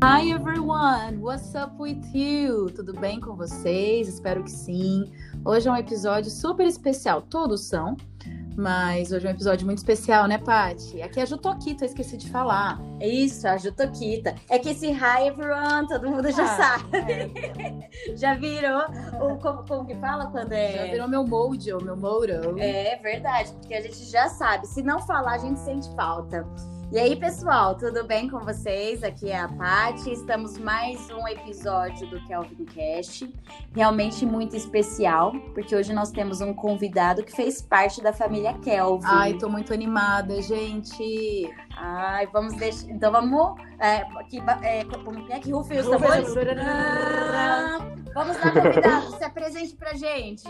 Hi 0.00 0.30
everyone, 0.30 1.20
what's 1.20 1.56
up 1.56 1.74
with 1.76 2.14
you? 2.14 2.70
Tudo 2.70 2.92
bem 2.92 3.18
com 3.18 3.34
vocês? 3.34 4.06
Espero 4.06 4.44
que 4.44 4.50
sim. 4.50 5.12
Hoje 5.44 5.68
é 5.68 5.72
um 5.72 5.76
episódio 5.76 6.30
super 6.30 6.64
especial, 6.64 7.20
todos 7.22 7.62
são, 7.62 7.96
mas 8.56 9.10
hoje 9.10 9.26
é 9.26 9.30
um 9.30 9.32
episódio 9.32 9.66
muito 9.66 9.78
especial, 9.78 10.28
né, 10.28 10.38
Paty? 10.38 11.02
Aqui 11.02 11.18
é 11.18 11.24
a 11.24 11.26
Jutoquita, 11.26 11.84
eu 11.84 11.88
esqueci 11.88 12.16
de 12.16 12.30
falar. 12.30 12.80
É 13.00 13.08
isso, 13.08 13.48
a 13.48 13.56
Jutoquita. 13.56 14.36
É 14.48 14.56
que 14.60 14.68
esse 14.68 14.86
hi 14.86 15.26
everyone, 15.26 15.88
todo 15.88 16.08
mundo 16.08 16.30
já 16.30 16.44
ah, 16.44 16.78
sabe. 16.78 16.96
É. 16.96 17.90
já 18.14 18.34
virou 18.34 18.82
o 19.20 19.36
como, 19.38 19.66
como, 19.66 19.84
que 19.84 19.96
fala 19.96 20.26
quando 20.26 20.52
é. 20.52 20.76
Já 20.76 20.92
virou 20.92 21.08
meu 21.08 21.26
mojo, 21.26 21.76
meu 21.82 21.96
moro. 21.96 22.56
É 22.60 22.94
verdade, 23.02 23.52
porque 23.54 23.74
a 23.74 23.80
gente 23.80 24.04
já 24.04 24.28
sabe. 24.28 24.64
Se 24.68 24.80
não 24.80 25.00
falar, 25.00 25.32
a 25.32 25.38
gente 25.38 25.58
sente 25.58 25.92
falta. 25.96 26.46
E 26.90 26.98
aí, 26.98 27.14
pessoal, 27.16 27.74
tudo 27.74 28.02
bem 28.04 28.30
com 28.30 28.38
vocês? 28.38 29.04
Aqui 29.04 29.28
é 29.30 29.38
a 29.38 29.46
Paty. 29.46 30.10
Estamos 30.10 30.56
mais 30.56 30.98
um 31.10 31.28
episódio 31.28 32.08
do 32.08 32.18
Kelvin 32.26 32.64
Cast. 32.64 33.30
Realmente 33.74 34.24
muito 34.24 34.56
especial, 34.56 35.32
porque 35.52 35.76
hoje 35.76 35.92
nós 35.92 36.10
temos 36.10 36.40
um 36.40 36.54
convidado 36.54 37.22
que 37.22 37.30
fez 37.30 37.60
parte 37.60 38.02
da 38.02 38.10
família 38.10 38.54
Kelvin. 38.54 39.04
Ai, 39.06 39.34
tô 39.34 39.50
muito 39.50 39.74
animada, 39.74 40.40
gente. 40.40 41.54
Ai, 41.76 42.26
vamos 42.32 42.56
deixar. 42.56 42.88
Então 42.88 43.12
vamos. 43.12 43.60
É, 43.78 44.06
que, 44.30 44.38
é, 44.62 44.82
como 45.04 45.30
é 45.30 45.38
que 45.40 45.52
rufe 45.52 45.78
os 45.78 45.88
tambores? 45.88 46.32
Vamos 48.14 48.36
lá, 48.38 48.50
convidado, 48.50 49.10
se 49.14 49.24
apresente 49.24 49.76
pra 49.76 49.92
gente. 49.92 50.48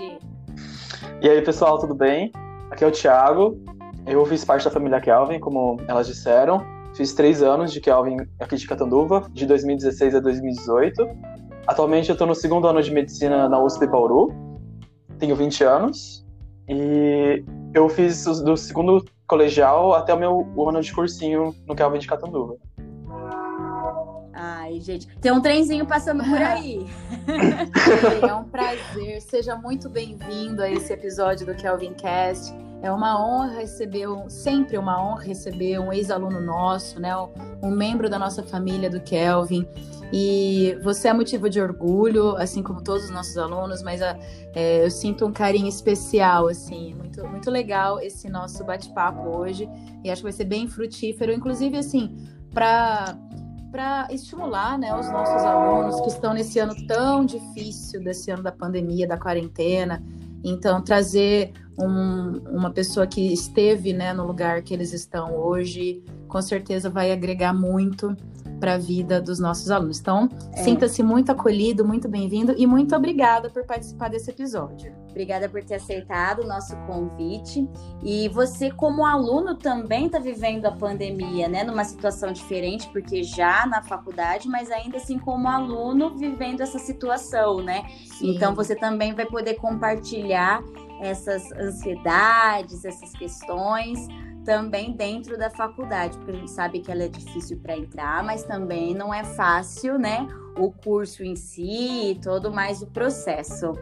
E 1.20 1.29
aí, 1.29 1.43
pessoal, 1.43 1.80
tudo 1.80 1.96
bem? 1.96 2.30
Aqui 2.70 2.84
é 2.84 2.87
o 2.87 2.93
Thiago. 2.93 3.60
Eu 4.08 4.24
fiz 4.24 4.42
parte 4.42 4.64
da 4.64 4.70
família 4.70 4.98
Kelvin, 5.02 5.38
como 5.38 5.76
elas 5.86 6.06
disseram. 6.06 6.64
Fiz 6.94 7.12
três 7.12 7.42
anos 7.42 7.70
de 7.70 7.78
Kelvin 7.78 8.16
aqui 8.40 8.56
de 8.56 8.66
Catanduva, 8.66 9.28
de 9.34 9.45
2016 9.45 10.15
a 10.15 10.20
2018. 10.20 11.06
Atualmente 11.66 12.09
eu 12.09 12.15
estou 12.15 12.26
no 12.26 12.34
segundo 12.34 12.66
ano 12.66 12.82
de 12.82 12.90
medicina 12.90 13.50
na 13.50 13.62
USP 13.62 13.87
Bauru. 13.87 14.32
Tenho 15.18 15.37
20 15.37 15.62
anos. 15.62 16.26
E 16.66 17.45
eu 17.74 17.87
fiz 17.90 18.24
do 18.24 18.56
segundo 18.56 19.04
colegial 19.26 19.92
até 19.92 20.15
o 20.15 20.18
meu 20.18 20.66
ano 20.66 20.80
de 20.80 20.90
cursinho 20.90 21.54
no 21.66 21.76
Kelvin 21.76 21.98
de 21.98 22.06
Catanduva. 22.06 22.56
Ai, 24.32 24.80
gente, 24.80 25.06
tem 25.18 25.32
um 25.32 25.43
trenzinho 25.43 25.84
passando 25.84 26.24
por 26.24 26.40
aí. 26.40 26.87
é 28.26 28.34
um 28.34 28.45
prazer. 28.45 29.20
Seja 29.20 29.54
muito 29.54 29.90
bem-vindo 29.90 30.62
a 30.62 30.70
esse 30.70 30.95
episódio 30.95 31.45
do 31.45 31.54
Kelvin 31.54 31.93
Cast. 31.93 32.54
É 32.80 32.93
uma 32.93 33.21
honra 33.21 33.60
receber, 33.60 34.07
sempre 34.29 34.79
uma 34.79 35.02
honra 35.02 35.24
receber 35.24 35.79
um 35.80 35.93
ex-aluno 35.93 36.40
nosso, 36.40 37.01
né? 37.01 37.12
Um 37.62 37.71
membro 37.71 38.09
da 38.09 38.18
nossa 38.18 38.43
família 38.43 38.88
do 38.88 39.01
Kelvin. 39.01 39.66
E 40.12 40.79
você 40.82 41.09
é 41.09 41.12
motivo 41.12 41.51
de 41.51 41.60
orgulho, 41.60 42.37
assim 42.37 42.62
como 42.62 42.82
todos 42.82 43.04
os 43.04 43.10
nossos 43.10 43.37
alunos, 43.37 43.82
mas 43.82 44.01
é, 44.01 44.84
eu 44.84 44.90
sinto 44.90 45.26
um 45.26 45.32
carinho 45.32 45.68
especial, 45.68 46.49
assim, 46.49 46.95
muito, 46.95 47.26
muito 47.26 47.51
legal 47.51 48.01
esse 48.01 48.29
nosso 48.29 48.65
bate-papo 48.65 49.29
hoje. 49.37 49.68
E 50.02 50.10
acho 50.10 50.21
que 50.21 50.24
vai 50.24 50.32
ser 50.32 50.45
bem 50.45 50.66
frutífero, 50.68 51.32
inclusive, 51.32 51.76
assim, 51.76 52.16
para 52.52 53.16
para 53.71 54.09
estimular 54.10 54.79
né, 54.79 54.99
os 54.99 55.10
nossos 55.10 55.43
alunos 55.43 56.01
que 56.01 56.09
estão 56.09 56.32
nesse 56.32 56.59
ano 56.59 56.74
tão 56.87 57.23
difícil, 57.23 58.02
desse 58.02 58.30
ano 58.30 58.43
da 58.43 58.51
pandemia, 58.51 59.06
da 59.06 59.18
quarentena. 59.18 60.02
Então, 60.43 60.82
trazer 60.82 61.52
um, 61.79 62.40
uma 62.51 62.71
pessoa 62.71 63.07
que 63.07 63.32
esteve 63.32 63.93
né, 63.93 64.12
no 64.12 64.26
lugar 64.26 64.62
que 64.62 64.75
eles 64.75 64.93
estão 64.93 65.34
hoje, 65.34 66.03
com 66.26 66.43
certeza 66.43 66.91
vai 66.91 67.12
agregar 67.12 67.53
muito 67.53 68.16
para 68.59 68.75
a 68.75 68.78
vida 68.78 69.21
dos 69.21 69.38
nossos 69.38 69.71
alunos. 69.71 70.00
Então, 70.00 70.28
é. 70.53 70.62
sinta-se 70.62 71.03
muito 71.03 71.31
acolhido, 71.31 71.84
muito 71.84 72.09
bem-vindo 72.09 72.54
e 72.56 72.66
muito 72.66 72.94
obrigada 72.94 73.49
por 73.49 73.65
participar 73.65 74.09
desse 74.09 74.31
episódio. 74.31 74.93
Obrigada 75.11 75.49
por 75.49 75.62
ter 75.62 75.77
aceitado 75.77 76.43
o 76.43 76.47
nosso 76.47 76.77
convite. 76.87 77.69
E 78.03 78.28
você, 78.28 78.71
como 78.71 79.05
aluno, 79.06 79.55
também 79.55 80.06
está 80.06 80.19
vivendo 80.19 80.66
a 80.66 80.72
pandemia, 80.72 81.49
né? 81.49 81.65
Numa 81.65 81.84
situação 81.84 82.33
diferente, 82.33 82.89
porque 82.89 83.22
já 83.22 83.66
na 83.66 83.83
faculdade, 83.83 84.49
mas 84.49 84.71
ainda 84.71 84.97
assim, 84.97 85.19
como 85.19 85.49
aluno, 85.49 86.16
vivendo 86.16 86.60
essa 86.60 86.78
situação, 86.78 87.60
né? 87.62 87.84
Sim. 88.06 88.34
Então, 88.34 88.55
você 88.55 88.75
também 88.75 89.15
vai 89.15 89.27
poder 89.27 89.55
compartilhar 89.55 90.62
essas 91.00 91.50
ansiedades, 91.53 92.84
essas 92.84 93.12
questões 93.12 93.98
também 94.44 94.92
dentro 94.92 95.36
da 95.36 95.50
faculdade, 95.50 96.16
porque 96.16 96.31
a 96.31 96.34
gente 96.34 96.50
sabe 96.50 96.81
que 96.81 96.91
ela 96.91 97.03
é 97.03 97.09
difícil 97.09 97.59
para 97.59 97.76
entrar, 97.76 98.25
mas 98.25 98.44
também 98.44 98.94
não 98.94 99.12
é 99.12 99.22
fácil, 99.22 99.98
né? 99.98 100.26
O 100.56 100.72
curso 100.72 101.22
em 101.22 101.36
si 101.36 102.12
e 102.12 102.14
todo 102.14 102.50
mais 102.50 102.81
o 102.81 102.86
processo. 102.86 103.72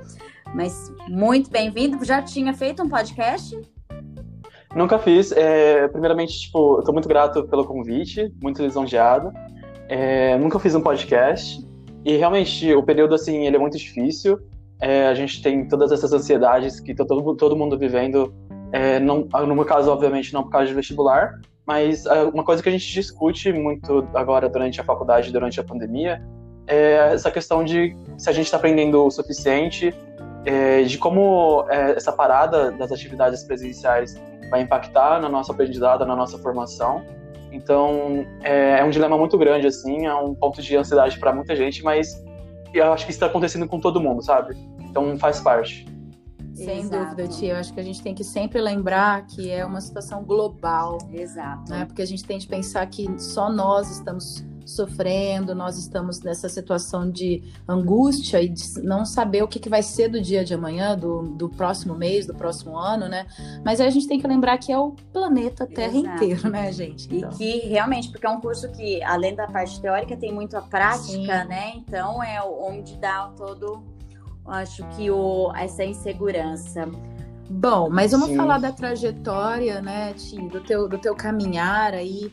Mas 0.52 0.92
muito 1.08 1.50
bem-vindo. 1.50 2.04
Já 2.04 2.20
tinha 2.20 2.52
feito 2.52 2.82
um 2.82 2.88
podcast? 2.88 3.56
Nunca 4.74 4.98
fiz. 4.98 5.32
É, 5.32 5.86
primeiramente, 5.88 6.38
tipo, 6.38 6.78
eu 6.78 6.82
tô 6.82 6.92
muito 6.92 7.08
grato 7.08 7.46
pelo 7.46 7.64
convite, 7.64 8.34
muito 8.42 8.60
lisonjeado. 8.60 9.32
É, 9.88 10.36
nunca 10.36 10.58
fiz 10.58 10.74
um 10.74 10.80
podcast. 10.80 11.64
E 12.04 12.16
realmente, 12.16 12.74
o 12.74 12.82
período, 12.82 13.14
assim, 13.14 13.46
ele 13.46 13.56
é 13.56 13.58
muito 13.58 13.78
difícil. 13.78 14.38
É, 14.80 15.06
a 15.06 15.14
gente 15.14 15.42
tem 15.42 15.66
todas 15.66 15.90
essas 15.92 16.12
ansiedades 16.12 16.80
que 16.80 16.94
todo, 16.94 17.34
todo 17.36 17.56
mundo 17.56 17.78
vivendo. 17.78 18.34
É, 18.72 18.98
não, 18.98 19.28
no 19.46 19.54
meu 19.54 19.64
caso, 19.64 19.90
obviamente, 19.90 20.34
não 20.34 20.42
por 20.42 20.50
causa 20.50 20.66
de 20.66 20.74
vestibular, 20.74 21.40
mas 21.66 22.04
é, 22.06 22.22
uma 22.24 22.44
coisa 22.44 22.62
que 22.62 22.68
a 22.68 22.72
gente 22.72 22.86
discute 22.86 23.52
muito 23.52 24.06
agora 24.14 24.48
durante 24.48 24.80
a 24.80 24.84
faculdade, 24.84 25.32
durante 25.32 25.58
a 25.58 25.64
pandemia, 25.64 26.22
é 26.66 27.12
essa 27.12 27.30
questão 27.30 27.64
de 27.64 27.96
se 28.18 28.28
a 28.28 28.32
gente 28.32 28.46
está 28.46 28.56
aprendendo 28.56 29.04
o 29.04 29.10
suficiente, 29.10 29.94
é, 30.44 30.82
de 30.82 30.98
como 30.98 31.64
é, 31.68 31.92
essa 31.92 32.12
parada 32.12 32.70
das 32.70 32.92
atividades 32.92 33.42
presenciais 33.44 34.20
vai 34.50 34.62
impactar 34.62 35.20
na 35.20 35.28
nossa 35.28 35.52
aprendizado, 35.52 36.04
na 36.04 36.14
nossa 36.14 36.38
formação. 36.38 37.04
Então, 37.50 38.26
é, 38.42 38.80
é 38.80 38.84
um 38.84 38.90
dilema 38.90 39.16
muito 39.16 39.38
grande, 39.38 39.66
assim, 39.66 40.06
é 40.06 40.14
um 40.14 40.34
ponto 40.34 40.60
de 40.60 40.76
ansiedade 40.76 41.18
para 41.18 41.32
muita 41.32 41.56
gente, 41.56 41.82
mas 41.82 42.22
eu 42.72 42.92
acho 42.92 43.04
que 43.04 43.10
isso 43.10 43.16
está 43.16 43.26
acontecendo 43.26 43.66
com 43.66 43.80
todo 43.80 44.00
mundo, 44.00 44.22
sabe? 44.22 44.56
Então 44.80 45.16
faz 45.18 45.40
parte. 45.40 45.86
Sem 46.54 46.80
Exato. 46.80 47.04
dúvida, 47.04 47.28
tia. 47.28 47.52
Eu 47.52 47.56
acho 47.56 47.72
que 47.72 47.80
a 47.80 47.82
gente 47.82 48.02
tem 48.02 48.14
que 48.14 48.24
sempre 48.24 48.60
lembrar 48.62 49.26
que 49.26 49.50
é 49.50 49.64
uma 49.64 49.80
situação 49.80 50.24
global. 50.24 50.96
Exato. 51.12 51.70
Né? 51.70 51.84
Porque 51.84 52.00
a 52.00 52.06
gente 52.06 52.24
tem 52.24 52.38
de 52.38 52.46
pensar 52.46 52.86
que 52.86 53.06
só 53.20 53.52
nós 53.52 53.90
estamos 53.90 54.42
sofrendo, 54.66 55.54
nós 55.54 55.78
estamos 55.78 56.20
nessa 56.20 56.48
situação 56.48 57.08
de 57.08 57.42
angústia 57.68 58.42
e 58.42 58.48
de 58.48 58.82
não 58.82 59.06
saber 59.06 59.42
o 59.42 59.48
que, 59.48 59.60
que 59.60 59.68
vai 59.68 59.82
ser 59.82 60.08
do 60.08 60.20
dia 60.20 60.44
de 60.44 60.52
amanhã, 60.52 60.98
do, 60.98 61.22
do 61.22 61.48
próximo 61.48 61.94
mês, 61.94 62.26
do 62.26 62.34
próximo 62.34 62.76
ano, 62.76 63.08
né? 63.08 63.26
Mas 63.64 63.80
aí 63.80 63.86
a 63.86 63.90
gente 63.90 64.08
tem 64.08 64.20
que 64.20 64.26
lembrar 64.26 64.58
que 64.58 64.72
é 64.72 64.78
o 64.78 64.92
planeta 65.12 65.66
Terra 65.66 65.96
Exato. 65.96 66.16
inteiro, 66.16 66.50
né, 66.50 66.72
gente? 66.72 67.08
Então. 67.14 67.30
E 67.30 67.36
que 67.36 67.68
realmente, 67.68 68.10
porque 68.10 68.26
é 68.26 68.30
um 68.30 68.40
curso 68.40 68.68
que, 68.72 69.02
além 69.04 69.36
da 69.36 69.46
parte 69.46 69.80
teórica, 69.80 70.16
tem 70.16 70.34
muito 70.34 70.56
a 70.56 70.62
prática, 70.62 71.42
Sim. 71.42 71.48
né? 71.48 71.74
Então 71.76 72.22
é 72.22 72.42
onde 72.42 72.96
dá 72.96 73.30
todo, 73.36 73.84
acho 74.46 74.84
que 74.90 75.08
o, 75.10 75.52
essa 75.54 75.84
insegurança. 75.84 76.88
Bom, 77.48 77.88
mas 77.88 78.10
vamos 78.10 78.30
Sim. 78.30 78.36
falar 78.36 78.58
da 78.58 78.72
trajetória, 78.72 79.80
né, 79.80 80.12
Ti, 80.14 80.36
do 80.48 80.60
teu, 80.60 80.88
do 80.88 80.98
teu 80.98 81.14
caminhar 81.14 81.94
aí 81.94 82.32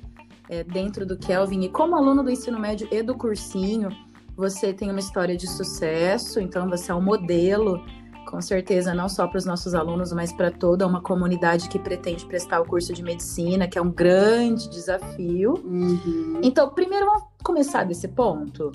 é, 0.50 0.64
dentro 0.64 1.06
do 1.06 1.18
Kelvin. 1.18 1.62
E 1.62 1.70
como 1.70 1.96
aluno 1.96 2.24
do 2.24 2.30
ensino 2.30 2.59
médio 2.59 2.88
e 2.92 3.02
do 3.02 3.16
cursinho, 3.16 3.90
você 4.36 4.74
tem 4.74 4.90
uma 4.90 5.00
história 5.00 5.38
de 5.38 5.48
sucesso, 5.48 6.40
então 6.40 6.68
você 6.68 6.92
é 6.92 6.96
um 6.96 7.02
modelo, 7.02 7.84
com 8.26 8.42
certeza, 8.42 8.94
não 8.94 9.08
só 9.08 9.28
para 9.28 9.38
os 9.38 9.46
nossos 9.46 9.76
alunos, 9.76 10.12
mas 10.12 10.34
para 10.34 10.50
toda 10.50 10.88
uma 10.88 11.02
comunidade 11.02 11.70
que 11.70 11.78
pretende 11.78 12.26
prestar 12.26 12.62
o 12.62 12.66
curso 12.66 12.94
de 12.94 13.04
medicina, 13.04 13.68
que 13.68 13.78
é 13.78 13.81
um 13.81 13.92
grande 13.92 14.68
desafio. 14.70 15.54
Uhum. 15.63 16.40
Então, 16.42 16.69
primeiro 16.69 17.06
vamos 17.06 17.24
começar 17.44 17.84
desse 17.84 18.07
ponto. 18.07 18.72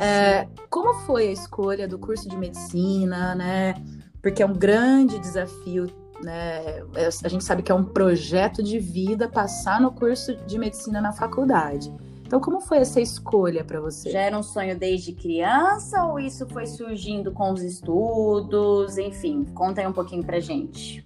É, 0.00 0.46
como 0.68 0.94
foi 1.00 1.28
a 1.28 1.32
escolha 1.32 1.88
do 1.88 1.98
curso 1.98 2.28
de 2.28 2.36
medicina, 2.36 3.34
né? 3.34 3.74
Porque 4.22 4.42
é 4.42 4.46
um 4.46 4.52
grande 4.52 5.18
desafio 5.18 5.86
né? 6.22 6.80
É, 6.94 7.06
a 7.24 7.28
gente 7.28 7.44
sabe 7.44 7.62
que 7.62 7.72
é 7.72 7.74
um 7.74 7.84
projeto 7.84 8.62
de 8.62 8.78
vida 8.78 9.28
passar 9.28 9.80
no 9.80 9.92
curso 9.92 10.34
de 10.34 10.58
medicina 10.58 11.00
na 11.00 11.12
faculdade. 11.12 11.92
Então, 12.30 12.38
como 12.38 12.60
foi 12.60 12.78
essa 12.78 13.00
escolha 13.00 13.64
para 13.64 13.80
você? 13.80 14.10
Já 14.10 14.20
era 14.20 14.38
um 14.38 14.42
sonho 14.42 14.78
desde 14.78 15.12
criança 15.12 16.04
ou 16.04 16.20
isso 16.20 16.46
foi 16.48 16.64
surgindo 16.64 17.32
com 17.32 17.52
os 17.52 17.60
estudos? 17.60 18.98
Enfim, 18.98 19.44
conta 19.52 19.80
aí 19.80 19.86
um 19.88 19.92
pouquinho 19.92 20.22
pra 20.22 20.38
gente. 20.38 21.04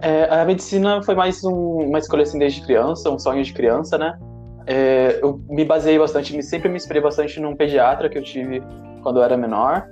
É, 0.00 0.24
a 0.24 0.44
medicina 0.44 1.00
foi 1.02 1.14
mais 1.14 1.44
um, 1.44 1.52
uma 1.52 2.00
escolha 2.00 2.22
assim 2.24 2.38
desde 2.38 2.62
criança, 2.62 3.08
um 3.10 3.18
sonho 3.18 3.44
de 3.44 3.52
criança, 3.52 3.96
né? 3.96 4.18
É, 4.66 5.20
eu 5.22 5.40
me 5.48 5.64
baseei 5.64 5.98
bastante, 5.98 6.36
me, 6.36 6.42
sempre 6.42 6.68
me 6.68 6.76
inspirei 6.76 7.00
bastante 7.00 7.40
num 7.40 7.56
pediatra 7.56 8.08
que 8.08 8.18
eu 8.18 8.22
tive 8.22 8.60
quando 9.04 9.20
eu 9.20 9.22
era 9.22 9.36
menor. 9.36 9.88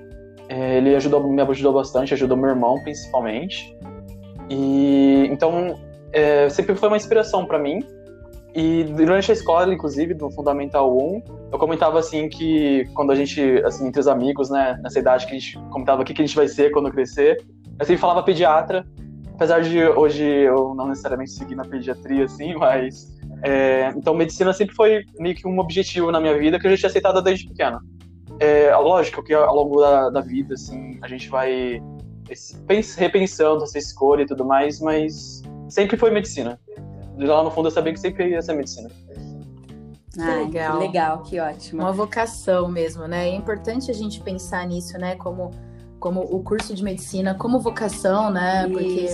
É, 0.49 0.79
ele 0.79 0.95
ajudou, 0.95 1.27
me 1.27 1.41
ajudou 1.41 1.73
bastante, 1.73 2.15
ajudou 2.15 2.37
meu 2.37 2.51
irmão 2.51 2.83
principalmente. 2.83 3.77
E 4.49 5.29
então 5.31 5.79
é, 6.13 6.49
sempre 6.49 6.75
foi 6.75 6.89
uma 6.89 6.97
inspiração 6.97 7.45
para 7.45 7.59
mim. 7.59 7.85
E 8.55 8.85
durante 8.85 9.31
a 9.31 9.35
escola, 9.35 9.73
inclusive, 9.73 10.15
no 10.15 10.31
Fundamental 10.31 10.97
1, 10.97 11.23
eu 11.53 11.59
comentava 11.59 11.99
assim 11.99 12.27
que 12.27 12.87
quando 12.95 13.13
a 13.13 13.15
gente, 13.15 13.39
assim, 13.67 13.87
entre 13.87 14.01
os 14.01 14.09
amigos, 14.09 14.49
né, 14.49 14.81
nessa 14.83 14.99
idade 14.99 15.27
que 15.27 15.33
a 15.33 15.39
gente 15.39 15.59
comentava 15.71 16.01
o 16.01 16.05
que, 16.07 16.15
que 16.15 16.23
a 16.23 16.27
gente 16.27 16.35
vai 16.35 16.49
ser 16.49 16.71
quando 16.71 16.91
crescer, 16.91 17.45
eu 17.79 17.85
sempre 17.85 17.99
falava 17.99 18.23
pediatra, 18.23 18.87
apesar 19.35 19.61
de 19.61 19.85
hoje 19.85 20.25
eu 20.25 20.75
não 20.75 20.89
necessariamente 20.89 21.33
seguir 21.33 21.55
na 21.55 21.65
pediatria, 21.65 22.25
assim, 22.25 22.55
mas. 22.55 23.15
É, 23.43 23.93
então, 23.95 24.15
medicina 24.15 24.55
sempre 24.55 24.75
foi 24.75 25.05
meio 25.19 25.35
que 25.35 25.47
um 25.47 25.59
objetivo 25.59 26.11
na 26.11 26.19
minha 26.19 26.39
vida 26.39 26.59
que 26.59 26.67
eu 26.67 26.71
já 26.71 26.77
tinha 26.79 26.89
aceitado 26.89 27.21
desde 27.21 27.47
pequeno. 27.47 27.79
É, 28.41 28.75
lógico 28.77 29.23
que 29.23 29.35
ao 29.35 29.55
longo 29.55 29.81
da, 29.83 30.09
da 30.09 30.21
vida, 30.23 30.55
assim, 30.55 30.99
a 31.03 31.09
gente 31.09 31.29
vai 31.29 31.83
repensando 32.97 33.65
essa 33.65 33.79
escolha 33.79 34.23
e 34.23 34.27
tudo 34.27 34.45
mais, 34.45 34.81
mas 34.81 35.43
sempre 35.69 35.97
foi 35.97 36.11
medicina. 36.11 36.61
Lá 37.19 37.43
no 37.43 37.51
fundo 37.51 37.69
eu 37.69 37.73
sabia 37.73 37.93
que 37.93 38.01
sempre 38.01 38.31
ia 38.31 38.43
ser 38.43 38.55
medicina. 38.55 38.91
Ah, 40.19 40.37
legal. 40.37 40.79
Que 40.79 40.87
legal, 40.87 41.23
que 41.23 41.41
ótimo. 41.41 41.83
Uma 41.83 41.93
vocação 41.93 42.69
mesmo, 42.69 43.07
né? 43.07 43.29
É 43.29 43.35
importante 43.35 43.91
a 43.91 43.95
gente 43.95 44.21
pensar 44.21 44.67
nisso, 44.67 44.99
né? 44.99 45.15
Como 45.17 45.51
como 45.99 46.21
o 46.21 46.43
curso 46.43 46.75
de 46.75 46.83
medicina 46.83 47.35
como 47.35 47.59
vocação, 47.59 48.31
né? 48.31 48.69
Porque 48.69 49.07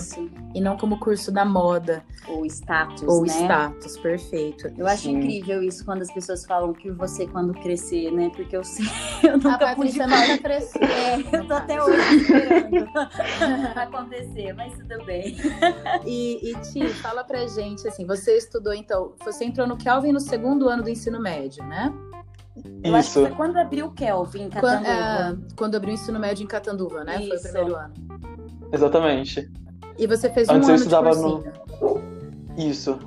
e 0.54 0.60
não 0.60 0.76
como 0.76 0.98
curso 0.98 1.32
da 1.32 1.44
moda 1.44 2.04
ou 2.28 2.44
status, 2.46 3.02
ou 3.02 3.22
né? 3.22 3.28
status, 3.28 3.96
perfeito. 3.98 4.70
Eu 4.76 4.86
acho 4.86 5.04
Sim. 5.04 5.16
incrível 5.16 5.62
isso 5.62 5.84
quando 5.84 6.02
as 6.02 6.12
pessoas 6.12 6.44
falam 6.44 6.72
que 6.72 6.90
você 6.90 7.26
quando 7.26 7.54
crescer, 7.54 8.10
né? 8.10 8.30
Porque 8.34 8.56
eu 8.56 8.64
sei, 8.64 8.84
eu 9.22 9.38
nunca 9.38 9.70
ah, 9.70 9.74
pude 9.74 9.98
nunca 9.98 10.38
crescer. 10.38 10.84
É, 10.84 11.36
eu 11.36 11.46
tô 11.46 11.54
até 11.54 11.82
hoje 11.82 12.16
esperando 12.16 12.88
acontecer, 13.76 14.52
mas 14.52 14.72
tudo 14.74 15.04
bem. 15.04 15.36
E, 16.04 16.50
e 16.50 16.54
Ti, 16.60 16.88
fala 16.94 17.24
pra 17.24 17.46
gente 17.46 17.86
assim, 17.88 18.06
você 18.06 18.36
estudou 18.36 18.74
então, 18.74 19.14
você 19.24 19.44
entrou 19.44 19.66
no 19.66 19.76
Kelvin 19.76 20.12
no 20.12 20.20
segundo 20.20 20.68
ano 20.68 20.82
do 20.82 20.90
ensino 20.90 21.20
médio, 21.20 21.64
né? 21.64 21.92
Eu 22.64 22.72
Isso. 22.84 22.96
acho 22.96 23.12
que 23.12 23.20
foi 23.20 23.30
quando 23.30 23.56
abriu 23.56 23.86
o 23.86 23.92
Kelvin 23.92 24.42
em 24.44 24.50
Catanduva. 24.50 24.82
Quando, 24.82 24.86
é, 24.86 25.54
quando 25.56 25.74
abriu 25.76 25.90
o 25.92 25.94
ensino 25.94 26.18
médio 26.18 26.44
em 26.44 26.46
Catanduva, 26.46 27.04
né? 27.04 27.16
Isso. 27.16 27.28
Foi 27.28 27.36
o 27.36 27.42
primeiro 27.42 27.76
ano. 27.76 27.94
Exatamente. 28.72 29.50
E 29.98 30.06
você 30.06 30.30
fez 30.30 30.48
Antes 30.48 30.68
um 30.68 30.72
ano 30.72 30.86
de 30.86 30.96
cursinho. 30.96 31.52
no... 31.80 32.62
Isso. 32.62 32.98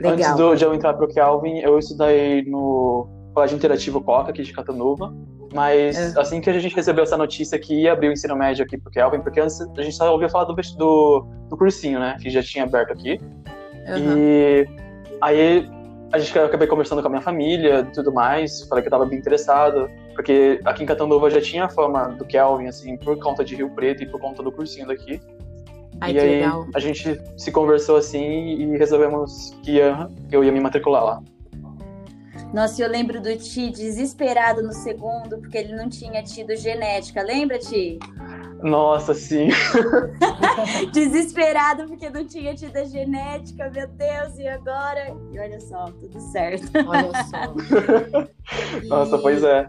Legal. 0.00 0.14
Antes 0.14 0.36
do, 0.36 0.54
de 0.56 0.64
eu 0.64 0.74
entrar 0.74 0.94
pro 0.94 1.06
Kelvin, 1.06 1.58
eu 1.58 1.78
estudei 1.78 2.42
no 2.44 3.06
Colégio 3.34 3.56
Interativo 3.56 4.00
Coca, 4.00 4.30
aqui 4.30 4.42
de 4.42 4.52
Catanduva. 4.52 5.14
Mas 5.54 6.16
é. 6.16 6.18
assim 6.18 6.40
que 6.40 6.48
a 6.48 6.58
gente 6.58 6.74
recebeu 6.74 7.04
essa 7.04 7.16
notícia 7.16 7.58
que 7.58 7.82
ia 7.82 7.92
abrir 7.92 8.08
o 8.08 8.12
ensino 8.12 8.34
médio 8.34 8.64
aqui 8.64 8.78
pro 8.78 8.90
Kelvin, 8.90 9.20
porque 9.20 9.38
antes 9.38 9.60
a 9.60 9.82
gente 9.82 9.94
só 9.94 10.10
ouvia 10.10 10.28
falar 10.28 10.44
do, 10.44 10.54
do, 10.54 11.26
do 11.48 11.56
cursinho, 11.56 12.00
né? 12.00 12.16
Que 12.20 12.30
já 12.30 12.42
tinha 12.42 12.64
aberto 12.64 12.92
aqui. 12.92 13.20
Uhum. 13.86 14.16
E 14.16 14.66
aí 15.20 15.70
a 16.12 16.18
gente 16.18 16.38
acabei 16.38 16.68
conversando 16.68 17.00
com 17.00 17.08
a 17.08 17.10
minha 17.10 17.22
família 17.22 17.80
e 17.80 17.92
tudo 17.92 18.12
mais, 18.12 18.62
falei 18.68 18.82
que 18.82 18.88
eu 18.88 18.90
tava 18.90 19.06
bem 19.06 19.18
interessado, 19.18 19.90
porque 20.14 20.60
aqui 20.64 20.82
em 20.82 20.86
Catanduva 20.86 21.30
já 21.30 21.40
tinha 21.40 21.64
a 21.64 21.68
fama 21.68 22.08
do 22.08 22.24
Kelvin, 22.24 22.66
assim, 22.66 22.98
por 22.98 23.18
conta 23.18 23.42
de 23.42 23.56
Rio 23.56 23.70
Preto 23.70 24.02
e 24.02 24.06
por 24.06 24.20
conta 24.20 24.42
do 24.42 24.52
cursinho 24.52 24.86
daqui. 24.86 25.20
Ai, 26.00 26.12
e 26.12 26.18
aí 26.18 26.30
legal. 26.40 26.66
a 26.74 26.80
gente 26.80 27.18
se 27.36 27.50
conversou 27.50 27.96
assim 27.96 28.20
e 28.20 28.76
resolvemos 28.76 29.56
que, 29.62 29.72
ia, 29.72 30.08
eu 30.30 30.44
ia 30.44 30.52
me 30.52 30.60
matricular 30.60 31.04
lá. 31.04 31.22
Nossa, 32.52 32.82
eu 32.82 32.90
lembro 32.90 33.18
do 33.18 33.34
Ti 33.34 33.70
desesperado 33.70 34.62
no 34.62 34.72
segundo, 34.72 35.38
porque 35.38 35.56
ele 35.56 35.74
não 35.74 35.88
tinha 35.88 36.22
tido 36.22 36.54
genética. 36.54 37.22
Lembra, 37.22 37.58
Ti? 37.58 37.98
Nossa, 38.62 39.12
sim. 39.12 39.48
Desesperado 40.92 41.86
porque 41.86 42.08
não 42.08 42.24
tinha 42.24 42.54
tido 42.54 42.76
a 42.76 42.84
genética, 42.84 43.70
meu 43.70 43.88
Deus, 43.88 44.38
e 44.38 44.46
agora? 44.46 45.16
E 45.32 45.38
olha 45.38 45.60
só, 45.60 45.86
tudo 45.86 46.20
certo. 46.20 46.70
Olha 46.86 47.10
só. 47.26 48.86
Nossa, 48.86 49.18
pois 49.18 49.42
é. 49.42 49.68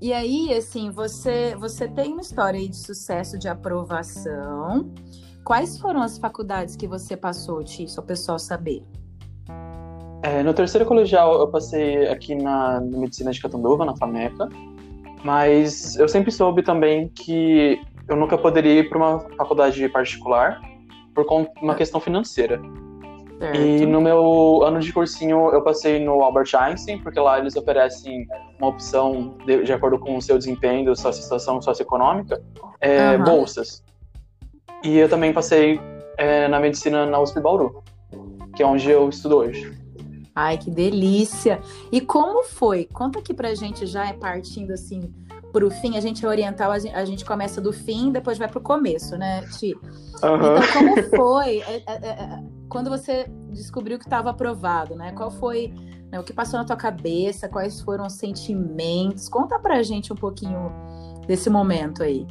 E 0.00 0.12
aí, 0.12 0.52
assim, 0.54 0.90
você, 0.90 1.54
você 1.56 1.88
tem 1.88 2.12
uma 2.12 2.22
história 2.22 2.58
aí 2.58 2.68
de 2.68 2.76
sucesso 2.76 3.38
de 3.38 3.48
aprovação. 3.48 4.92
Quais 5.44 5.78
foram 5.78 6.02
as 6.02 6.18
faculdades 6.18 6.74
que 6.74 6.86
você 6.86 7.16
passou, 7.16 7.62
Ti, 7.62 7.88
só 7.88 8.00
o 8.00 8.04
pessoal 8.04 8.38
saber? 8.38 8.82
É, 10.22 10.42
no 10.42 10.52
terceiro 10.52 10.84
colegial, 10.84 11.38
eu 11.38 11.48
passei 11.48 12.08
aqui 12.08 12.34
na, 12.34 12.80
na 12.80 12.98
Medicina 12.98 13.30
de 13.30 13.40
Catanduva, 13.40 13.84
na 13.84 13.96
FAMECA. 13.96 14.48
Mas 15.24 15.96
eu 15.96 16.08
sempre 16.08 16.30
soube 16.30 16.62
também 16.62 17.08
que 17.08 17.80
eu 18.08 18.16
nunca 18.16 18.38
poderia 18.38 18.80
ir 18.80 18.88
para 18.88 18.98
uma 18.98 19.20
faculdade 19.36 19.88
particular 19.88 20.60
por 21.14 21.26
uma 21.60 21.74
questão 21.74 22.00
financeira. 22.00 22.60
Certo. 23.38 23.60
E 23.60 23.84
no 23.84 24.00
meu 24.00 24.62
ano 24.64 24.80
de 24.80 24.92
cursinho 24.92 25.50
eu 25.52 25.62
passei 25.62 26.02
no 26.02 26.22
Albert 26.22 26.54
Einstein, 26.54 26.98
porque 27.02 27.20
lá 27.20 27.38
eles 27.38 27.54
oferecem 27.54 28.26
uma 28.58 28.68
opção 28.68 29.36
de, 29.44 29.62
de 29.62 29.72
acordo 29.72 29.98
com 29.98 30.16
o 30.16 30.22
seu 30.22 30.38
desempenho, 30.38 30.96
sua 30.96 31.12
situação 31.12 31.60
socioeconômica, 31.60 32.42
é, 32.80 33.16
uhum. 33.16 33.24
bolsas. 33.24 33.84
E 34.82 34.96
eu 34.96 35.08
também 35.08 35.32
passei 35.32 35.80
é, 36.16 36.48
na 36.48 36.58
medicina 36.58 37.04
na 37.04 37.20
USP 37.20 37.40
Bauru, 37.40 37.82
que 38.54 38.62
é 38.62 38.66
onde 38.66 38.90
eu 38.90 39.08
estudo 39.08 39.38
hoje. 39.38 39.76
Ai, 40.34 40.56
que 40.56 40.70
delícia! 40.70 41.60
E 41.90 42.00
como 42.00 42.42
foi? 42.42 42.84
Conta 42.84 43.18
aqui 43.18 43.34
pra 43.34 43.54
gente, 43.54 43.86
já 43.86 44.06
é 44.06 44.12
partindo 44.12 44.72
assim 44.72 45.12
para 45.52 45.64
o 45.64 45.70
fim, 45.70 45.96
a 45.96 46.00
gente 46.00 46.24
é 46.24 46.28
oriental, 46.28 46.70
a 46.70 46.78
gente, 46.78 46.94
a 46.94 47.04
gente 47.04 47.24
começa 47.24 47.60
do 47.60 47.72
fim, 47.72 48.12
depois 48.12 48.38
vai 48.38 48.48
para 48.48 48.58
o 48.58 48.62
começo, 48.62 49.16
né, 49.16 49.42
Ti? 49.58 49.74
Uhum. 49.74 49.96
Então, 50.16 50.56
como 50.72 51.02
foi 51.16 51.60
é, 51.60 51.82
é, 51.86 51.98
é, 52.02 52.08
é, 52.08 52.42
quando 52.68 52.90
você 52.90 53.26
descobriu 53.50 53.98
que 53.98 54.04
estava 54.04 54.30
aprovado, 54.30 54.94
né? 54.94 55.12
Qual 55.12 55.30
foi 55.30 55.72
né, 56.10 56.20
o 56.20 56.24
que 56.24 56.32
passou 56.32 56.58
na 56.58 56.66
tua 56.66 56.76
cabeça? 56.76 57.48
Quais 57.48 57.80
foram 57.80 58.06
os 58.06 58.14
sentimentos? 58.14 59.28
Conta 59.28 59.58
pra 59.58 59.82
gente 59.82 60.12
um 60.12 60.16
pouquinho 60.16 60.72
desse 61.26 61.48
momento 61.48 62.02
aí. 62.02 62.26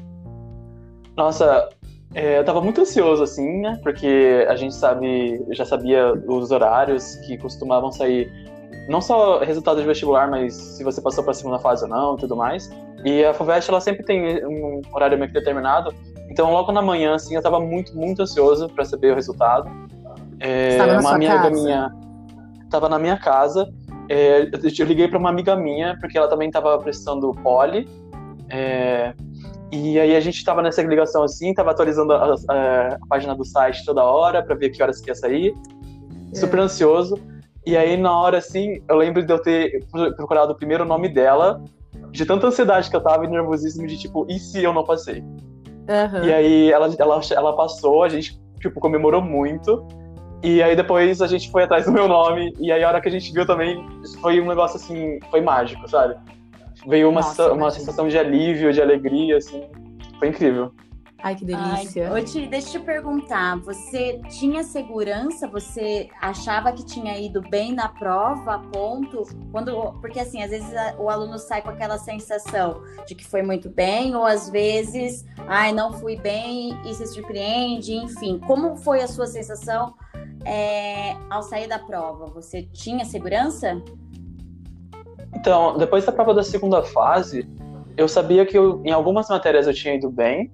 Nossa, 1.15 1.69
é, 2.13 2.38
eu 2.38 2.41
estava 2.41 2.61
muito 2.61 2.81
ansioso, 2.81 3.23
assim, 3.23 3.61
né? 3.61 3.79
Porque 3.81 4.45
a 4.47 4.56
gente 4.56 4.75
sabe, 4.75 5.44
já 5.51 5.65
sabia 5.65 6.13
os 6.27 6.51
horários 6.51 7.15
que 7.27 7.38
costumavam 7.38 7.91
sair 7.91 8.31
não 8.87 9.01
só 9.01 9.39
resultado 9.39 9.81
de 9.81 9.87
vestibular, 9.87 10.29
mas 10.29 10.53
se 10.53 10.83
você 10.83 11.01
passou 11.01 11.23
para 11.23 11.31
a 11.31 11.33
segunda 11.33 11.59
fase 11.59 11.83
ou 11.83 11.89
não 11.89 12.15
tudo 12.15 12.35
mais. 12.35 12.69
E 13.03 13.23
a 13.23 13.33
FUVEST, 13.33 13.69
ela 13.69 13.81
sempre 13.81 14.03
tem 14.03 14.45
um 14.45 14.81
horário 14.93 15.17
meio 15.17 15.31
que 15.31 15.37
determinado. 15.37 15.93
Então, 16.29 16.51
logo 16.51 16.71
na 16.71 16.81
manhã, 16.81 17.15
assim, 17.15 17.35
eu 17.35 17.39
estava 17.39 17.59
muito, 17.59 17.95
muito 17.95 18.21
ansioso 18.21 18.67
para 18.69 18.83
saber 18.83 19.11
o 19.11 19.15
resultado. 19.15 19.69
É, 20.39 20.77
uma 20.99 21.13
amiga 21.13 21.35
casa? 21.35 21.49
minha 21.51 22.06
estava 22.75 22.89
na 22.89 22.99
minha 22.99 23.18
casa. 23.18 23.71
É, 24.09 24.44
eu 24.44 24.85
liguei 24.85 25.07
para 25.07 25.18
uma 25.18 25.30
amiga 25.30 25.56
minha, 25.56 25.97
porque 25.99 26.18
ela 26.18 26.27
também 26.27 26.47
estava 26.47 26.77
prestando 26.77 27.31
poli. 27.42 27.87
É, 28.49 29.13
e 29.71 29.99
aí 29.99 30.15
a 30.15 30.19
gente 30.19 30.37
estava 30.37 30.61
nessa 30.61 30.81
ligação 30.83 31.23
assim, 31.23 31.49
estava 31.49 31.71
atualizando 31.71 32.13
a, 32.13 32.35
a, 32.49 32.87
a, 32.94 32.97
página 33.09 33.35
do 33.35 33.44
site 33.44 33.83
toda 33.83 34.04
hora 34.04 34.44
para 34.44 34.56
ver 34.56 34.69
que 34.69 34.81
horas 34.83 35.01
que 35.01 35.09
ia 35.09 35.15
sair. 35.15 35.54
Super 36.33 36.59
é. 36.59 36.61
ansioso. 36.61 37.19
E 37.66 37.76
aí, 37.76 37.98
na 37.98 38.18
hora, 38.18 38.38
assim, 38.38 38.81
eu 38.88 38.95
lembro 38.95 39.26
de 39.26 39.34
eu 39.34 39.42
ter 39.42 39.84
procurado 40.16 40.54
o 40.54 40.56
primeiro 40.56 40.86
nome 40.86 41.10
dela, 41.10 41.64
de 42.12 42.26
tanta 42.26 42.48
ansiedade 42.48 42.90
que 42.90 42.95
eu 42.95 43.02
tava 43.02 43.26
e 43.26 43.28
nervosismo 43.28 43.88
de 43.88 43.98
tipo, 43.98 44.26
e 44.30 44.40
se 44.40 44.64
eu 44.64 44.72
não 44.72 44.84
passei? 44.84 45.22
Uhum. 45.22 46.24
E 46.24 46.34
aí 46.34 46.72
ela, 46.72 46.94
ela, 46.98 47.22
ela 47.31 47.56
passou, 47.56 48.04
a 48.04 48.10
gente, 48.10 48.40
tipo, 48.60 48.80
comemorou 48.80 49.22
muito. 49.22 49.86
E 50.44 50.62
aí 50.62 50.76
depois 50.76 51.22
a 51.22 51.28
gente 51.28 51.50
foi 51.50 51.64
atrás 51.64 51.86
do 51.86 51.92
meu 51.92 52.07
nome, 52.07 52.54
e 52.60 52.72
aí 52.72 52.84
a 52.84 52.88
hora 52.88 53.02
que 53.02 53.07
a 53.07 53.12
gente 53.12 53.31
viu 53.34 53.45
também, 53.48 53.84
foi 54.22 54.40
um 54.40 54.48
negócio 54.48 54.78
assim, 54.78 55.19
foi 55.31 55.42
mágico, 55.42 55.90
sabe? 55.90 56.16
Veio 56.86 57.10
uma, 57.10 57.22
Nossa, 57.22 57.52
uma 57.52 57.72
sensação 57.72 58.07
de 58.07 58.18
alívio, 58.18 58.72
de 58.72 58.80
alegria, 58.80 59.38
assim, 59.38 59.64
foi 60.19 60.28
incrível. 60.28 60.72
Ai, 61.25 61.33
que 61.33 61.44
delícia. 61.44 62.13
Ai, 62.13 62.23
Ti, 62.23 62.45
deixa 62.45 62.77
eu 62.77 62.81
te 62.81 62.85
perguntar, 62.85 63.59
você 63.61 64.21
tinha 64.29 64.63
segurança? 64.63 65.47
Você 65.47 66.07
achava 66.21 66.71
que 66.71 66.85
tinha 66.85 67.17
ido 67.17 67.41
bem 67.41 67.73
na 67.73 67.89
prova, 67.89 68.59
ponto? 68.71 69.23
Quando, 69.51 69.91
porque 70.01 70.19
assim, 70.19 70.44
às 70.44 70.51
vezes 70.51 70.69
o 70.99 71.09
aluno 71.09 71.39
sai 71.39 71.63
com 71.63 71.69
aquela 71.69 71.97
sensação 71.97 72.83
de 73.07 73.15
que 73.15 73.25
foi 73.25 73.41
muito 73.41 73.71
bem, 73.71 74.15
ou 74.15 74.23
às 74.23 74.51
vezes, 74.51 75.25
ai, 75.47 75.73
não 75.73 75.94
fui 75.94 76.15
bem 76.15 76.79
e 76.87 76.94
se 76.94 77.07
surpreende, 77.07 77.95
enfim. 77.95 78.37
Como 78.45 78.75
foi 78.75 79.01
a 79.01 79.07
sua 79.07 79.25
sensação 79.25 79.95
é, 80.45 81.15
ao 81.27 81.41
sair 81.41 81.67
da 81.67 81.79
prova? 81.79 82.27
Você 82.35 82.69
tinha 82.71 83.03
segurança? 83.03 83.81
Então, 85.33 85.75
depois 85.75 86.05
da 86.05 86.11
prova 86.11 86.35
da 86.35 86.44
segunda 86.44 86.83
fase, 86.83 87.49
eu 87.97 88.07
sabia 88.07 88.45
que 88.45 88.55
eu, 88.55 88.79
em 88.85 88.91
algumas 88.91 89.27
matérias 89.27 89.65
eu 89.65 89.73
tinha 89.73 89.95
ido 89.95 90.11
bem, 90.11 90.51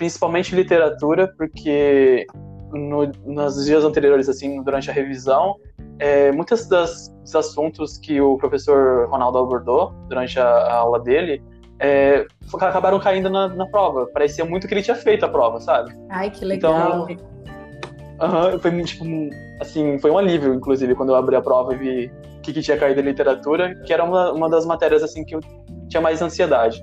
principalmente 0.00 0.56
literatura, 0.56 1.30
porque 1.36 2.26
no, 2.72 3.12
nos 3.26 3.66
dias 3.66 3.84
anteriores, 3.84 4.30
assim, 4.30 4.62
durante 4.62 4.90
a 4.90 4.94
revisão, 4.94 5.56
é, 5.98 6.32
muitos 6.32 6.66
das, 6.66 7.14
dos 7.20 7.36
assuntos 7.36 7.98
que 7.98 8.18
o 8.18 8.38
professor 8.38 9.06
Ronaldo 9.10 9.36
abordou 9.36 9.92
durante 10.08 10.40
a, 10.40 10.46
a 10.46 10.74
aula 10.76 10.98
dele 11.00 11.42
é, 11.78 12.26
acabaram 12.54 12.98
caindo 12.98 13.28
na, 13.28 13.48
na, 13.48 13.66
prova. 13.66 14.06
Parecia 14.06 14.42
muito 14.42 14.66
que 14.66 14.72
ele 14.72 14.82
tinha 14.82 14.96
feito 14.96 15.26
a 15.26 15.28
prova, 15.28 15.60
sabe? 15.60 15.92
Ai, 16.08 16.30
que 16.30 16.46
legal. 16.46 17.06
Então, 17.10 18.58
foi, 18.58 18.82
tipo, 18.82 19.04
assim, 19.60 19.98
foi 19.98 20.10
um 20.10 20.16
alívio, 20.16 20.54
inclusive, 20.54 20.94
quando 20.94 21.10
eu 21.10 21.16
abri 21.16 21.36
a 21.36 21.42
prova 21.42 21.74
e 21.74 21.76
vi 21.76 22.12
o 22.38 22.40
que, 22.40 22.54
que 22.54 22.62
tinha 22.62 22.78
caído 22.78 23.00
em 23.00 23.04
literatura, 23.04 23.74
que 23.84 23.92
era 23.92 24.02
uma, 24.02 24.32
uma 24.32 24.48
das 24.48 24.64
matérias, 24.64 25.02
assim, 25.02 25.26
que 25.26 25.34
eu 25.34 25.40
tinha 25.90 26.00
mais 26.00 26.22
ansiedade. 26.22 26.82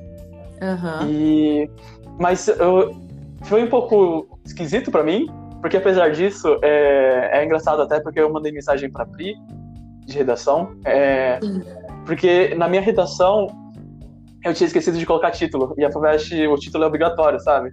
Uhum. 0.61 1.09
E... 1.09 1.71
Mas 2.19 2.47
eu, 2.47 3.06
foi 3.43 3.63
um 3.63 3.69
pouco 3.69 4.39
esquisito 4.45 4.91
para 4.91 5.03
mim, 5.03 5.27
porque 5.61 5.77
apesar 5.77 6.11
disso, 6.11 6.59
é, 6.61 7.39
é 7.39 7.45
engraçado 7.45 7.81
até 7.81 7.99
porque 7.99 8.19
eu 8.19 8.31
mandei 8.31 8.51
mensagem 8.51 8.89
para 8.89 9.05
Pri, 9.05 9.35
de 10.05 10.17
redação, 10.17 10.75
é, 10.85 11.39
porque 12.05 12.55
na 12.55 12.67
minha 12.69 12.81
redação 12.81 13.47
eu 14.43 14.53
tinha 14.53 14.67
esquecido 14.67 14.97
de 14.97 15.05
colocar 15.05 15.31
título, 15.31 15.73
e 15.77 15.83
a 15.83 15.91
FUVEST, 15.91 16.47
o 16.47 16.55
título 16.55 16.85
é 16.85 16.87
obrigatório, 16.87 17.39
sabe? 17.39 17.71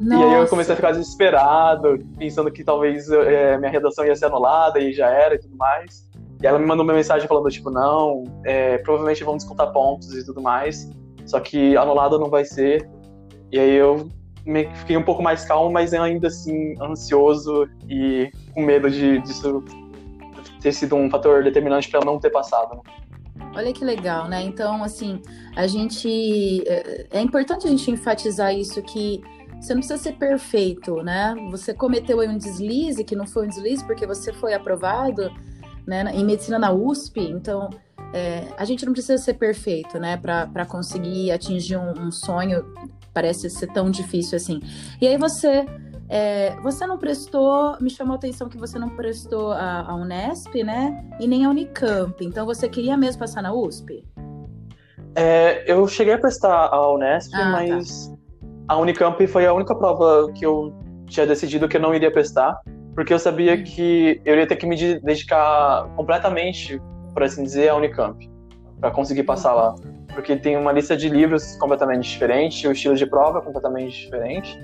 Nossa. 0.00 0.24
E 0.24 0.26
aí 0.26 0.40
eu 0.40 0.48
comecei 0.48 0.72
a 0.72 0.76
ficar 0.76 0.92
desesperado, 0.92 1.98
pensando 2.18 2.50
que 2.50 2.64
talvez 2.64 3.08
é, 3.10 3.56
minha 3.58 3.70
redação 3.70 4.04
ia 4.04 4.16
ser 4.16 4.26
anulada 4.26 4.80
e 4.80 4.92
já 4.92 5.08
era 5.08 5.34
e 5.34 5.38
tudo 5.38 5.56
mais. 5.56 6.08
E 6.42 6.46
ela 6.46 6.58
me 6.58 6.66
mandou 6.66 6.84
uma 6.84 6.94
mensagem 6.94 7.28
falando, 7.28 7.48
tipo, 7.50 7.70
não, 7.70 8.24
é, 8.44 8.78
provavelmente 8.78 9.22
vão 9.22 9.36
descontar 9.36 9.72
pontos 9.72 10.14
e 10.14 10.24
tudo 10.24 10.42
mais, 10.42 10.90
só 11.26 11.38
que 11.40 11.76
anulada 11.76 12.18
não 12.18 12.28
vai 12.28 12.44
ser. 12.44 12.88
E 13.52 13.58
aí 13.58 13.72
eu 13.72 14.08
fiquei 14.76 14.96
um 14.96 15.02
pouco 15.02 15.22
mais 15.22 15.44
calmo, 15.44 15.70
mas 15.70 15.92
ainda 15.94 16.28
assim 16.28 16.74
ansioso 16.80 17.68
e 17.88 18.30
com 18.52 18.62
medo 18.62 18.90
de 18.90 19.20
disso 19.20 19.64
ter 20.60 20.72
sido 20.72 20.96
um 20.96 21.10
fator 21.10 21.42
determinante 21.42 21.90
para 21.90 22.04
não 22.04 22.18
ter 22.18 22.30
passado. 22.30 22.76
Né? 22.76 22.82
Olha 23.54 23.72
que 23.72 23.84
legal, 23.84 24.28
né? 24.28 24.42
Então, 24.42 24.82
assim, 24.82 25.20
a 25.54 25.66
gente. 25.66 26.62
É, 26.66 27.06
é 27.12 27.20
importante 27.20 27.66
a 27.66 27.70
gente 27.70 27.90
enfatizar 27.90 28.54
isso 28.54 28.82
que 28.82 29.22
você 29.60 29.72
não 29.72 29.80
precisa 29.80 30.02
ser 30.02 30.12
perfeito, 30.14 31.02
né? 31.02 31.34
Você 31.50 31.72
cometeu 31.72 32.20
um 32.20 32.36
deslize, 32.36 33.02
que 33.04 33.16
não 33.16 33.26
foi 33.26 33.46
um 33.46 33.48
deslize 33.48 33.84
porque 33.84 34.06
você 34.06 34.32
foi 34.32 34.52
aprovado 34.52 35.30
né, 35.86 36.04
em 36.14 36.24
medicina 36.24 36.58
na 36.58 36.72
USP, 36.72 37.20
então 37.20 37.70
é, 38.12 38.46
a 38.56 38.64
gente 38.64 38.84
não 38.84 38.92
precisa 38.92 39.22
ser 39.22 39.34
perfeito, 39.34 39.98
né, 39.98 40.16
para 40.16 40.66
conseguir 40.66 41.30
atingir 41.30 41.76
um, 41.76 42.06
um, 42.06 42.10
sonho, 42.10 42.64
parece 43.14 43.48
ser 43.48 43.68
tão 43.68 43.90
difícil 43.90 44.36
assim. 44.36 44.60
E 45.00 45.06
aí 45.06 45.16
você. 45.16 45.64
É, 46.06 46.54
você 46.60 46.86
não 46.86 46.98
prestou, 46.98 47.78
me 47.80 47.88
chamou 47.88 48.12
a 48.12 48.16
atenção 48.16 48.46
que 48.46 48.58
você 48.58 48.78
não 48.78 48.90
prestou 48.90 49.52
a, 49.52 49.86
a 49.88 49.94
Unesp, 49.94 50.62
né? 50.62 51.02
E 51.18 51.26
nem 51.26 51.46
a 51.46 51.48
Unicamp. 51.48 52.22
Então 52.22 52.44
você 52.44 52.68
queria 52.68 52.94
mesmo 52.94 53.20
passar 53.20 53.42
na 53.42 53.54
USP? 53.54 54.04
É, 55.16 55.64
eu 55.66 55.88
cheguei 55.88 56.12
a 56.12 56.18
prestar 56.18 56.66
a 56.66 56.92
Unesp, 56.92 57.32
ah, 57.34 57.38
tá. 57.38 57.50
mas 57.50 58.08
tá 58.08 58.14
a 58.68 58.76
Unicamp 58.78 59.26
foi 59.26 59.46
a 59.46 59.52
única 59.52 59.74
prova 59.74 60.30
que 60.32 60.44
eu 60.44 60.74
tinha 61.06 61.26
decidido 61.26 61.68
que 61.68 61.76
eu 61.76 61.80
não 61.80 61.94
iria 61.94 62.10
prestar, 62.10 62.58
porque 62.94 63.12
eu 63.12 63.18
sabia 63.18 63.54
hum. 63.54 63.62
que 63.64 64.20
eu 64.24 64.34
iria 64.34 64.46
ter 64.46 64.56
que 64.56 64.66
me 64.66 64.76
dedicar 64.76 65.88
completamente, 65.96 66.80
por 67.12 67.22
assim 67.22 67.42
dizer, 67.42 67.68
à 67.68 67.76
Unicamp, 67.76 68.28
para 68.84 68.90
conseguir 68.90 69.22
passar 69.22 69.54
lá. 69.54 69.74
Porque 70.12 70.36
tem 70.36 70.58
uma 70.58 70.70
lista 70.70 70.94
de 70.94 71.08
livros 71.08 71.56
completamente 71.56 72.06
diferente, 72.06 72.68
o 72.68 72.72
estilo 72.72 72.94
de 72.94 73.06
prova 73.06 73.38
é 73.38 73.40
completamente 73.40 73.98
diferente. 73.98 74.62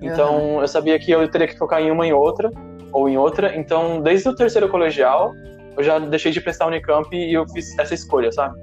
Então, 0.00 0.36
uhum. 0.36 0.60
eu 0.60 0.68
sabia 0.68 0.96
que 0.96 1.10
eu 1.10 1.28
teria 1.28 1.48
que 1.48 1.58
focar 1.58 1.82
em 1.82 1.90
uma 1.90 2.06
em 2.06 2.12
outra, 2.12 2.52
ou 2.92 3.08
em 3.08 3.18
outra. 3.18 3.56
Então, 3.56 4.00
desde 4.00 4.28
o 4.28 4.34
terceiro 4.34 4.68
colegial, 4.68 5.34
eu 5.76 5.82
já 5.82 5.98
deixei 5.98 6.30
de 6.30 6.40
prestar 6.40 6.68
Unicamp 6.68 7.08
e 7.12 7.34
eu 7.34 7.48
fiz 7.48 7.76
essa 7.76 7.94
escolha, 7.94 8.30
sabe? 8.30 8.56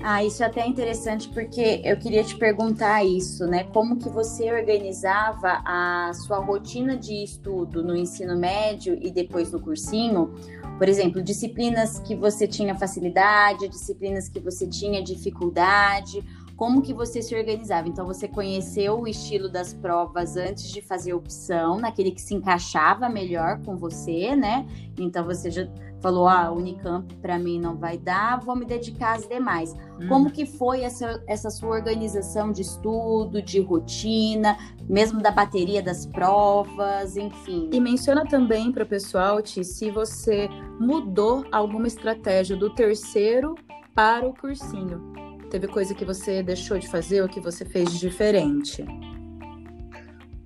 Ah, 0.00 0.22
isso 0.24 0.44
é 0.44 0.46
até 0.46 0.64
interessante 0.64 1.28
porque 1.28 1.82
eu 1.84 1.96
queria 1.96 2.22
te 2.22 2.36
perguntar 2.36 3.04
isso, 3.04 3.46
né? 3.46 3.64
Como 3.64 3.96
que 3.96 4.08
você 4.08 4.52
organizava 4.52 5.60
a 5.64 6.12
sua 6.14 6.38
rotina 6.38 6.96
de 6.96 7.24
estudo 7.24 7.82
no 7.82 7.96
ensino 7.96 8.38
médio 8.38 8.96
e 9.02 9.10
depois 9.10 9.50
no 9.50 9.60
cursinho? 9.60 10.32
Por 10.78 10.88
exemplo, 10.88 11.20
disciplinas 11.20 11.98
que 11.98 12.14
você 12.14 12.46
tinha 12.46 12.76
facilidade, 12.76 13.68
disciplinas 13.68 14.28
que 14.28 14.38
você 14.38 14.68
tinha 14.68 15.02
dificuldade, 15.02 16.24
como 16.58 16.82
que 16.82 16.92
você 16.92 17.22
se 17.22 17.36
organizava? 17.36 17.88
Então 17.88 18.04
você 18.04 18.26
conheceu 18.26 18.98
o 19.00 19.06
estilo 19.06 19.48
das 19.48 19.72
provas 19.72 20.36
antes 20.36 20.68
de 20.72 20.82
fazer 20.82 21.14
opção, 21.14 21.78
naquele 21.78 22.10
que 22.10 22.20
se 22.20 22.34
encaixava 22.34 23.08
melhor 23.08 23.62
com 23.64 23.76
você, 23.76 24.34
né? 24.34 24.66
Então 24.98 25.24
você 25.24 25.52
já 25.52 25.68
falou, 26.00 26.26
ah, 26.26 26.50
Unicamp 26.50 27.14
para 27.22 27.38
mim 27.38 27.60
não 27.60 27.76
vai 27.76 27.96
dar, 27.96 28.40
vou 28.40 28.56
me 28.56 28.64
dedicar 28.64 29.16
às 29.16 29.28
demais. 29.28 29.72
Hum. 30.00 30.08
Como 30.08 30.32
que 30.32 30.44
foi 30.44 30.82
essa, 30.82 31.22
essa 31.28 31.48
sua 31.48 31.70
organização 31.70 32.50
de 32.50 32.62
estudo, 32.62 33.40
de 33.40 33.60
rotina, 33.60 34.56
mesmo 34.88 35.22
da 35.22 35.30
bateria 35.30 35.80
das 35.80 36.06
provas, 36.06 37.16
enfim? 37.16 37.70
E 37.72 37.78
menciona 37.78 38.26
também 38.26 38.72
para 38.72 38.82
o 38.82 38.86
pessoal, 38.86 39.40
Ti, 39.40 39.62
se 39.62 39.92
você 39.92 40.48
mudou 40.80 41.44
alguma 41.52 41.86
estratégia 41.86 42.56
do 42.56 42.74
terceiro 42.74 43.54
para 43.94 44.26
o 44.26 44.34
cursinho. 44.34 45.27
Teve 45.50 45.66
coisa 45.66 45.94
que 45.94 46.04
você 46.04 46.42
deixou 46.42 46.78
de 46.78 46.88
fazer 46.88 47.22
ou 47.22 47.28
que 47.28 47.40
você 47.40 47.64
fez 47.64 47.92
de 47.92 47.98
diferente? 47.98 48.84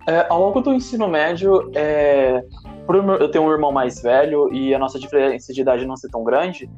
É, 0.06 0.26
ao 0.28 0.40
longo 0.40 0.60
do 0.60 0.72
ensino 0.72 1.08
médio, 1.08 1.70
é, 1.74 2.42
eu 3.20 3.30
ter 3.30 3.38
um 3.38 3.50
irmão 3.50 3.72
mais 3.72 4.02
velho 4.02 4.52
e 4.52 4.74
a 4.74 4.78
nossa 4.78 4.98
diferença 4.98 5.52
de 5.52 5.60
idade 5.60 5.86
não 5.86 5.96
ser 5.96 6.08
tão 6.08 6.24
grande, 6.24 6.68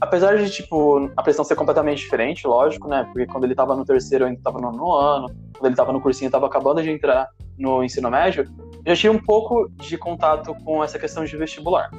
apesar 0.00 0.36
de, 0.36 0.50
tipo, 0.50 1.10
a 1.16 1.22
pressão 1.22 1.44
ser 1.44 1.56
completamente 1.56 1.98
diferente, 1.98 2.46
lógico, 2.46 2.88
né? 2.88 3.04
Porque 3.04 3.26
quando 3.26 3.44
ele 3.44 3.54
tava 3.54 3.74
no 3.74 3.84
terceiro, 3.84 4.24
eu 4.24 4.28
ainda 4.28 4.40
tava 4.42 4.60
no, 4.60 4.70
no 4.70 4.92
ano, 4.92 5.28
quando 5.54 5.66
ele 5.66 5.76
tava 5.76 5.92
no 5.92 6.00
cursinho, 6.00 6.28
eu 6.28 6.32
tava 6.32 6.46
acabando 6.46 6.82
de 6.82 6.90
entrar 6.90 7.28
no 7.58 7.82
ensino 7.82 8.10
médio, 8.10 8.46
eu 8.84 8.94
já 8.94 9.00
tinha 9.00 9.12
um 9.12 9.18
pouco 9.18 9.70
de 9.76 9.96
contato 9.96 10.54
com 10.64 10.84
essa 10.84 10.98
questão 10.98 11.24
de 11.24 11.36
vestibular. 11.36 11.90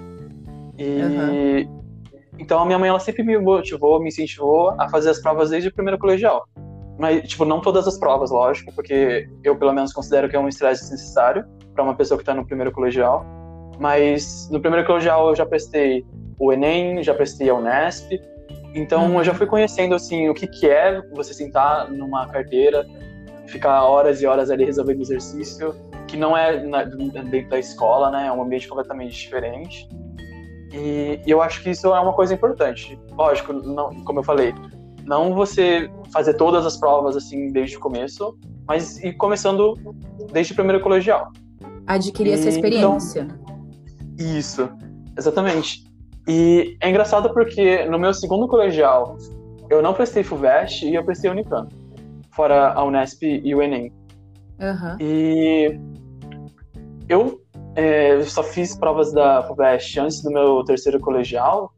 E 0.77 0.83
uhum. 0.83 1.74
Então 2.37 2.59
a 2.59 2.65
minha 2.65 2.77
mãe 2.77 2.89
ela 2.89 2.99
sempre 2.99 3.23
me 3.23 3.37
motivou, 3.37 3.99
me 3.99 4.09
incentivou 4.09 4.73
a 4.79 4.89
fazer 4.89 5.09
as 5.09 5.21
provas 5.21 5.49
desde 5.49 5.69
o 5.69 5.73
primeiro 5.73 5.97
colegial. 5.97 6.47
Mas, 6.97 7.27
tipo, 7.27 7.43
não 7.43 7.59
todas 7.59 7.87
as 7.87 7.97
provas, 7.97 8.31
lógico, 8.31 8.73
porque 8.73 9.27
eu, 9.43 9.57
pelo 9.57 9.73
menos, 9.73 9.91
considero 9.91 10.29
que 10.29 10.35
é 10.35 10.39
um 10.39 10.47
estresse 10.47 10.83
desnecessário 10.83 11.45
para 11.73 11.83
uma 11.83 11.93
pessoa 11.93 12.17
que 12.17 12.21
está 12.21 12.33
no 12.33 12.45
primeiro 12.45 12.71
colegial. 12.71 13.25
Mas 13.79 14.49
no 14.49 14.61
primeiro 14.61 14.87
colegial 14.87 15.29
eu 15.29 15.35
já 15.35 15.45
prestei 15.45 16.05
o 16.39 16.51
Enem, 16.53 17.03
já 17.03 17.13
prestei 17.13 17.49
a 17.49 17.55
Unesp. 17.55 18.19
Então 18.73 19.07
uhum. 19.07 19.19
eu 19.19 19.23
já 19.23 19.33
fui 19.33 19.45
conhecendo, 19.45 19.93
assim, 19.93 20.29
o 20.29 20.33
que, 20.33 20.47
que 20.47 20.69
é 20.69 21.01
você 21.13 21.33
sentar 21.33 21.91
numa 21.91 22.27
carteira, 22.27 22.85
ficar 23.45 23.83
horas 23.83 24.21
e 24.21 24.25
horas 24.25 24.49
ali 24.49 24.65
resolvendo 24.65 25.01
exercício, 25.01 25.75
que 26.07 26.15
não 26.15 26.35
é 26.35 26.63
na, 26.63 26.83
dentro 26.83 27.49
da 27.49 27.59
escola, 27.59 28.09
né? 28.09 28.27
É 28.27 28.31
um 28.31 28.41
ambiente 28.41 28.67
completamente 28.67 29.13
diferente. 29.13 29.89
E, 30.75 31.21
e 31.25 31.31
eu 31.31 31.41
acho 31.41 31.63
que 31.63 31.69
isso 31.69 31.87
é 31.87 31.99
uma 31.99 32.13
coisa 32.13 32.33
importante. 32.33 32.99
Lógico, 33.11 33.53
não, 33.53 33.93
como 34.03 34.19
eu 34.19 34.23
falei, 34.23 34.53
não 35.05 35.33
você 35.33 35.89
fazer 36.11 36.33
todas 36.33 36.65
as 36.65 36.75
provas 36.75 37.15
assim 37.15 37.51
desde 37.51 37.77
o 37.77 37.79
começo, 37.79 38.37
mas 38.67 39.01
ir 39.01 39.13
começando 39.13 39.73
desde 40.31 40.51
o 40.51 40.55
primeiro 40.55 40.81
colegial. 40.81 41.31
Adquirir 41.87 42.31
e, 42.31 42.33
essa 42.33 42.49
experiência. 42.49 43.21
Então, 43.21 44.37
isso, 44.37 44.69
exatamente. 45.17 45.85
E 46.27 46.75
é 46.81 46.89
engraçado 46.89 47.31
porque 47.33 47.85
no 47.85 47.97
meu 47.97 48.13
segundo 48.13 48.47
colegial 48.47 49.17
eu 49.69 49.81
não 49.81 49.93
prestei 49.93 50.23
FUVEST 50.23 50.85
e 50.85 50.95
eu 50.95 51.05
prestei 51.05 51.29
Unicamp, 51.29 51.73
fora 52.31 52.73
a 52.73 52.83
Unesp 52.83 53.23
e 53.23 53.55
o 53.55 53.61
Enem. 53.61 53.93
Uhum. 54.59 54.97
E 54.99 55.79
eu 57.07 57.39
é, 57.75 58.21
só 58.23 58.43
fiz 58.43 58.75
provas 58.75 59.11
da 59.11 59.43
FUVEST 59.43 59.99
antes 59.99 60.21
do 60.21 60.31
meu 60.31 60.63
terceiro 60.63 60.99
colegial 60.99 61.73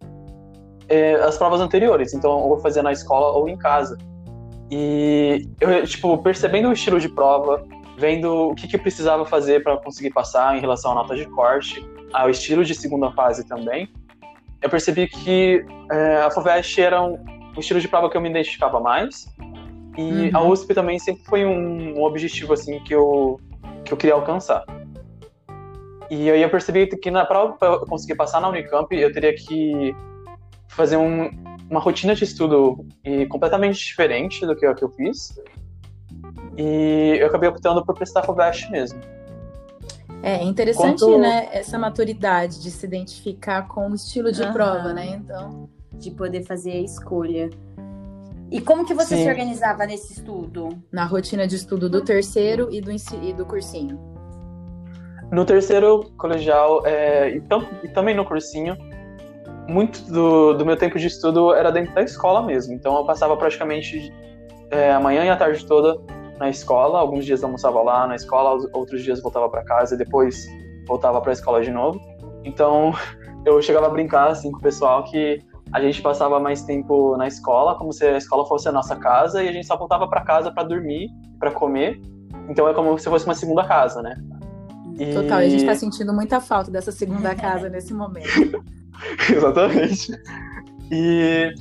é, 0.90 1.16
as 1.16 1.38
provas 1.38 1.62
anteriores. 1.62 2.14
Então, 2.14 2.40
eu 2.40 2.48
vou 2.48 2.60
fazer 2.60 2.82
na 2.82 2.92
escola 2.92 3.32
ou 3.32 3.48
em 3.50 3.58
casa. 3.58 3.98
E 4.72 5.48
eu, 5.60 5.86
tipo, 5.86 6.18
percebendo 6.20 6.70
o 6.70 6.74
estilo 6.74 7.00
de 7.00 7.10
prova, 7.10 7.66
vendo 7.98 8.50
o 8.50 8.56
que, 8.56 8.68
que 8.68 8.76
eu 8.76 8.80
precisava 8.80 9.26
fazer 9.26 9.64
para 9.64 9.78
conseguir 9.78 10.12
passar 10.12 10.58
em 10.58 10.62
relação 10.62 10.92
à 10.92 10.96
nota 10.96 11.16
de 11.16 11.26
corte, 11.26 11.86
ao 12.14 12.30
estilo 12.30 12.64
de 12.64 12.74
segunda 12.74 13.12
fase 13.12 13.46
também, 13.46 13.90
eu 14.62 14.70
percebi 14.70 15.08
que 15.08 15.66
é, 15.92 16.18
a 16.18 16.32
FUVEST 16.32 16.82
era 16.82 17.02
um, 17.02 17.14
um, 17.56 17.60
estilo 17.60 17.80
de 17.80 17.88
prova 17.88 18.10
que 18.10 18.18
eu 18.18 18.22
me 18.22 18.30
identificava 18.30 18.80
mais. 18.80 19.28
E 19.98 20.30
uhum. 20.30 20.30
a 20.34 20.44
USP 20.44 20.74
também 20.74 21.00
sempre 21.00 21.24
foi 21.26 21.46
um, 21.46 21.98
um, 21.98 22.04
objetivo 22.04 22.54
assim 22.54 22.80
que 22.82 22.94
eu, 22.94 23.40
que 23.84 23.92
eu 23.92 23.98
queria 23.98 24.14
alcançar. 24.14 24.64
E 26.10 26.30
aí 26.30 26.42
eu 26.42 26.50
percebi 26.50 26.88
que 26.88 27.12
na 27.12 27.26
prova 27.26 27.54
para 27.54 27.68
eu 27.74 27.80
conseguir 27.86 28.16
passar 28.16 28.40
na 28.40 28.50
Unicamp, 28.50 28.96
eu 28.96 29.12
teria 29.12 29.34
que 29.34 29.96
fazer 30.70 30.98
um, 30.98 31.30
uma 31.70 31.80
rotina 31.80 32.16
de 32.16 32.24
estudo 32.24 32.86
e 33.04 33.26
completamente 33.26 33.78
diferente 33.78 34.46
do 34.46 34.56
que 34.56 34.66
eu, 34.66 34.74
que 34.74 34.84
eu 34.84 34.90
fiz. 34.90 35.38
E 36.58 37.18
eu 37.20 37.28
acabei 37.28 37.50
optando 37.50 37.86
por 37.86 37.96
prestar 37.96 38.24
FUVEST 38.24 38.72
mesmo. 38.72 39.00
É 40.24 40.44
interessante, 40.44 41.00
Quanto... 41.00 41.20
né, 41.20 41.50
essa 41.52 41.78
maturidade 41.78 42.62
de 42.62 42.72
se 42.72 42.86
identificar 42.86 43.68
com 43.68 43.92
o 43.92 43.96
estilo 43.96 44.32
de 44.32 44.42
uhum. 44.42 44.54
prova, 44.54 44.94
né? 44.94 45.10
Então, 45.10 45.70
de 45.94 46.10
poder 46.12 46.44
fazer 46.44 46.72
a 46.72 46.82
escolha. 46.82 47.50
E 48.50 48.60
como 48.62 48.86
que 48.86 48.94
você 48.94 49.16
Sim. 49.16 49.24
se 49.24 49.30
organizava 49.30 49.86
nesse 49.86 50.14
estudo? 50.14 50.70
Na 50.92 51.06
rotina 51.06 51.46
de 51.46 51.56
estudo 51.56 51.90
do 51.90 52.02
terceiro 52.02 52.70
e 52.72 52.82
do, 52.82 52.92
e 52.92 53.34
do 53.34 53.46
cursinho. 53.46 54.17
No 55.32 55.44
terceiro 55.44 56.10
colegial 56.18 56.86
é, 56.86 57.30
e, 57.30 57.42
tam, 57.42 57.66
e, 57.84 57.88
também 57.90 58.16
no 58.16 58.24
cursinho, 58.24 58.78
muito 59.68 60.02
do, 60.10 60.54
do, 60.54 60.66
meu 60.66 60.78
tempo 60.78 60.98
de 60.98 61.08
estudo 61.08 61.54
era 61.54 61.72
dentro 61.72 61.94
da 61.94 62.02
escola 62.02 62.42
mesmo. 62.42 62.74
Então 62.74 62.96
eu 62.96 63.06
passava 63.06 63.36
praticamente 63.36 64.14
é, 64.72 64.92
a 64.92 65.00
manhã 65.00 65.26
e 65.26 65.30
a 65.30 65.36
tarde 65.36 65.66
toda 65.66 66.00
na 66.40 66.50
escola. 66.50 67.00
Alguns 67.00 67.26
dias 67.26 67.44
almoçava 67.44 67.82
lá 67.82 68.08
na 68.08 68.16
escola, 68.16 68.58
outros 68.74 69.04
dias 69.04 69.22
voltava 69.22 69.50
para 69.50 69.64
casa 69.66 69.96
e 69.96 69.98
depois 69.98 70.48
voltava 70.88 71.20
para 71.20 71.32
a 71.32 71.34
escola 71.34 71.62
de 71.62 71.72
novo. 71.72 72.00
Então 72.46 72.94
eu 73.46 73.62
chegava 73.62 73.88
a 73.88 73.90
brincar 73.90 74.30
assim 74.30 74.50
com 74.52 74.60
o 74.60 74.62
pessoal 74.62 75.04
que 75.04 75.42
a 75.74 75.82
gente 75.82 76.02
passava 76.02 76.40
mais 76.40 76.64
tempo 76.64 77.18
na 77.18 77.28
escola, 77.28 77.76
como 77.76 77.92
se 77.92 78.06
a 78.06 78.18
escola 78.18 78.46
fosse 78.46 78.70
a 78.70 78.72
nossa 78.72 78.96
casa, 78.96 79.44
e 79.44 79.50
a 79.50 79.52
gente 79.52 79.68
só 79.68 79.76
voltava 79.76 80.08
para 80.08 80.22
casa 80.22 80.50
para 80.50 80.64
dormir, 80.64 81.10
para 81.38 81.52
comer. 81.52 82.00
Então 82.48 82.70
é 82.70 82.74
como 82.74 82.98
se 82.98 83.10
fosse 83.10 83.26
uma 83.26 83.36
segunda 83.36 83.66
casa, 83.66 84.02
né? 84.02 84.16
E... 85.00 85.14
Total, 85.14 85.40
a 85.40 85.44
gente 85.48 85.62
está 85.62 85.76
sentindo 85.76 86.14
muita 86.14 86.42
falta 86.42 86.72
dessa 86.72 86.92
segunda 86.92 87.34
casa 87.36 87.70
nesse 87.70 87.94
momento. 87.94 88.64
Exatamente. 89.30 90.12
E, 90.92 91.54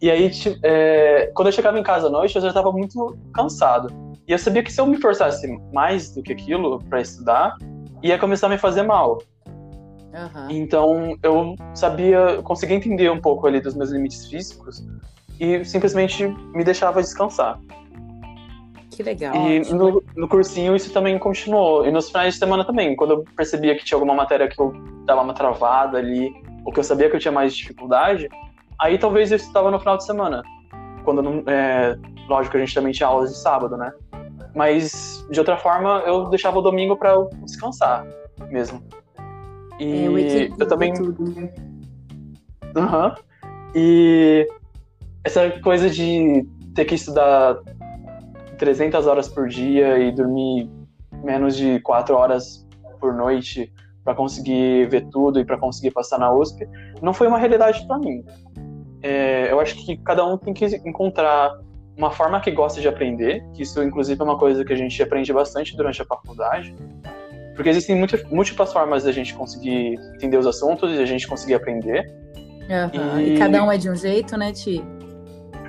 e 0.00 0.10
aí, 0.10 0.30
é, 0.62 1.30
quando 1.34 1.48
eu 1.48 1.52
chegava 1.52 1.78
em 1.78 1.82
casa 1.82 2.06
à 2.06 2.10
noite, 2.10 2.34
eu 2.36 2.42
já 2.42 2.48
estava 2.48 2.72
muito 2.72 3.16
cansado. 3.34 3.88
E 4.26 4.32
eu 4.32 4.38
sabia 4.38 4.62
que 4.62 4.72
se 4.72 4.80
eu 4.80 4.86
me 4.86 5.00
forçasse 5.00 5.46
mais 5.72 6.10
do 6.14 6.22
que 6.22 6.32
aquilo 6.32 6.78
para 6.84 7.00
estudar, 7.00 7.56
ia 8.02 8.18
começar 8.18 8.46
a 8.46 8.50
me 8.50 8.58
fazer 8.58 8.82
mal. 8.82 9.18
Uhum. 10.12 10.50
Então 10.50 11.18
eu 11.22 11.54
sabia, 11.74 12.40
conseguia 12.42 12.76
entender 12.76 13.10
um 13.10 13.20
pouco 13.20 13.46
ali 13.46 13.60
dos 13.60 13.74
meus 13.74 13.90
limites 13.90 14.26
físicos 14.26 14.84
e 15.38 15.64
simplesmente 15.64 16.26
me 16.54 16.64
deixava 16.64 17.00
descansar. 17.00 17.60
Que 18.90 19.02
legal. 19.02 19.34
E 19.34 19.60
no, 19.72 20.02
no, 20.20 20.28
cursinho 20.28 20.74
isso 20.74 20.92
também 20.92 21.18
continuou. 21.18 21.86
E 21.86 21.90
nos 21.90 22.08
finais 22.08 22.34
de 22.34 22.40
semana 22.40 22.64
também, 22.64 22.96
quando 22.96 23.10
eu 23.12 23.24
percebia 23.36 23.76
que 23.76 23.84
tinha 23.84 23.96
alguma 23.96 24.14
matéria 24.14 24.48
que 24.48 24.60
eu 24.60 24.72
dava 25.04 25.22
uma 25.22 25.34
travada 25.34 25.98
ali, 25.98 26.32
ou 26.64 26.72
que 26.72 26.80
eu 26.80 26.84
sabia 26.84 27.08
que 27.08 27.16
eu 27.16 27.20
tinha 27.20 27.32
mais 27.32 27.54
dificuldade, 27.54 28.28
aí 28.80 28.98
talvez 28.98 29.30
eu 29.30 29.36
estudava 29.36 29.70
no 29.70 29.78
final 29.78 29.96
de 29.96 30.04
semana. 30.04 30.42
Quando 31.04 31.22
não. 31.22 31.42
É, 31.46 31.96
lógico 32.28 32.52
que 32.52 32.56
a 32.58 32.60
gente 32.60 32.74
também 32.74 32.92
tinha 32.92 33.06
aulas 33.06 33.30
de 33.30 33.38
sábado, 33.38 33.76
né? 33.76 33.92
Mas 34.54 35.26
de 35.30 35.38
outra 35.38 35.56
forma 35.56 36.02
eu 36.06 36.28
deixava 36.28 36.58
o 36.58 36.62
domingo 36.62 36.96
para 36.96 37.14
descansar 37.44 38.06
mesmo. 38.50 38.82
E 39.78 40.06
é, 40.06 40.50
eu 40.58 40.68
também. 40.68 40.92
Tudo, 40.94 41.24
Uhum. 42.76 43.14
E 43.74 44.46
essa 45.24 45.50
coisa 45.60 45.90
de 45.90 46.46
ter 46.74 46.84
que 46.84 46.94
estudar 46.94 47.58
300 48.58 49.06
horas 49.06 49.28
por 49.28 49.48
dia 49.48 49.98
e 49.98 50.12
dormir 50.12 50.70
menos 51.22 51.56
de 51.56 51.80
4 51.80 52.14
horas 52.14 52.66
por 53.00 53.14
noite 53.14 53.72
para 54.04 54.14
conseguir 54.14 54.88
ver 54.88 55.06
tudo 55.10 55.38
e 55.38 55.44
para 55.44 55.58
conseguir 55.58 55.90
passar 55.90 56.18
na 56.18 56.32
USP, 56.32 56.66
não 57.02 57.12
foi 57.12 57.26
uma 57.26 57.38
realidade 57.38 57.86
para 57.86 57.98
mim. 57.98 58.24
É, 59.02 59.52
eu 59.52 59.60
acho 59.60 59.74
que 59.84 59.96
cada 59.98 60.26
um 60.26 60.36
tem 60.36 60.54
que 60.54 60.64
encontrar 60.64 61.52
uma 61.96 62.10
forma 62.10 62.40
que 62.40 62.50
gosta 62.50 62.80
de 62.80 62.88
aprender, 62.88 63.44
que 63.54 63.62
isso 63.62 63.82
inclusive 63.82 64.20
é 64.20 64.24
uma 64.24 64.38
coisa 64.38 64.64
que 64.64 64.72
a 64.72 64.76
gente 64.76 65.02
aprende 65.02 65.32
bastante 65.32 65.76
durante 65.76 66.00
a 66.00 66.04
faculdade, 66.04 66.74
porque 67.54 67.68
existem 67.68 67.96
muitas, 67.96 68.22
múltiplas 68.30 68.72
formas 68.72 69.02
de 69.02 69.10
a 69.10 69.12
gente 69.12 69.34
conseguir 69.34 69.98
entender 70.14 70.38
os 70.38 70.46
assuntos 70.46 70.92
e 70.92 71.02
a 71.02 71.06
gente 71.06 71.26
conseguir 71.26 71.54
aprender. 71.54 72.08
Uhum. 72.94 73.20
E... 73.20 73.34
e 73.34 73.38
cada 73.38 73.64
um 73.64 73.70
é 73.70 73.76
de 73.76 73.90
um 73.90 73.96
jeito, 73.96 74.36
né, 74.36 74.52
Ti? 74.52 74.82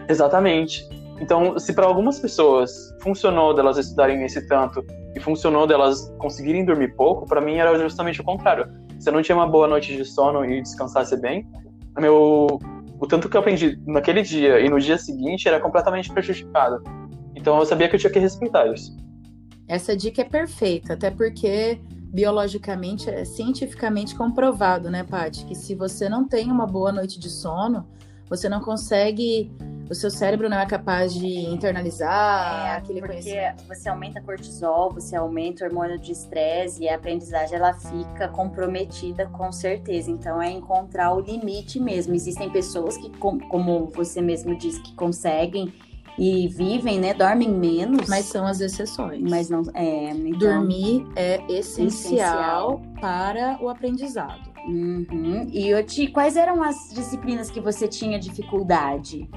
Exatamente. 0.08 0.88
Então, 1.20 1.60
se 1.60 1.74
para 1.74 1.86
algumas 1.86 2.20
pessoas 2.20 2.72
funcionou 3.02 3.54
delas 3.54 3.78
estudarem 3.78 4.24
esse 4.24 4.48
tanto 4.48 4.86
e 5.16 5.20
funcionou 5.20 5.68
delas 5.68 6.14
conseguirem 6.18 6.64
dormir 6.64 6.96
pouco, 6.96 7.26
para 7.26 7.42
mim 7.42 7.56
era 7.56 7.78
justamente 7.78 8.22
o 8.22 8.24
contrário. 8.24 8.72
Se 9.00 9.10
eu 9.10 9.14
não 9.14 9.22
tinha 9.22 9.36
uma 9.36 9.48
boa 9.48 9.68
noite 9.68 9.96
de 9.96 10.06
sono 10.06 10.46
e 10.46 10.62
descansasse 10.62 11.20
bem, 11.20 11.48
meu 11.98 12.60
o 13.02 13.08
tanto 13.08 13.30
que 13.30 13.38
eu 13.38 13.40
aprendi 13.40 13.82
naquele 13.88 14.22
dia 14.22 14.60
e 14.60 14.70
no 14.70 14.78
dia 14.80 14.98
seguinte 14.98 15.48
era 15.48 15.60
completamente 15.60 16.12
prejudicado. 16.12 16.84
Então 17.34 17.58
eu 17.58 17.66
sabia 17.66 17.88
que 17.88 17.96
eu 17.96 18.00
tinha 18.00 18.12
que 18.12 18.20
respeitar 18.20 18.68
isso. 18.68 18.96
Essa 19.68 19.96
dica 19.96 20.22
é 20.22 20.26
perfeita, 20.26 20.94
até 20.94 21.10
porque 21.10 21.80
biologicamente 22.12 23.10
é 23.10 23.24
cientificamente 23.24 24.16
comprovado, 24.16 24.90
né, 24.90 25.04
Paty, 25.04 25.46
que 25.46 25.56
se 25.56 25.76
você 25.76 26.10
não 26.10 26.28
tem 26.28 26.52
uma 26.52 26.66
boa 26.66 26.92
noite 26.92 27.20
de 27.20 27.30
sono, 27.30 27.88
você 28.28 28.50
não 28.50 28.60
consegue 28.60 29.52
o 29.90 29.96
seu 29.96 30.12
cérebro 30.12 30.48
não 30.48 30.60
é 30.60 30.66
capaz 30.66 31.14
de 31.14 31.28
internalizar 31.28 32.68
é, 32.68 32.78
aquele 32.78 33.02
porque 33.02 33.54
você 33.68 33.90
aumenta 33.90 34.22
cortisol, 34.22 34.94
você 34.94 35.16
aumenta 35.16 35.64
o 35.64 35.68
hormônio 35.68 35.98
de 35.98 36.12
estresse 36.12 36.84
e 36.84 36.90
a 36.90 36.96
aprendizagem 36.96 37.58
ela 37.58 37.74
fica 37.74 38.28
comprometida 38.28 39.26
com 39.28 39.52
certeza. 39.52 40.12
Então 40.12 40.42
é 40.42 40.52
encontrar 40.52 41.14
o 41.14 41.20
limite 41.20 41.80
mesmo. 41.80 42.14
Existem 42.14 42.50
pessoas 42.52 42.98
que, 42.98 43.10
como 43.18 43.88
você 43.88 44.22
mesmo 44.22 44.56
disse, 44.56 44.80
que 44.82 44.94
conseguem 44.94 45.74
e 46.20 46.48
vivem, 46.50 47.00
né? 47.00 47.14
Dormem 47.14 47.50
menos. 47.50 48.08
Mas 48.08 48.26
são 48.26 48.46
as 48.46 48.60
exceções. 48.60 49.22
Mas 49.22 49.50
não 49.50 49.64
é. 49.74 50.12
Então, 50.12 50.38
Dormir 50.38 51.08
é 51.16 51.38
essencial, 51.50 51.88
essencial, 51.88 52.82
para 53.00 53.58
o 53.62 53.70
aprendizado. 53.70 54.50
Uhum. 54.68 55.48
E 55.52 55.70
eu 55.70 55.84
te, 55.84 56.08
quais 56.08 56.36
eram 56.36 56.62
as 56.62 56.90
disciplinas 56.94 57.50
que 57.50 57.62
você 57.62 57.88
tinha 57.88 58.20
dificuldade? 58.20 59.30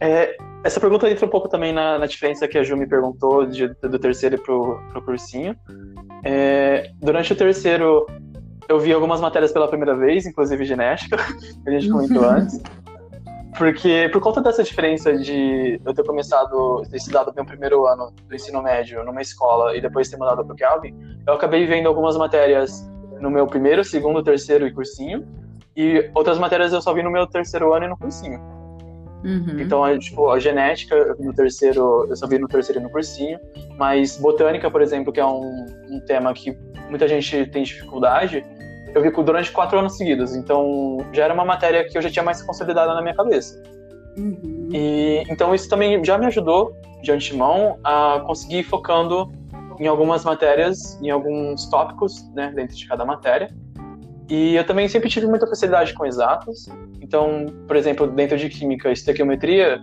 É, 0.00 0.36
essa 0.64 0.80
pergunta 0.80 1.08
entra 1.10 1.26
um 1.26 1.28
pouco 1.28 1.48
também 1.48 1.72
na, 1.72 1.98
na, 1.98 2.06
diferença 2.06 2.48
que 2.48 2.56
a 2.56 2.62
Ju 2.62 2.76
me 2.76 2.86
perguntou 2.86 3.46
de, 3.46 3.68
do 3.68 3.98
terceiro 3.98 4.40
pro, 4.40 4.80
pro 4.90 5.02
cursinho. 5.02 5.54
É, 6.24 6.90
durante 7.00 7.32
o 7.32 7.36
terceiro, 7.36 8.06
eu 8.68 8.78
vi 8.78 8.92
algumas 8.92 9.20
matérias 9.20 9.52
pela 9.52 9.68
primeira 9.68 9.94
vez, 9.94 10.26
inclusive 10.26 10.64
genética, 10.64 11.16
que 11.62 11.68
a 11.68 11.72
gente 11.72 11.90
comentou 11.90 12.24
antes. 12.24 12.60
Porque, 13.58 14.08
por 14.12 14.22
conta 14.22 14.40
dessa 14.40 14.62
diferença 14.62 15.12
de 15.18 15.80
eu 15.84 15.92
ter 15.92 16.04
começado, 16.04 16.82
ter 16.90 16.96
estudado 16.96 17.32
meu 17.34 17.44
primeiro 17.44 17.86
ano 17.86 18.10
do 18.26 18.34
ensino 18.34 18.62
médio 18.62 19.04
numa 19.04 19.20
escola 19.20 19.76
e 19.76 19.82
depois 19.82 20.08
ter 20.08 20.16
mudado 20.16 20.44
para 20.44 20.54
o 20.54 20.56
Kelvin, 20.56 20.94
eu 21.26 21.34
acabei 21.34 21.66
vendo 21.66 21.86
algumas 21.86 22.16
matérias 22.16 22.88
no 23.20 23.30
meu 23.30 23.46
primeiro, 23.46 23.84
segundo, 23.84 24.22
terceiro 24.22 24.66
e 24.66 24.72
cursinho, 24.72 25.26
e 25.76 26.10
outras 26.14 26.38
matérias 26.38 26.72
eu 26.72 26.80
só 26.80 26.94
vi 26.94 27.02
no 27.02 27.10
meu 27.10 27.26
terceiro 27.26 27.74
ano 27.74 27.84
e 27.84 27.88
no 27.88 27.98
cursinho. 27.98 28.40
Uhum. 29.24 29.60
Então, 29.60 29.98
tipo, 29.98 30.30
a 30.30 30.38
genética 30.38 31.14
no 31.18 31.32
terceiro, 31.34 32.06
eu 32.08 32.16
só 32.16 32.26
vi 32.26 32.38
no 32.38 32.48
terceiro 32.48 32.80
e 32.80 32.82
no 32.82 32.90
cursinho, 32.90 33.38
mas 33.76 34.16
botânica, 34.16 34.70
por 34.70 34.80
exemplo, 34.80 35.12
que 35.12 35.20
é 35.20 35.26
um, 35.26 35.66
um 35.90 36.00
tema 36.06 36.32
que 36.32 36.56
muita 36.88 37.06
gente 37.06 37.46
tem 37.46 37.62
dificuldade, 37.62 38.44
eu 38.94 39.02
vi 39.02 39.10
durante 39.10 39.52
quatro 39.52 39.78
anos 39.78 39.96
seguidos. 39.96 40.34
Então, 40.34 40.98
já 41.12 41.24
era 41.24 41.34
uma 41.34 41.44
matéria 41.44 41.86
que 41.86 41.96
eu 41.96 42.02
já 42.02 42.10
tinha 42.10 42.24
mais 42.24 42.42
consolidada 42.42 42.94
na 42.94 43.02
minha 43.02 43.14
cabeça. 43.14 43.62
Uhum. 44.16 44.68
E 44.72 45.22
então 45.28 45.54
isso 45.54 45.68
também 45.68 46.02
já 46.04 46.18
me 46.18 46.26
ajudou 46.26 46.76
de 47.02 47.12
antemão 47.12 47.78
a 47.84 48.22
conseguir 48.26 48.58
ir 48.58 48.64
focando 48.64 49.30
em 49.78 49.86
algumas 49.86 50.24
matérias, 50.24 51.00
em 51.00 51.10
alguns 51.10 51.66
tópicos, 51.70 52.28
né, 52.34 52.52
dentro 52.54 52.76
de 52.76 52.86
cada 52.86 53.04
matéria. 53.04 53.48
E 54.30 54.54
eu 54.54 54.64
também 54.64 54.88
sempre 54.88 55.10
tive 55.10 55.26
muita 55.26 55.44
facilidade 55.46 55.92
com 55.92 56.06
exatos. 56.06 56.68
Então, 57.00 57.46
por 57.66 57.74
exemplo, 57.74 58.06
dentro 58.06 58.38
de 58.38 58.48
química, 58.48 58.92
estequiometria 58.92 59.82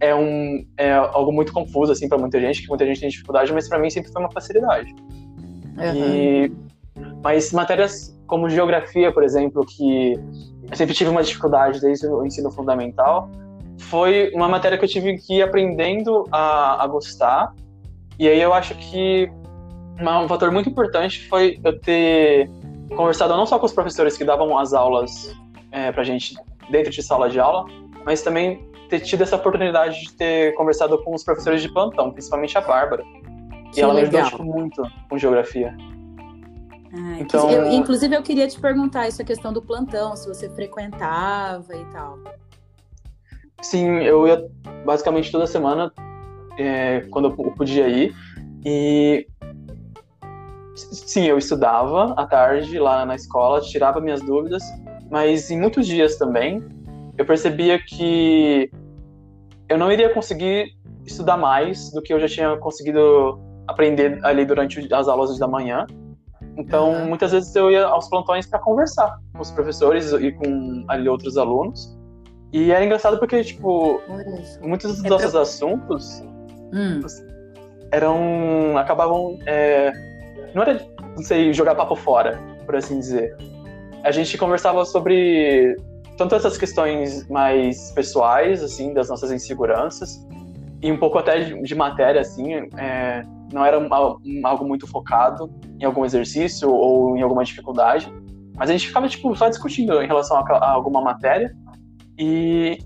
é 0.00 0.14
um 0.14 0.66
é 0.76 0.92
algo 0.92 1.32
muito 1.32 1.52
confuso 1.52 1.92
assim 1.92 2.08
para 2.08 2.18
muita 2.18 2.40
gente, 2.40 2.62
que 2.62 2.68
muita 2.68 2.84
gente 2.84 3.00
tem 3.00 3.08
dificuldade, 3.08 3.52
mas 3.52 3.68
para 3.68 3.78
mim 3.78 3.88
sempre 3.88 4.10
foi 4.10 4.20
uma 4.20 4.30
facilidade. 4.32 4.92
Uhum. 5.78 5.94
E 5.94 6.52
mas 7.22 7.52
matérias 7.52 8.18
como 8.26 8.48
geografia, 8.48 9.12
por 9.12 9.22
exemplo, 9.22 9.64
que 9.64 10.14
eu 10.68 10.76
sempre 10.76 10.94
tive 10.94 11.10
uma 11.10 11.22
dificuldade 11.22 11.80
desde 11.80 12.06
o 12.08 12.24
ensino 12.26 12.50
fundamental, 12.50 13.30
foi 13.78 14.32
uma 14.34 14.48
matéria 14.48 14.76
que 14.78 14.84
eu 14.84 14.88
tive 14.88 15.16
que 15.18 15.34
ir 15.34 15.42
aprendendo 15.42 16.26
a, 16.32 16.82
a 16.82 16.86
gostar. 16.86 17.54
E 18.18 18.28
aí 18.28 18.40
eu 18.40 18.52
acho 18.52 18.74
que 18.74 19.30
um 20.00 20.28
fator 20.28 20.50
muito 20.50 20.68
importante 20.68 21.28
foi 21.28 21.60
eu 21.62 21.78
ter 21.78 22.50
conversado 22.96 23.36
não 23.36 23.46
só 23.46 23.58
com 23.58 23.66
os 23.66 23.72
professores 23.72 24.16
que 24.16 24.24
davam 24.24 24.58
as 24.58 24.72
aulas 24.72 25.34
é, 25.72 25.90
pra 25.92 26.04
gente 26.04 26.34
dentro 26.70 26.90
de 26.90 27.02
sala 27.02 27.28
de 27.28 27.38
aula, 27.38 27.64
mas 28.04 28.22
também 28.22 28.68
ter 28.88 29.00
tido 29.00 29.22
essa 29.22 29.36
oportunidade 29.36 30.00
de 30.00 30.12
ter 30.12 30.54
conversado 30.54 30.98
com 31.02 31.14
os 31.14 31.22
professores 31.22 31.62
de 31.62 31.72
plantão, 31.72 32.10
principalmente 32.12 32.58
a 32.58 32.60
Bárbara. 32.60 33.04
Que 33.72 33.80
e 33.80 33.82
ela 33.82 33.92
legal. 33.92 34.12
me 34.12 34.18
ajudou 34.18 34.38
tipo, 34.38 34.58
muito 34.58 34.82
com 35.08 35.16
geografia. 35.16 35.76
Ah, 36.92 37.20
então... 37.20 37.48
Eu, 37.48 37.70
inclusive, 37.70 38.16
eu 38.16 38.22
queria 38.22 38.48
te 38.48 38.60
perguntar 38.60 39.06
essa 39.06 39.22
questão 39.22 39.52
do 39.52 39.62
plantão, 39.62 40.16
se 40.16 40.26
você 40.26 40.50
frequentava 40.50 41.76
e 41.76 41.84
tal. 41.92 42.18
Sim, 43.62 43.98
eu 43.98 44.26
ia 44.26 44.44
basicamente 44.84 45.30
toda 45.30 45.46
semana, 45.46 45.92
é, 46.58 47.06
quando 47.10 47.28
eu 47.28 47.52
podia 47.52 47.88
ir. 47.88 48.12
E 48.64 49.26
sim, 50.92 51.24
eu 51.24 51.38
estudava 51.38 52.14
à 52.16 52.26
tarde 52.26 52.78
lá 52.78 53.04
na 53.04 53.14
escola, 53.14 53.60
tirava 53.60 54.00
minhas 54.00 54.20
dúvidas, 54.20 54.62
mas 55.10 55.50
em 55.50 55.60
muitos 55.60 55.86
dias 55.86 56.16
também 56.16 56.62
eu 57.18 57.24
percebia 57.24 57.78
que 57.78 58.70
eu 59.68 59.78
não 59.78 59.90
iria 59.92 60.12
conseguir 60.12 60.72
estudar 61.06 61.36
mais 61.36 61.90
do 61.92 62.02
que 62.02 62.12
eu 62.12 62.20
já 62.20 62.28
tinha 62.28 62.56
conseguido 62.56 63.40
aprender 63.68 64.18
ali 64.24 64.44
durante 64.44 64.92
as 64.92 65.08
aulas 65.08 65.38
da 65.38 65.46
manhã. 65.46 65.86
Então, 66.56 66.92
uhum. 66.92 67.08
muitas 67.08 67.32
vezes 67.32 67.54
eu 67.54 67.70
ia 67.70 67.84
aos 67.86 68.08
plantões 68.08 68.46
para 68.46 68.58
conversar 68.58 69.18
com 69.32 69.40
os 69.40 69.50
professores 69.50 70.12
e 70.12 70.32
com 70.32 70.84
ali 70.88 71.08
outros 71.08 71.36
alunos. 71.36 71.96
E 72.52 72.72
era 72.72 72.84
engraçado 72.84 73.18
porque, 73.18 73.44
tipo, 73.44 74.00
muitos 74.60 74.96
dos 74.96 75.04
é 75.04 75.08
nossos 75.08 75.30
pra... 75.30 75.40
assuntos 75.42 76.22
hum. 76.72 77.00
eram. 77.92 78.76
acabavam. 78.76 79.38
É, 79.46 79.92
não 80.54 80.62
era, 80.62 80.86
não 81.16 81.22
sei, 81.22 81.52
jogar 81.52 81.74
papo 81.74 81.94
fora, 81.94 82.40
por 82.64 82.76
assim 82.76 82.98
dizer. 82.98 83.36
A 84.02 84.10
gente 84.10 84.36
conversava 84.38 84.84
sobre 84.84 85.76
tanto 86.16 86.34
essas 86.34 86.58
questões 86.58 87.26
mais 87.28 87.92
pessoais, 87.92 88.62
assim, 88.62 88.92
das 88.92 89.08
nossas 89.08 89.32
inseguranças, 89.32 90.26
e 90.82 90.90
um 90.90 90.96
pouco 90.96 91.18
até 91.18 91.40
de, 91.40 91.74
matéria, 91.74 92.20
assim, 92.20 92.54
é, 92.76 93.22
não 93.52 93.64
era 93.64 93.78
algo 94.44 94.64
muito 94.64 94.86
focado 94.86 95.50
em 95.78 95.84
algum 95.84 96.04
exercício 96.04 96.70
ou 96.70 97.16
em 97.16 97.22
alguma 97.22 97.44
dificuldade, 97.44 98.12
mas 98.54 98.68
a 98.68 98.72
gente 98.72 98.88
ficava, 98.88 99.08
tipo, 99.08 99.34
só 99.34 99.48
discutindo 99.48 100.02
em 100.02 100.06
relação 100.06 100.36
a, 100.36 100.40
a 100.40 100.70
alguma 100.72 101.00
matéria, 101.00 101.54
e 102.18 102.78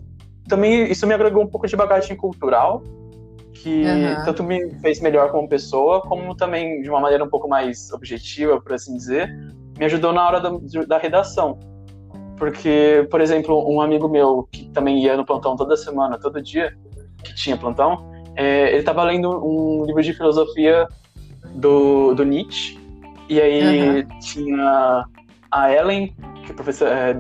também 0.49 0.91
isso 0.91 1.07
me 1.07 1.15
agregou 1.15 1.43
um 1.43 1.49
pouco 1.49 1.67
de 1.67 1.77
bagagem 1.77 2.17
cultural, 2.17 2.83
que 3.55 3.85
uhum. 3.85 4.25
tanto 4.25 4.43
me 4.43 4.75
fez 4.81 5.01
melhor 5.01 5.31
como 5.31 5.49
pessoa, 5.49 6.03
como 6.03 6.35
também 6.37 6.83
de 6.83 6.91
uma 6.91 7.01
maneira 7.01 7.25
um 7.25 7.29
pouco 7.29 7.49
mais 7.49 7.91
objetiva, 7.93 8.61
por 8.61 8.73
assim 8.73 8.97
dizer, 8.97 9.29
me 9.79 9.85
ajudou 9.85 10.13
na 10.13 10.27
hora 10.27 10.41
da, 10.41 10.51
da 10.87 10.99
redação. 10.99 11.59
Porque, 12.37 13.07
por 13.11 13.21
exemplo, 13.21 13.65
um 13.73 13.81
amigo 13.81 14.09
meu 14.09 14.49
que 14.51 14.69
também 14.71 15.03
ia 15.03 15.17
no 15.17 15.25
plantão 15.25 15.57
toda 15.57 15.77
semana, 15.77 16.19
todo 16.19 16.43
dia, 16.43 16.77
que 17.23 17.35
tinha 17.35 17.57
plantão, 17.57 18.11
é, 18.37 18.71
ele 18.71 18.79
estava 18.79 19.05
lendo 19.05 19.31
um 19.31 19.85
livro 19.85 20.03
de 20.03 20.13
filosofia 20.13 20.89
do, 21.55 22.13
do 22.15 22.25
Nietzsche, 22.25 22.79
e 23.29 23.41
aí 23.41 24.01
uhum. 24.01 24.19
tinha 24.19 25.05
a 25.51 25.73
Ellen, 25.73 26.15
que 26.45 26.51
estava 26.51 26.71
é, 26.85 27.15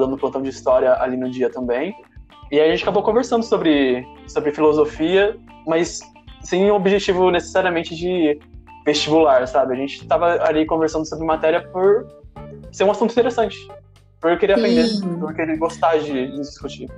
dando 0.00 0.16
plantão 0.16 0.40
de 0.40 0.48
história 0.48 0.94
ali 1.02 1.16
no 1.16 1.28
dia 1.28 1.50
também, 1.50 1.94
e 2.50 2.58
aí 2.58 2.68
a 2.68 2.70
gente 2.70 2.82
acabou 2.82 3.02
conversando 3.02 3.42
sobre, 3.42 4.04
sobre 4.32 4.52
filosofia, 4.52 5.36
mas 5.66 6.00
sem 6.42 6.70
o 6.70 6.74
objetivo 6.74 7.30
necessariamente 7.30 7.94
de 7.94 8.38
vestibular, 8.84 9.46
sabe? 9.46 9.74
A 9.74 9.76
gente 9.76 10.02
estava 10.02 10.42
ali 10.44 10.64
conversando 10.64 11.06
sobre 11.06 11.24
matéria 11.26 11.62
por 11.68 12.06
ser 12.72 12.84
um 12.84 12.90
assunto 12.90 13.12
interessante. 13.12 13.56
Por 14.20 14.30
eu 14.30 14.38
querer 14.38 14.54
aprender, 14.54 14.86
por 15.18 15.30
eu 15.30 15.34
querer 15.34 15.56
gostar 15.56 15.98
de, 15.98 16.30
de 16.30 16.40
discutir. 16.40 16.90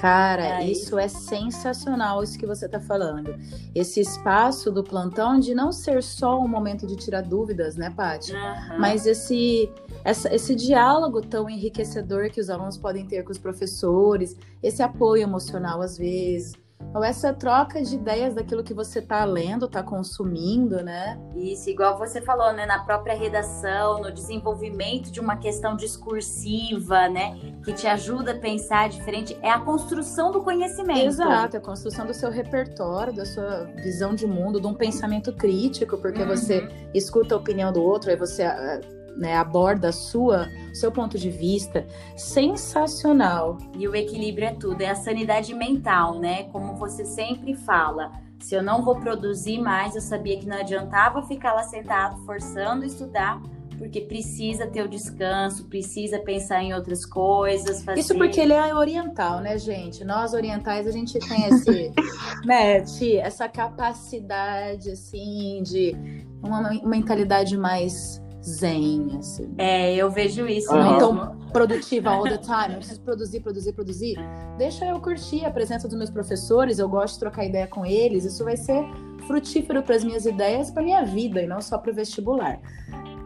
Cara, 0.00 0.64
isso 0.64 0.98
é 0.98 1.08
sensacional, 1.08 2.22
isso 2.22 2.38
que 2.38 2.46
você 2.46 2.64
está 2.64 2.80
falando. 2.80 3.38
Esse 3.74 4.00
espaço 4.00 4.72
do 4.72 4.82
plantão 4.82 5.38
de 5.38 5.54
não 5.54 5.70
ser 5.70 6.02
só 6.02 6.40
um 6.40 6.48
momento 6.48 6.86
de 6.86 6.96
tirar 6.96 7.20
dúvidas, 7.20 7.76
né, 7.76 7.90
Paty? 7.90 8.32
Uhum. 8.32 8.78
Mas 8.78 9.04
esse, 9.04 9.70
essa, 10.02 10.34
esse 10.34 10.54
diálogo 10.54 11.20
tão 11.20 11.50
enriquecedor 11.50 12.30
que 12.30 12.40
os 12.40 12.48
alunos 12.48 12.78
podem 12.78 13.06
ter 13.06 13.24
com 13.24 13.30
os 13.30 13.36
professores, 13.36 14.34
esse 14.62 14.82
apoio 14.82 15.22
emocional 15.22 15.82
às 15.82 15.98
vezes, 15.98 16.54
ou 16.92 17.04
essa 17.04 17.32
troca 17.32 17.82
de 17.82 17.94
ideias 17.94 18.34
daquilo 18.34 18.64
que 18.64 18.74
você 18.74 18.98
está 18.98 19.24
lendo, 19.24 19.66
está 19.66 19.82
consumindo, 19.82 20.82
né? 20.82 21.20
Isso, 21.36 21.70
igual 21.70 21.96
você 21.96 22.20
falou, 22.20 22.52
né? 22.52 22.66
Na 22.66 22.80
própria 22.84 23.16
redação, 23.16 24.00
no 24.00 24.10
desenvolvimento 24.10 25.10
de 25.10 25.20
uma 25.20 25.36
questão 25.36 25.76
discursiva, 25.76 27.08
né? 27.08 27.38
Que 27.64 27.72
te 27.72 27.86
ajuda 27.86 28.32
a 28.32 28.38
pensar 28.38 28.88
diferente. 28.88 29.36
É 29.40 29.50
a 29.50 29.60
construção 29.60 30.32
do 30.32 30.42
conhecimento. 30.42 31.06
Exato, 31.06 31.56
é 31.56 31.58
a 31.60 31.62
construção 31.62 32.06
do 32.06 32.14
seu 32.14 32.30
repertório, 32.30 33.12
da 33.12 33.24
sua 33.24 33.64
visão 33.76 34.14
de 34.14 34.26
mundo, 34.26 34.60
de 34.60 34.66
um 34.66 34.74
pensamento 34.74 35.32
crítico, 35.32 35.96
porque 35.98 36.22
uhum. 36.22 36.28
você 36.28 36.68
escuta 36.92 37.36
a 37.36 37.38
opinião 37.38 37.72
do 37.72 37.82
outro, 37.82 38.10
aí 38.10 38.16
você 38.16 38.42
ah, 38.42 38.80
né, 39.20 39.36
aborda 39.36 39.90
a 39.90 39.92
sua, 39.92 40.48
seu 40.72 40.90
ponto 40.90 41.18
de 41.18 41.30
vista, 41.30 41.86
sensacional. 42.16 43.58
E 43.78 43.86
o 43.86 43.94
equilíbrio 43.94 44.48
é 44.48 44.54
tudo, 44.54 44.80
é 44.80 44.88
a 44.88 44.94
sanidade 44.94 45.54
mental, 45.54 46.18
né? 46.18 46.44
Como 46.44 46.74
você 46.74 47.04
sempre 47.04 47.54
fala. 47.54 48.10
Se 48.38 48.54
eu 48.54 48.62
não 48.62 48.82
vou 48.82 48.96
produzir 48.96 49.58
mais, 49.58 49.94
eu 49.94 50.00
sabia 50.00 50.38
que 50.38 50.46
não 50.46 50.56
adiantava 50.56 51.22
ficar 51.22 51.52
lá 51.52 51.62
sentado 51.62 52.16
forçando 52.24 52.86
estudar, 52.86 53.38
porque 53.76 54.00
precisa 54.00 54.66
ter 54.66 54.82
o 54.82 54.88
descanso, 54.88 55.66
precisa 55.66 56.18
pensar 56.18 56.62
em 56.62 56.72
outras 56.72 57.04
coisas. 57.04 57.84
Fazer... 57.84 58.00
Isso 58.00 58.14
porque 58.14 58.40
ele 58.40 58.54
é 58.54 58.74
oriental, 58.74 59.40
né, 59.40 59.58
gente? 59.58 60.02
Nós 60.02 60.32
orientais 60.32 60.86
a 60.86 60.90
gente 60.90 61.18
tem 61.18 61.46
esse, 61.46 61.92
né, 62.44 62.82
essa 63.18 63.46
capacidade 63.46 64.90
assim 64.90 65.62
de 65.62 65.94
uma 66.42 66.70
mentalidade 66.82 67.58
mais 67.58 68.22
zen, 68.42 69.16
assim. 69.18 69.54
É, 69.58 69.94
eu 69.94 70.10
vejo 70.10 70.46
isso 70.46 70.72
uhum. 70.72 70.96
Então, 70.96 71.36
produtiva 71.52 72.10
all 72.10 72.22
the 72.24 72.38
time, 72.38 72.74
eu 72.74 72.76
preciso 72.78 73.00
produzir, 73.02 73.40
produzir, 73.40 73.72
produzir. 73.72 74.16
Deixa 74.56 74.86
eu 74.86 75.00
curtir 75.00 75.44
a 75.44 75.50
presença 75.50 75.86
dos 75.88 75.96
meus 75.96 76.10
professores, 76.10 76.78
eu 76.78 76.88
gosto 76.88 77.14
de 77.14 77.20
trocar 77.20 77.44
ideia 77.44 77.66
com 77.66 77.84
eles, 77.84 78.24
isso 78.24 78.44
vai 78.44 78.56
ser 78.56 78.84
frutífero 79.26 79.82
para 79.82 79.96
as 79.96 80.04
minhas 80.04 80.26
ideias 80.26 80.68
e 80.68 80.72
para 80.72 80.82
minha 80.82 81.04
vida, 81.04 81.42
e 81.42 81.46
não 81.46 81.60
só 81.60 81.78
para 81.78 81.90
o 81.90 81.94
vestibular. 81.94 82.60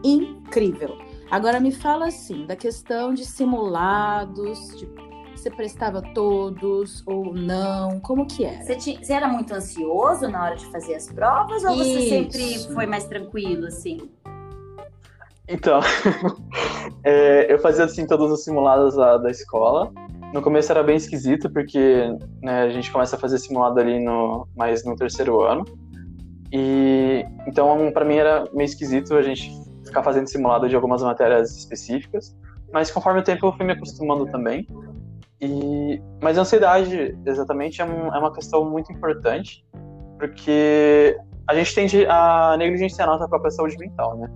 Incrível. 0.03 0.97
Agora 1.31 1.59
me 1.59 1.71
fala 1.71 2.07
assim, 2.07 2.45
da 2.45 2.55
questão 2.55 3.13
de 3.13 3.25
simulados, 3.25 4.77
de 4.77 4.87
você 5.45 5.51
prestava 5.51 6.01
todos 6.01 7.03
ou 7.05 7.33
não? 7.35 7.99
Como 7.99 8.25
que 8.25 8.43
era? 8.45 8.63
Você, 8.63 8.75
tinha, 8.75 9.03
você 9.03 9.13
era 9.13 9.27
muito 9.27 9.53
ansioso 9.53 10.27
na 10.27 10.43
hora 10.43 10.55
de 10.55 10.65
fazer 10.67 10.95
as 10.95 11.07
provas 11.07 11.63
ou 11.63 11.75
Isso. 11.75 11.83
você 11.83 12.09
sempre 12.09 12.73
foi 12.73 12.87
mais 12.87 13.03
tranquilo, 13.05 13.67
assim? 13.67 14.09
Então, 15.47 15.79
é, 17.03 17.51
eu 17.51 17.59
fazia 17.59 17.85
assim 17.85 18.07
todos 18.07 18.31
os 18.31 18.43
simulados 18.43 18.95
da, 18.95 19.17
da 19.17 19.29
escola. 19.29 19.91
No 20.33 20.41
começo 20.41 20.71
era 20.71 20.83
bem 20.83 20.95
esquisito, 20.95 21.49
porque 21.49 22.07
né, 22.41 22.63
a 22.63 22.69
gente 22.69 22.91
começa 22.91 23.15
a 23.15 23.19
fazer 23.19 23.37
simulado 23.37 23.79
ali 23.79 24.03
no, 24.03 24.47
mais 24.55 24.83
no 24.83 24.95
terceiro 24.95 25.41
ano. 25.41 25.63
E 26.51 27.25
então, 27.47 27.91
para 27.91 28.05
mim 28.05 28.15
era 28.15 28.45
meio 28.53 28.65
esquisito 28.65 29.15
a 29.15 29.21
gente 29.21 29.51
ficar 29.85 30.03
fazendo 30.03 30.27
simulado 30.27 30.67
de 30.67 30.75
algumas 30.75 31.03
matérias 31.03 31.55
específicas. 31.55 32.35
Mas 32.73 32.89
conforme 32.89 33.19
o 33.19 33.23
tempo 33.23 33.45
eu 33.45 33.53
fui 33.53 33.65
me 33.65 33.73
acostumando 33.73 34.25
também. 34.25 34.67
E, 35.39 36.01
mas 36.21 36.37
a 36.37 36.41
ansiedade, 36.41 37.17
exatamente, 37.25 37.81
é, 37.81 37.85
um, 37.85 38.13
é 38.13 38.17
uma 38.17 38.33
questão 38.33 38.69
muito 38.69 38.91
importante, 38.91 39.65
porque 40.17 41.15
a 41.47 41.53
gente 41.53 41.75
tende 41.75 42.05
a 42.07 42.55
negligenciar 42.57 43.07
a 43.07 43.11
nossa 43.11 43.27
própria 43.27 43.51
saúde 43.51 43.77
mental, 43.77 44.17
né? 44.17 44.27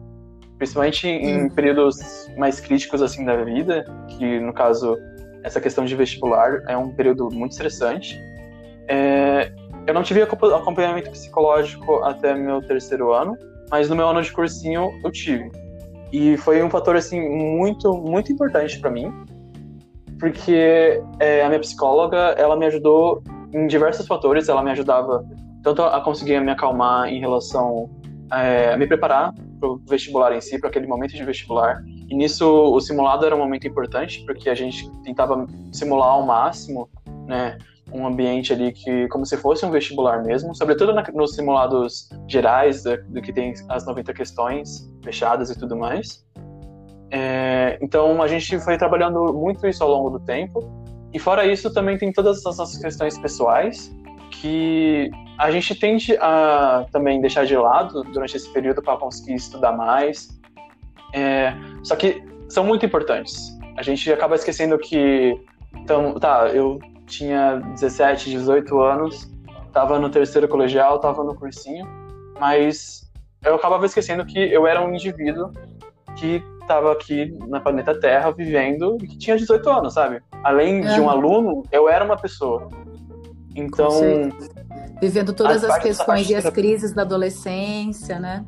Principalmente 0.60 1.08
em 1.08 1.45
hum. 1.45 1.50
períodos 1.50 2.30
mais 2.38 2.60
críticos 2.60 3.02
assim 3.02 3.26
da 3.26 3.43
vida, 3.43 3.86
que 4.10 4.39
no 4.39 4.54
caso 4.54 4.98
essa 5.41 5.60
questão 5.60 5.86
de 5.86 5.95
vestibular 5.95 6.62
é 6.67 6.78
um 6.78 6.91
período 6.91 7.30
muito 7.32 7.54
estressante. 7.54 8.19
É, 8.89 9.54
eu 9.88 9.93
não 9.93 10.04
tive 10.04 10.22
acompanhamento 10.22 11.10
psicológico 11.10 12.04
até 12.04 12.36
meu 12.36 12.62
terceiro 12.62 13.13
ano, 13.13 13.38
mas 13.72 13.89
no 13.89 13.95
meu 13.95 14.10
ano 14.10 14.22
de 14.22 14.32
cursinho 14.34 14.91
eu 15.02 15.12
tive. 15.12 15.50
E 16.12 16.36
foi 16.38 16.62
um 16.62 16.69
fator 16.69 16.95
assim 16.95 17.22
muito 17.22 17.93
muito 17.93 18.32
importante 18.32 18.78
para 18.80 18.91
mim, 18.91 19.13
porque 20.19 21.02
é, 21.19 21.41
a 21.41 21.48
minha 21.48 21.60
psicóloga 21.62 22.36
ela 22.38 22.58
me 22.58 22.65
ajudou 22.65 23.24
em 23.54 23.65
diversos 23.65 24.06
fatores. 24.06 24.50
Ela 24.50 24.62
me 24.62 24.72
ajudava 24.72 25.24
tanto 25.63 25.84
a 25.84 26.02
conseguir 26.02 26.41
me 26.41 26.52
acalmar 26.52 27.08
em 27.08 27.22
relação 27.22 27.89
é, 28.34 28.74
a 28.74 28.78
me 28.78 28.86
preparar 28.86 29.34
para 29.60 29.69
o 29.69 29.78
vestibular 29.88 30.36
em 30.36 30.41
si, 30.41 30.60
para 30.60 30.69
aquele 30.69 30.88
momento 30.88 31.13
de 31.13 31.24
vestibular. 31.24 31.84
E 32.08 32.15
nisso 32.15 32.48
o 32.48 32.80
simulado 32.80 33.26
era 33.26 33.36
um 33.36 33.39
momento 33.39 33.67
importante, 33.67 34.24
porque 34.26 34.50
a 34.50 34.56
gente 34.56 34.89
tentava 35.04 35.45
simular 35.72 36.10
ao 36.10 36.26
máximo, 36.26 36.89
né, 37.28 37.58
um 37.91 38.06
ambiente 38.06 38.54
ali 38.54 38.72
que 38.72 39.08
como 39.08 39.26
se 39.26 39.36
fosse 39.38 39.65
um 39.65 39.72
vestibular 39.72 40.24
mesmo, 40.24 40.56
sobretudo 40.56 40.93
na, 40.93 41.04
nos 41.13 41.36
simulados 41.36 42.10
gerais, 42.28 42.84
do, 42.84 43.22
que 43.22 43.34
tem 43.34 43.54
as 43.67 43.86
90 43.86 44.13
questões 44.13 44.89
fechadas 45.04 45.50
e 45.50 45.58
tudo 45.58 45.76
mais. 45.76 46.26
É, 47.12 47.80
então 47.82 48.22
a 48.22 48.28
gente 48.28 48.60
foi 48.60 48.78
trabalhando 48.78 49.34
muito 49.34 49.67
isso 49.67 49.84
ao 49.84 49.89
longo 49.89 50.10
do 50.12 50.19
tempo. 50.19 50.63
E 51.12 51.17
fora 51.17 51.45
isso, 51.45 51.74
também 51.74 51.98
tem 51.98 52.12
todas 52.12 52.45
as 52.45 52.58
nossas 52.58 52.80
questões 52.80 53.17
pessoais, 53.17 53.91
que 54.30 55.12
a 55.38 55.52
gente 55.52 55.74
tende 55.76 56.18
a 56.18 56.86
também 56.92 57.22
deixar 57.22 57.46
de 57.46 57.56
lado 57.56 58.04
durante 58.04 58.36
esse 58.36 58.52
período 58.52 58.82
para 58.82 58.98
conseguir 58.98 59.36
estudar 59.36 59.72
mais. 59.72 60.28
É, 61.13 61.54
só 61.84 61.96
que 61.96 62.24
são 62.48 62.63
muito 62.63 62.86
importantes. 62.86 63.58
A 63.78 63.82
gente 63.82 64.12
acaba 64.12 64.36
esquecendo 64.36 64.78
que, 64.78 65.39
então, 65.76 66.15
tá, 66.15 66.50
eu 66.50 66.80
tinha 67.06 67.56
17, 67.74 68.30
18 68.30 68.80
anos, 68.80 69.32
estava 69.68 69.98
no 70.00 70.10
terceiro 70.10 70.48
colegial, 70.48 70.98
estava 70.98 71.24
no 71.24 71.34
cursinho, 71.36 71.88
mas 72.39 73.10
eu 73.44 73.56
acabava 73.56 73.86
esquecendo 73.86 74.26
que 74.26 74.39
eu 74.39 74.68
era 74.68 74.82
um 74.82 74.94
indivíduo 74.94 75.52
que 76.15 76.44
estava 76.62 76.92
aqui 76.92 77.34
na 77.48 77.60
planeta 77.60 78.00
Terra 78.00 78.32
vivendo 78.32 78.98
e 79.02 79.08
que 79.08 79.18
tinha 79.18 79.38
18 79.38 79.70
anos, 79.70 79.94
sabe? 79.94 80.22
Além 80.44 80.86
é. 80.86 80.94
de 80.94 81.02
um 81.02 81.10
aluno, 81.10 81.63
eu 81.72 81.89
era 81.89 82.04
uma 82.04 82.18
pessoa. 82.18 82.70
Então, 83.60 84.32
Vivendo 85.02 85.34
todas 85.34 85.63
as, 85.63 85.78
questões 85.80 86.30
e 86.30 86.36
as 86.36 86.50
crises 86.50 86.93
da 86.93 87.04
adolescência, 87.04 88.19
né? 88.19 88.45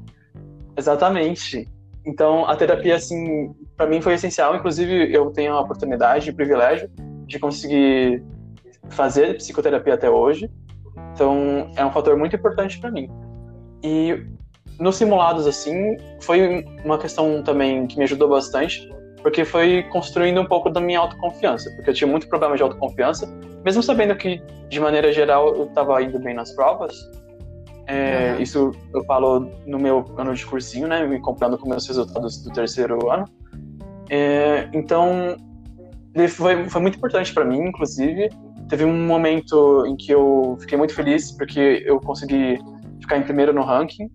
Exatamente. 0.76 1.68
Então, 2.06 2.46
a 2.46 2.56
terapia, 2.56 2.96
assim, 2.96 3.54
para 3.78 3.88
mim 3.88 4.02
foi 4.02 4.14
essencial. 4.14 4.56
Inclusive, 4.56 5.14
eu 5.14 5.30
tenho 5.32 5.54
a 5.54 5.62
oportunidade, 5.62 6.30
o 6.30 6.36
privilégio 6.36 6.90
de 7.26 7.40
conseguir 7.40 8.24
fazer 8.90 9.38
psicoterapia 9.38 9.94
até 9.94 10.10
hoje. 10.10 10.50
Então, 11.14 11.72
é 11.76 11.86
um 11.86 11.92
fator 11.92 12.18
muito 12.18 12.36
importante 12.36 12.80
para 12.80 12.92
mim. 12.92 13.10
E 13.84 14.26
nos 14.80 14.96
simulados, 14.98 15.48
assim, 15.48 15.96
foi 16.22 16.66
uma 16.84 16.98
questão 16.98 17.42
também 17.44 17.88
que 17.88 17.98
me 17.98 18.04
ajudou 18.04 18.28
bastante, 18.28 18.92
porque 19.22 19.46
foi 19.46 19.84
construindo 19.84 20.42
um 20.42 20.46
pouco 20.46 20.70
da 20.70 20.82
minha 20.82 21.00
autoconfiança, 21.00 21.70
porque 21.76 21.92
eu 21.92 21.94
tinha 21.94 22.10
muito 22.10 22.28
problema 22.28 22.56
de 22.56 22.64
autoconfiança, 22.64 23.28
mesmo 23.64 23.84
sabendo 23.84 24.16
que, 24.16 24.42
de 24.70 24.80
maneira 24.80 25.12
geral, 25.14 25.56
eu 25.56 25.66
estava 25.66 26.02
indo 26.02 26.20
bem 26.20 26.34
nas 26.34 26.52
provas. 26.52 26.96
É, 27.88 28.34
uhum. 28.34 28.42
Isso 28.42 28.72
eu 28.94 29.04
falo 29.06 29.52
no 29.66 29.78
meu 29.78 30.06
ano 30.18 30.34
de 30.34 30.46
cursinho, 30.46 30.88
né, 30.88 31.06
me 31.06 31.20
comparando 31.20 31.58
com 31.58 31.68
meus 31.68 31.88
resultados 31.88 32.44
do 32.44 32.52
terceiro 32.52 33.12
ano. 33.12 33.26
É, 34.10 34.70
então, 34.74 35.36
foi, 36.30 36.70
foi 36.70 36.82
muito 36.82 36.98
importante 36.98 37.34
para 37.34 37.46
mim, 37.46 37.60
inclusive. 37.60 38.30
Teve 38.70 38.86
um 38.86 39.06
momento 39.06 39.86
em 39.86 39.96
que 39.96 40.12
eu 40.12 40.58
fiquei 40.62 40.78
muito 40.78 40.94
feliz, 40.94 41.32
porque 41.32 41.84
eu 41.86 42.00
consegui 42.00 42.58
ficar 43.00 43.18
em 43.18 43.24
primeiro 43.24 43.54
no 43.54 43.64
ranking. 43.64 44.10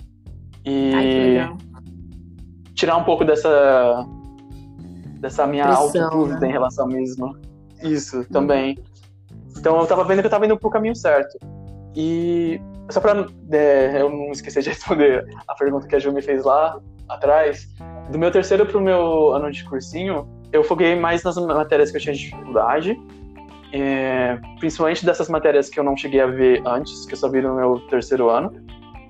E 0.65 0.93
Ai, 0.95 1.57
tirar 2.75 2.97
um 2.97 3.05
pouco 3.05 3.25
dessa 3.25 4.07
dessa 5.27 5.47
minha 5.47 5.67
autodúvida 5.67 6.41
né? 6.41 6.49
em 6.49 6.53
relação 6.53 6.87
mesmo. 6.87 7.37
Isso, 7.83 8.25
também. 8.31 8.79
Então 9.57 9.79
eu 9.79 9.87
tava 9.87 10.05
vendo 10.05 10.21
que 10.21 10.27
eu 10.27 10.31
tava 10.31 10.47
indo 10.47 10.57
pro 10.57 10.71
caminho 10.71 10.95
certo. 10.95 11.37
E 11.95 12.61
só 12.91 13.01
pra 13.01 13.27
é, 13.51 14.01
eu 14.01 14.09
não 14.09 14.31
esquecer 14.31 14.63
de 14.63 14.71
responder 14.71 15.27
a 15.47 15.55
pergunta 15.55 15.87
que 15.87 15.97
a 15.97 15.99
Ju 15.99 16.13
me 16.13 16.23
fez 16.23 16.45
lá 16.45 16.79
atrás, 17.09 17.69
do 18.11 18.19
meu 18.19 18.31
terceiro 18.31 18.65
pro 18.67 18.81
meu 18.81 19.33
ano 19.33 19.51
de 19.51 19.65
cursinho, 19.65 20.29
eu 20.53 20.63
foguei 20.63 20.95
mais 20.95 21.23
nas 21.23 21.37
matérias 21.37 21.91
que 21.91 21.97
eu 21.97 22.01
tinha 22.01 22.15
dificuldade, 22.15 22.97
é, 23.73 24.39
principalmente 24.61 25.05
dessas 25.05 25.29
matérias 25.29 25.69
que 25.69 25.79
eu 25.79 25.85
não 25.85 25.97
cheguei 25.97 26.21
a 26.21 26.27
ver 26.27 26.63
antes, 26.65 27.05
que 27.05 27.15
eu 27.15 27.19
só 27.19 27.29
vi 27.29 27.43
no 27.43 27.57
meu 27.57 27.81
terceiro 27.89 28.31
ano. 28.31 28.53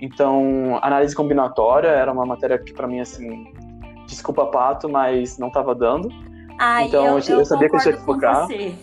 Então, 0.01 0.79
análise 0.83 1.15
combinatória 1.15 1.89
era 1.89 2.11
uma 2.11 2.25
matéria 2.25 2.59
que 2.59 2.73
para 2.73 2.87
mim 2.87 3.01
assim 3.01 3.47
desculpa 4.07 4.47
pato, 4.47 4.89
mas 4.89 5.39
não 5.39 5.51
tava 5.51 5.75
dando. 5.75 6.09
Ai, 6.59 6.87
então 6.87 7.05
eu, 7.05 7.19
eu, 7.19 7.41
eu 7.41 7.45
sabia 7.45 7.69
que 7.69 7.77
eu 7.77 7.81
tinha 7.81 7.97
que 7.97 8.05
focar. 8.05 8.49
eu 8.51 8.75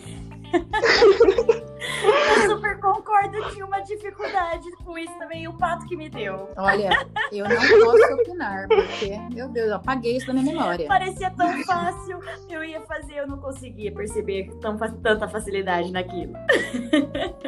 super 2.49 2.79
concordo, 2.79 3.49
tinha 3.51 3.65
uma 3.65 3.79
dificuldade 3.79 4.69
com 4.83 4.95
isso 4.97 5.17
também, 5.17 5.47
o 5.47 5.53
pato 5.53 5.85
que 5.87 5.95
me 5.95 6.09
deu. 6.09 6.49
Olha, 6.55 6.89
eu 7.31 7.49
não 7.49 7.55
posso 7.55 8.13
opinar, 8.13 8.67
porque, 8.67 9.17
meu 9.33 9.49
Deus, 9.49 9.69
eu 9.69 9.75
apaguei 9.75 10.17
isso 10.17 10.27
da 10.27 10.33
minha 10.33 10.53
memória. 10.53 10.87
Parecia 10.87 11.31
tão 11.31 11.51
fácil, 11.63 12.19
eu 12.49 12.63
ia 12.63 12.81
fazer, 12.81 13.15
eu 13.15 13.27
não 13.27 13.39
conseguia 13.39 13.91
perceber 13.91 14.51
tão, 14.61 14.77
tanta 14.77 15.27
facilidade 15.27 15.91
naquilo. 15.91 16.33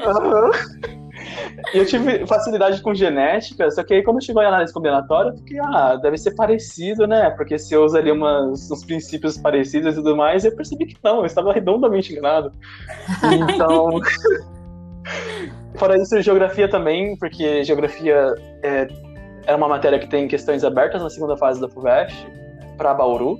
Uhum. 0.05 1.04
Eu 1.73 1.85
tive 1.85 2.25
facilidade 2.27 2.81
com 2.81 2.93
genética, 2.93 3.69
só 3.71 3.83
que 3.83 3.93
aí 3.93 4.03
quando 4.03 4.23
chegou 4.23 4.41
a 4.41 4.47
análise 4.47 4.73
combinatória, 4.73 5.29
eu 5.29 5.37
fiquei, 5.37 5.59
ah, 5.59 5.95
deve 6.01 6.17
ser 6.17 6.35
parecido, 6.35 7.07
né? 7.07 7.29
Porque 7.31 7.57
se 7.57 7.73
eu 7.73 7.83
usa 7.83 7.99
ali 7.99 8.11
umas, 8.11 8.69
uns 8.69 8.83
princípios 8.85 9.37
parecidos 9.37 9.93
e 9.93 9.97
tudo 9.97 10.15
mais, 10.15 10.45
eu 10.45 10.55
percebi 10.55 10.85
que 10.87 10.97
não, 11.03 11.19
eu 11.19 11.25
estava 11.25 11.53
redondamente 11.53 12.11
enganado. 12.11 12.51
Então. 13.23 13.99
Fora 15.75 16.01
isso, 16.01 16.19
geografia 16.21 16.69
também, 16.69 17.17
porque 17.17 17.63
geografia 17.63 18.33
é, 18.63 18.87
é 19.45 19.55
uma 19.55 19.67
matéria 19.67 19.99
que 19.99 20.07
tem 20.07 20.25
questões 20.27 20.63
abertas 20.63 21.01
na 21.01 21.09
segunda 21.09 21.35
fase 21.35 21.59
da 21.59 21.67
FUVEST 21.67 22.27
para 22.77 22.93
Bauru. 22.93 23.37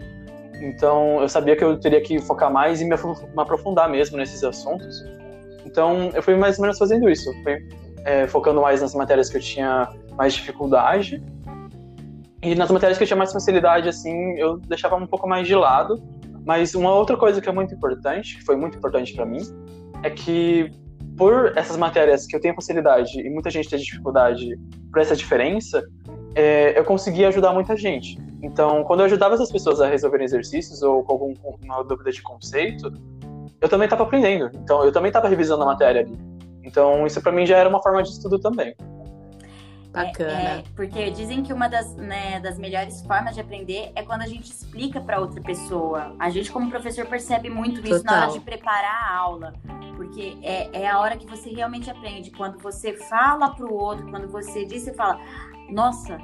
Então, 0.62 1.22
eu 1.22 1.30
sabia 1.30 1.56
que 1.56 1.64
eu 1.64 1.80
teria 1.80 2.02
que 2.02 2.20
focar 2.20 2.52
mais 2.52 2.82
e 2.82 2.86
me 2.86 2.96
aprofundar 3.38 3.90
mesmo 3.90 4.18
nesses 4.18 4.44
assuntos. 4.44 5.06
Então, 5.76 6.10
eu 6.14 6.24
fui 6.24 6.38
mais 6.38 6.58
ou 6.58 6.62
menos 6.62 6.78
fazendo 6.78 7.10
isso. 7.10 7.34
Fui 7.44 7.68
é, 8.06 8.26
focando 8.28 8.62
mais 8.62 8.82
nas 8.82 8.96
matérias 8.96 9.30
que 9.30 9.36
eu 9.36 9.42
tinha 9.42 9.90
mais 10.16 10.34
dificuldade. 10.34 11.22
E 12.42 12.56
nas 12.56 12.72
matérias 12.72 12.98
que 12.98 13.04
eu 13.04 13.08
tinha 13.08 13.18
mais 13.18 13.34
facilidade, 13.34 13.90
assim, 13.90 14.38
eu 14.38 14.56
deixava 14.56 14.96
um 14.96 15.06
pouco 15.06 15.28
mais 15.28 15.46
de 15.46 15.54
lado. 15.54 16.02
Mas 16.46 16.76
uma 16.76 16.94
outra 16.94 17.18
coisa 17.18 17.42
que 17.42 17.50
é 17.50 17.52
muito 17.52 17.76
importante, 17.76 18.38
que 18.38 18.46
foi 18.46 18.56
muito 18.56 18.78
importante 18.78 19.14
para 19.14 19.26
mim, 19.26 19.42
é 20.02 20.10
que 20.10 20.72
por 21.18 21.52
essas 21.58 21.76
matérias 21.76 22.26
que 22.26 22.38
eu 22.38 22.40
tenho 22.40 22.56
facilidade 22.56 23.20
e 23.20 23.30
muita 23.30 23.50
gente 23.50 23.68
tem 23.68 23.78
dificuldade 23.78 24.58
por 24.94 25.02
essa 25.02 25.14
diferença, 25.14 25.84
é, 26.36 26.80
eu 26.80 26.86
consegui 26.86 27.26
ajudar 27.26 27.52
muita 27.52 27.76
gente. 27.76 28.18
Então, 28.42 28.84
quando 28.86 29.02
eu 29.02 29.08
ajudava 29.08 29.34
essas 29.34 29.52
pessoas 29.52 29.82
a 29.82 29.88
resolverem 29.88 30.24
exercícios 30.24 30.82
ou 30.84 31.04
com 31.04 31.34
alguma 31.48 31.84
dúvida 31.84 32.12
de 32.12 32.22
conceito, 32.22 32.94
eu 33.66 33.70
também 33.70 33.86
estava 33.86 34.04
aprendendo. 34.04 34.52
Então, 34.56 34.84
eu 34.84 34.92
também 34.92 35.10
estava 35.10 35.28
revisando 35.28 35.64
a 35.64 35.66
matéria 35.66 36.02
ali. 36.02 36.18
Então, 36.64 37.06
isso 37.06 37.22
para 37.22 37.32
mim 37.32 37.46
já 37.46 37.58
era 37.58 37.68
uma 37.68 37.82
forma 37.82 38.02
de 38.02 38.10
estudo 38.10 38.40
também. 38.40 38.76
Bacana. 39.92 40.32
É, 40.32 40.58
é, 40.58 40.64
porque 40.76 41.10
dizem 41.10 41.42
que 41.42 41.54
uma 41.54 41.70
das, 41.70 41.96
né, 41.96 42.40
das 42.42 42.58
melhores 42.58 43.02
formas 43.02 43.34
de 43.34 43.40
aprender 43.40 43.92
é 43.96 44.04
quando 44.04 44.24
a 44.24 44.28
gente 44.28 44.52
explica 44.52 45.00
para 45.00 45.20
outra 45.20 45.42
pessoa. 45.42 46.14
A 46.20 46.30
gente, 46.30 46.52
como 46.52 46.70
professor, 46.70 47.06
percebe 47.06 47.50
muito 47.50 47.80
isso 47.80 48.02
Total. 48.04 48.16
na 48.16 48.24
hora 48.24 48.32
de 48.34 48.40
preparar 48.42 49.10
a 49.10 49.16
aula. 49.16 49.54
Porque 49.96 50.38
é, 50.44 50.82
é 50.82 50.88
a 50.90 51.00
hora 51.00 51.16
que 51.16 51.26
você 51.26 51.50
realmente 51.50 51.90
aprende. 51.90 52.30
Quando 52.32 52.60
você 52.60 52.94
fala 52.94 53.52
para 53.52 53.66
o 53.66 53.74
outro, 53.74 54.06
quando 54.10 54.28
você 54.28 54.66
diz, 54.66 54.84
você 54.84 54.94
fala: 54.94 55.18
Nossa, 55.70 56.18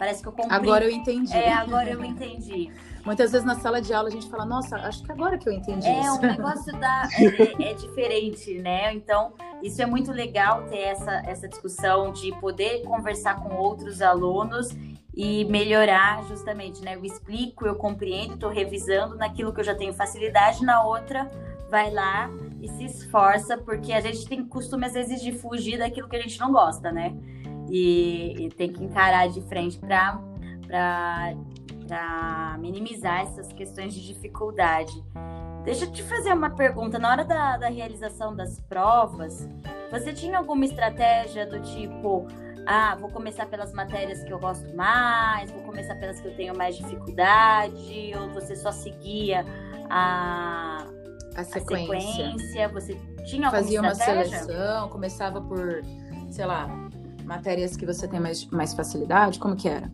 parece 0.00 0.20
que 0.20 0.28
eu 0.28 0.32
comprei. 0.32 0.58
Agora 0.58 0.84
eu 0.84 0.90
entendi. 0.90 1.32
É, 1.32 1.52
agora 1.52 1.88
eu 1.88 2.04
entendi. 2.04 2.72
Muitas 3.04 3.32
vezes 3.32 3.44
na 3.44 3.56
sala 3.56 3.80
de 3.80 3.92
aula 3.92 4.08
a 4.08 4.12
gente 4.12 4.28
fala, 4.28 4.44
nossa, 4.44 4.76
acho 4.76 5.02
que 5.02 5.10
agora 5.10 5.36
que 5.36 5.48
eu 5.48 5.52
entendi 5.52 5.86
é, 5.86 6.00
isso. 6.00 6.08
É, 6.08 6.12
o 6.12 6.20
negócio 6.20 6.72
da, 6.78 7.08
é, 7.12 7.70
é, 7.70 7.74
diferente, 7.74 8.54
né? 8.58 8.94
Então, 8.94 9.32
isso 9.62 9.82
é 9.82 9.86
muito 9.86 10.12
legal 10.12 10.62
ter 10.64 10.78
essa, 10.78 11.22
essa 11.26 11.48
discussão 11.48 12.12
de 12.12 12.32
poder 12.40 12.82
conversar 12.82 13.42
com 13.42 13.56
outros 13.56 14.00
alunos 14.00 14.68
e 15.14 15.44
melhorar 15.46 16.24
justamente, 16.28 16.80
né? 16.82 16.94
Eu 16.94 17.04
explico, 17.04 17.66
eu 17.66 17.74
compreendo, 17.74 18.34
estou 18.34 18.50
revisando 18.50 19.16
naquilo 19.16 19.52
que 19.52 19.60
eu 19.60 19.64
já 19.64 19.74
tenho 19.74 19.92
facilidade, 19.92 20.64
na 20.64 20.84
outra 20.84 21.30
vai 21.68 21.90
lá 21.90 22.30
e 22.60 22.68
se 22.68 22.84
esforça, 22.84 23.56
porque 23.56 23.94
a 23.94 24.00
gente 24.00 24.26
tem 24.28 24.44
costume 24.44 24.84
às 24.84 24.92
vezes 24.92 25.22
de 25.22 25.32
fugir 25.32 25.78
daquilo 25.78 26.06
que 26.06 26.16
a 26.16 26.20
gente 26.20 26.38
não 26.38 26.52
gosta, 26.52 26.92
né? 26.92 27.14
E, 27.70 28.36
e 28.38 28.48
tem 28.50 28.70
que 28.70 28.84
encarar 28.84 29.28
de 29.28 29.40
frente 29.40 29.78
para 29.78 30.20
para 31.92 32.56
minimizar 32.58 33.20
essas 33.20 33.52
questões 33.52 33.92
de 33.92 34.06
dificuldade. 34.06 34.92
Deixa 35.62 35.84
eu 35.84 35.92
te 35.92 36.02
fazer 36.02 36.32
uma 36.32 36.48
pergunta. 36.48 36.98
Na 36.98 37.10
hora 37.10 37.22
da, 37.22 37.58
da 37.58 37.68
realização 37.68 38.34
das 38.34 38.58
provas, 38.60 39.46
você 39.90 40.10
tinha 40.14 40.38
alguma 40.38 40.64
estratégia 40.64 41.44
do 41.44 41.60
tipo, 41.60 42.26
ah, 42.66 42.96
vou 42.98 43.10
começar 43.10 43.44
pelas 43.44 43.74
matérias 43.74 44.24
que 44.24 44.32
eu 44.32 44.38
gosto 44.38 44.74
mais, 44.74 45.50
vou 45.50 45.60
começar 45.64 45.94
pelas 45.96 46.18
que 46.18 46.28
eu 46.28 46.34
tenho 46.34 46.56
mais 46.56 46.76
dificuldade, 46.76 48.12
ou 48.18 48.30
você 48.30 48.56
só 48.56 48.72
seguia 48.72 49.44
a, 49.90 50.86
a 51.36 51.44
sequência? 51.44 51.94
A 51.94 52.00
sequência? 52.00 52.68
Você 52.70 52.94
tinha 53.26 53.48
alguma 53.48 53.62
Fazia 53.62 53.86
estratégia? 53.86 54.38
uma 54.38 54.46
seleção, 54.46 54.88
começava 54.88 55.42
por, 55.42 55.82
sei 56.30 56.46
lá, 56.46 56.68
matérias 57.26 57.76
que 57.76 57.84
você 57.84 58.08
tem 58.08 58.18
mais, 58.18 58.46
mais 58.46 58.72
facilidade? 58.72 59.38
Como 59.38 59.54
que 59.54 59.68
era? 59.68 59.92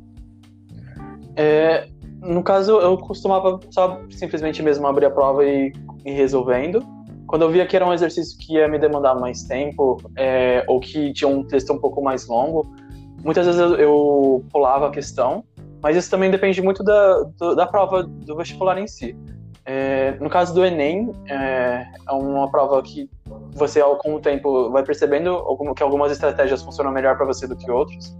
É, 1.38 1.86
no 2.20 2.42
caso, 2.42 2.80
eu 2.80 2.98
costumava 2.98 3.60
só 3.70 4.00
simplesmente 4.10 4.60
mesmo 4.60 4.86
abrir 4.88 5.06
a 5.06 5.10
prova 5.10 5.44
e 5.44 5.72
ir 6.04 6.12
resolvendo. 6.12 6.84
Quando 7.28 7.42
eu 7.42 7.50
via 7.50 7.64
que 7.64 7.76
era 7.76 7.86
um 7.86 7.92
exercício 7.92 8.36
que 8.38 8.54
ia 8.54 8.66
me 8.66 8.78
demandar 8.78 9.14
mais 9.14 9.44
tempo, 9.44 9.98
é, 10.16 10.64
ou 10.66 10.80
que 10.80 11.12
tinha 11.12 11.28
um 11.28 11.44
texto 11.44 11.72
um 11.72 11.78
pouco 11.78 12.02
mais 12.02 12.26
longo, 12.26 12.66
muitas 13.22 13.46
vezes 13.46 13.60
eu, 13.60 13.76
eu 13.76 14.44
pulava 14.50 14.88
a 14.88 14.90
questão, 14.90 15.44
mas 15.80 15.96
isso 15.96 16.10
também 16.10 16.28
depende 16.28 16.60
muito 16.60 16.82
da, 16.82 17.22
do, 17.38 17.54
da 17.54 17.66
prova 17.66 18.02
do 18.02 18.36
vestibular 18.36 18.76
em 18.78 18.88
si. 18.88 19.16
É, 19.64 20.16
no 20.18 20.30
caso 20.30 20.54
do 20.54 20.64
Enem, 20.64 21.12
é, 21.28 21.86
é, 22.08 22.12
uma 22.12 22.50
prova 22.50 22.82
que 22.82 23.08
você, 23.52 23.80
com 23.98 24.14
o 24.14 24.20
tempo, 24.20 24.70
vai 24.70 24.82
percebendo 24.82 25.44
que 25.76 25.82
algumas 25.82 26.10
estratégias 26.10 26.62
funcionam 26.62 26.90
melhor 26.90 27.16
para 27.16 27.26
você 27.26 27.46
do 27.46 27.54
que 27.54 27.70
outras. 27.70 28.16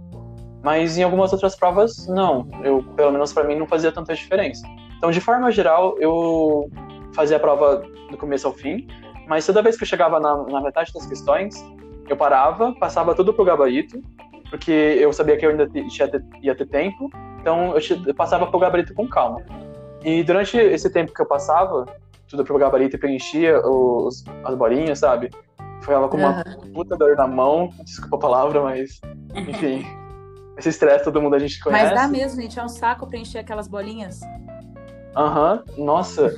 Mas 0.63 0.97
em 0.97 1.03
algumas 1.03 1.31
outras 1.31 1.55
provas, 1.55 2.07
não. 2.07 2.47
Eu, 2.63 2.83
pelo 2.95 3.11
menos 3.11 3.31
para 3.31 3.43
mim, 3.43 3.55
não 3.55 3.67
fazia 3.67 3.91
tanta 3.91 4.13
diferença. 4.13 4.65
Então, 4.97 5.11
de 5.11 5.21
forma 5.21 5.49
geral, 5.51 5.95
eu 5.99 6.69
fazia 7.13 7.37
a 7.37 7.39
prova 7.39 7.83
do 8.11 8.17
começo 8.17 8.47
ao 8.47 8.53
fim, 8.53 8.87
mas 9.27 9.45
toda 9.45 9.61
vez 9.61 9.77
que 9.77 9.83
eu 9.83 9.87
chegava 9.87 10.19
na, 10.19 10.43
na 10.43 10.61
metade 10.61 10.91
das 10.93 11.05
questões, 11.05 11.55
eu 12.07 12.17
parava, 12.17 12.73
passava 12.73 13.15
tudo 13.15 13.33
pro 13.33 13.45
gabarito, 13.45 14.01
porque 14.49 14.71
eu 14.71 15.13
sabia 15.13 15.37
que 15.37 15.45
eu 15.45 15.51
ainda 15.51 15.69
ter, 15.69 15.85
ia 16.41 16.55
ter 16.55 16.67
tempo, 16.67 17.09
então 17.39 17.75
eu, 17.75 17.81
eu 18.07 18.13
passava 18.13 18.47
pro 18.47 18.59
gabarito 18.59 18.93
com 18.93 19.07
calma. 19.07 19.41
E 20.03 20.23
durante 20.23 20.57
esse 20.57 20.89
tempo 20.89 21.13
que 21.13 21.21
eu 21.21 21.25
passava, 21.25 21.85
tudo 22.27 22.43
pro 22.43 22.57
gabarito 22.57 22.95
e 22.95 22.99
preenchia 22.99 23.59
os, 23.65 24.23
as 24.43 24.55
bolinhas, 24.55 24.99
sabe? 24.99 25.29
Ficava 25.81 26.09
com 26.09 26.17
uma 26.17 26.43
uhum. 26.45 26.73
puta 26.73 26.97
dor 26.97 27.15
na 27.15 27.27
mão, 27.27 27.69
desculpa 27.83 28.17
a 28.17 28.19
palavra, 28.19 28.61
mas 28.61 28.99
enfim. 29.35 29.85
esse 30.59 30.69
estresse 30.69 31.03
todo 31.03 31.21
mundo 31.21 31.35
a 31.35 31.39
gente 31.39 31.59
conhece. 31.59 31.85
Mas 31.85 31.93
dá 31.93 32.07
mesmo, 32.07 32.41
gente, 32.41 32.59
é 32.59 32.63
um 32.63 32.69
saco 32.69 33.07
preencher 33.07 33.39
aquelas 33.39 33.67
bolinhas. 33.67 34.21
Aham, 35.15 35.63
uhum, 35.77 35.85
nossa. 35.85 36.35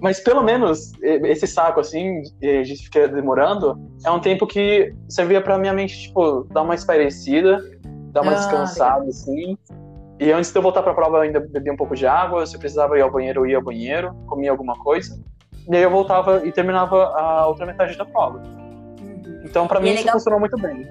Mas 0.00 0.20
pelo 0.20 0.42
menos 0.42 0.92
esse 1.02 1.46
saco, 1.46 1.80
assim, 1.80 2.22
de 2.40 2.76
ficar 2.76 3.08
demorando, 3.08 3.80
é 4.04 4.10
um 4.10 4.20
tempo 4.20 4.46
que 4.46 4.94
servia 5.08 5.40
pra 5.40 5.58
minha 5.58 5.72
mente, 5.72 5.98
tipo, 6.02 6.46
dar 6.50 6.62
uma 6.62 6.74
espairecida, 6.74 7.58
dar 8.12 8.22
uma 8.22 8.32
ah, 8.32 8.34
descansada, 8.34 8.98
legal. 8.98 9.08
assim. 9.08 9.56
E 10.18 10.32
antes 10.32 10.50
de 10.50 10.58
eu 10.58 10.62
voltar 10.62 10.82
pra 10.82 10.94
prova, 10.94 11.18
eu 11.18 11.20
ainda 11.22 11.40
bebia 11.40 11.72
um 11.72 11.76
pouco 11.76 11.94
de 11.94 12.06
água. 12.06 12.46
Se 12.46 12.56
eu 12.56 12.60
precisava 12.60 12.98
ir 12.98 13.02
ao 13.02 13.10
banheiro, 13.10 13.40
eu 13.40 13.46
ia 13.46 13.56
ao 13.56 13.62
banheiro, 13.62 14.14
comia 14.26 14.50
alguma 14.50 14.74
coisa. 14.78 15.18
E 15.68 15.76
aí 15.76 15.82
eu 15.82 15.90
voltava 15.90 16.46
e 16.46 16.52
terminava 16.52 17.06
a 17.16 17.46
outra 17.46 17.66
metade 17.66 17.96
da 17.96 18.04
prova. 18.04 18.38
Uhum. 18.38 19.42
Então, 19.44 19.66
para 19.66 19.80
mim, 19.80 19.90
é 19.90 19.94
isso 19.94 20.10
funcionou 20.10 20.40
muito 20.40 20.56
bem. 20.58 20.86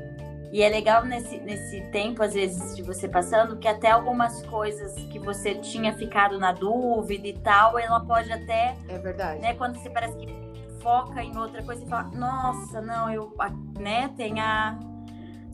E 0.56 0.62
é 0.62 0.70
legal 0.70 1.04
nesse, 1.04 1.38
nesse 1.40 1.82
tempo, 1.92 2.24
às 2.24 2.34
vezes, 2.34 2.78
de 2.78 2.82
você 2.82 3.10
passando, 3.10 3.58
que 3.58 3.68
até 3.68 3.92
algumas 3.92 4.42
coisas 4.46 4.94
que 5.12 5.20
você 5.20 5.56
tinha 5.56 5.92
ficado 5.92 6.40
na 6.40 6.54
dúvida 6.54 7.28
e 7.28 7.34
tal, 7.34 7.78
ela 7.78 8.00
pode 8.00 8.32
até. 8.32 8.78
É 8.88 8.98
verdade. 8.98 9.42
Né, 9.42 9.54
quando 9.56 9.76
você 9.76 9.90
parece 9.90 10.16
que 10.16 10.34
foca 10.82 11.22
em 11.22 11.38
outra 11.38 11.62
coisa 11.62 11.84
e 11.84 11.90
fala, 11.90 12.04
nossa, 12.16 12.80
não, 12.80 13.12
eu 13.12 13.36
né, 13.78 14.10
tem 14.16 14.40
a, 14.40 14.80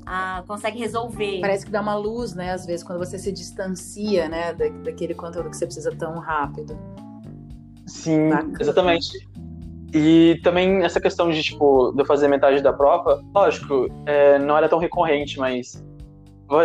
a, 0.05 0.43
consegue 0.45 0.77
resolver. 0.77 1.41
Parece 1.41 1.65
que 1.65 1.71
dá 1.71 1.81
uma 1.81 1.95
luz, 1.95 2.35
né? 2.35 2.51
Às 2.51 2.67
vezes, 2.67 2.83
quando 2.85 2.99
você 2.99 3.17
se 3.17 3.31
distancia, 3.31 4.29
né, 4.29 4.53
da, 4.53 4.69
daquele 4.83 5.15
conteúdo 5.15 5.49
que 5.49 5.57
você 5.57 5.65
precisa 5.65 5.89
tão 5.95 6.19
rápido. 6.19 6.77
Sim, 7.87 8.29
Bacana. 8.29 8.57
exatamente. 8.59 9.30
E 9.93 10.39
também 10.43 10.83
essa 10.83 11.01
questão 11.01 11.29
de, 11.29 11.43
tipo, 11.43 11.91
de 11.91 12.01
eu 12.01 12.05
fazer 12.05 12.27
metade 12.27 12.61
da 12.61 12.71
prova, 12.71 13.21
lógico, 13.35 13.87
é, 14.05 14.39
não 14.39 14.57
era 14.57 14.69
tão 14.69 14.79
recorrente, 14.79 15.37
mas 15.37 15.83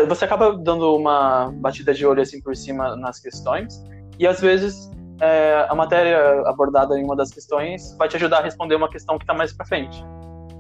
você 0.09 0.25
acaba 0.25 0.57
dando 0.57 0.97
uma 0.97 1.53
batida 1.61 1.95
de 1.95 2.05
olho 2.05 2.21
assim 2.21 2.41
por 2.41 2.57
cima 2.57 2.97
nas 2.97 3.21
questões, 3.21 3.85
e 4.19 4.27
às 4.27 4.41
vezes 4.41 4.91
é, 5.21 5.67
a 5.69 5.75
matéria 5.75 6.43
abordada 6.47 6.99
em 6.99 7.05
uma 7.05 7.17
das 7.17 7.31
questões 7.31 7.97
vai 7.97 8.09
te 8.09 8.17
ajudar 8.17 8.39
a 8.39 8.43
responder 8.43 8.75
uma 8.75 8.89
questão 8.89 9.17
que 9.19 9.25
está 9.25 9.35
mais 9.35 9.53
para 9.53 9.67
frente. 9.67 10.05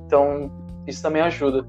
Então, 0.06 0.50
isso 0.86 1.02
também 1.02 1.22
ajuda. 1.22 1.66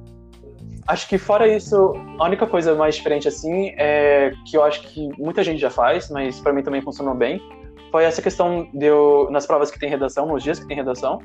Acho 0.88 1.08
que 1.10 1.18
fora 1.18 1.48
isso, 1.48 1.94
a 2.18 2.26
única 2.26 2.48
coisa 2.48 2.74
mais 2.74 2.96
diferente 2.96 3.28
assim 3.28 3.74
é 3.78 4.32
que 4.50 4.56
eu 4.56 4.64
acho 4.64 4.82
que 4.84 5.10
muita 5.18 5.44
gente 5.44 5.60
já 5.60 5.70
faz, 5.70 6.10
mas 6.10 6.40
para 6.40 6.54
mim 6.54 6.64
também 6.64 6.82
funcionou 6.82 7.14
bem, 7.14 7.42
foi 7.91 8.04
essa 8.04 8.21
questão 8.21 8.67
de 8.73 8.86
eu, 8.86 9.28
nas 9.32 9.45
provas 9.45 9.71
que 9.71 9.80
tem 9.80 9.89
redação, 9.89 10.28
nos 10.28 10.43
dias 10.43 10.60
que 10.60 10.67
tem 10.67 10.76
redação, 10.76 11.21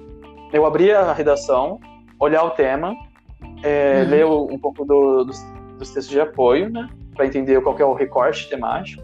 eu 0.53 0.66
abrir 0.66 0.94
a 0.94 1.12
redação, 1.12 1.81
olhar 2.18 2.44
o 2.44 2.51
tema, 2.51 2.94
é, 3.62 4.03
uhum. 4.03 4.11
ler 4.11 4.27
um 4.27 4.59
pouco 4.59 4.85
do, 4.85 5.25
dos, 5.25 5.42
dos, 5.79 5.90
textos 5.90 6.09
de 6.09 6.20
apoio, 6.20 6.70
né, 6.70 6.88
para 7.14 7.27
entender 7.27 7.61
qual 7.62 7.79
é 7.79 7.85
o 7.85 7.94
recorte 7.94 8.48
temático, 8.48 9.03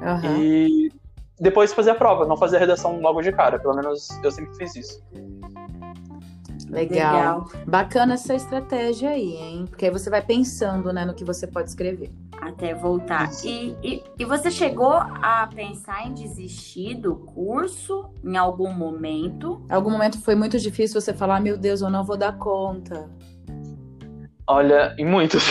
uhum. 0.00 0.42
e 0.42 0.92
depois 1.38 1.72
fazer 1.74 1.90
a 1.90 1.94
prova, 1.94 2.24
não 2.26 2.36
fazer 2.36 2.56
a 2.56 2.60
redação 2.60 3.00
logo 3.00 3.20
de 3.20 3.32
cara, 3.32 3.58
pelo 3.58 3.74
menos 3.74 4.08
eu 4.22 4.30
sempre 4.30 4.54
fiz 4.56 4.74
isso. 4.76 5.04
Legal. 6.68 7.46
Legal. 7.46 7.48
Bacana 7.66 8.14
essa 8.14 8.34
estratégia 8.34 9.10
aí, 9.10 9.36
hein? 9.36 9.64
Porque 9.68 9.86
aí 9.86 9.90
você 9.90 10.10
vai 10.10 10.22
pensando 10.22 10.92
né, 10.92 11.04
no 11.04 11.14
que 11.14 11.24
você 11.24 11.46
pode 11.46 11.68
escrever. 11.68 12.10
Até 12.40 12.74
voltar. 12.74 13.30
E, 13.44 13.76
e, 13.82 14.04
e, 14.18 14.24
você 14.24 14.50
chegou 14.50 14.92
a 14.92 15.48
pensar 15.52 16.06
em 16.06 16.12
desistir 16.12 16.94
do 16.94 17.16
curso 17.16 18.10
em 18.22 18.36
algum 18.36 18.72
momento? 18.72 19.64
Em 19.70 19.72
algum 19.72 19.90
momento 19.90 20.20
foi 20.20 20.34
muito 20.34 20.58
difícil 20.58 21.00
você 21.00 21.14
falar, 21.14 21.40
meu 21.40 21.56
Deus, 21.56 21.80
eu 21.80 21.88
não 21.88 22.04
vou 22.04 22.16
dar 22.16 22.36
conta. 22.36 23.08
Olha, 24.46 24.94
em 24.98 25.04
muitos. 25.04 25.44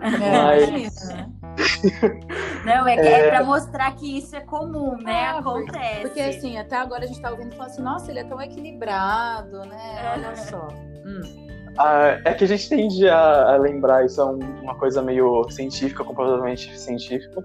É, 0.00 0.68
Mas... 0.68 1.38
Não, 2.64 2.86
é, 2.86 2.96
é... 2.96 3.12
é 3.12 3.30
para 3.30 3.44
mostrar 3.44 3.94
que 3.96 4.18
isso 4.18 4.34
é 4.36 4.40
comum, 4.40 4.96
né? 5.02 5.12
É, 5.12 5.26
Acontece. 5.30 6.00
Porque 6.02 6.20
assim, 6.20 6.58
até 6.58 6.76
agora 6.76 7.04
a 7.04 7.06
gente 7.06 7.20
tá 7.20 7.30
ouvindo 7.30 7.52
e 7.52 7.56
falando 7.56 7.72
assim, 7.72 7.82
nossa, 7.82 8.10
ele 8.10 8.20
é 8.20 8.24
tão 8.24 8.40
equilibrado, 8.40 9.58
né? 9.66 10.12
Olha 10.14 10.36
só. 10.36 10.68
Hum. 11.04 11.42
Ah, 11.78 12.20
é 12.24 12.34
que 12.34 12.44
a 12.44 12.46
gente 12.46 12.68
tende 12.68 13.08
a, 13.08 13.54
a, 13.54 13.56
lembrar, 13.56 14.04
isso 14.04 14.20
é 14.20 14.24
uma 14.24 14.74
coisa 14.74 15.00
meio 15.00 15.48
científica, 15.50 16.04
completamente 16.04 16.78
científica, 16.78 17.42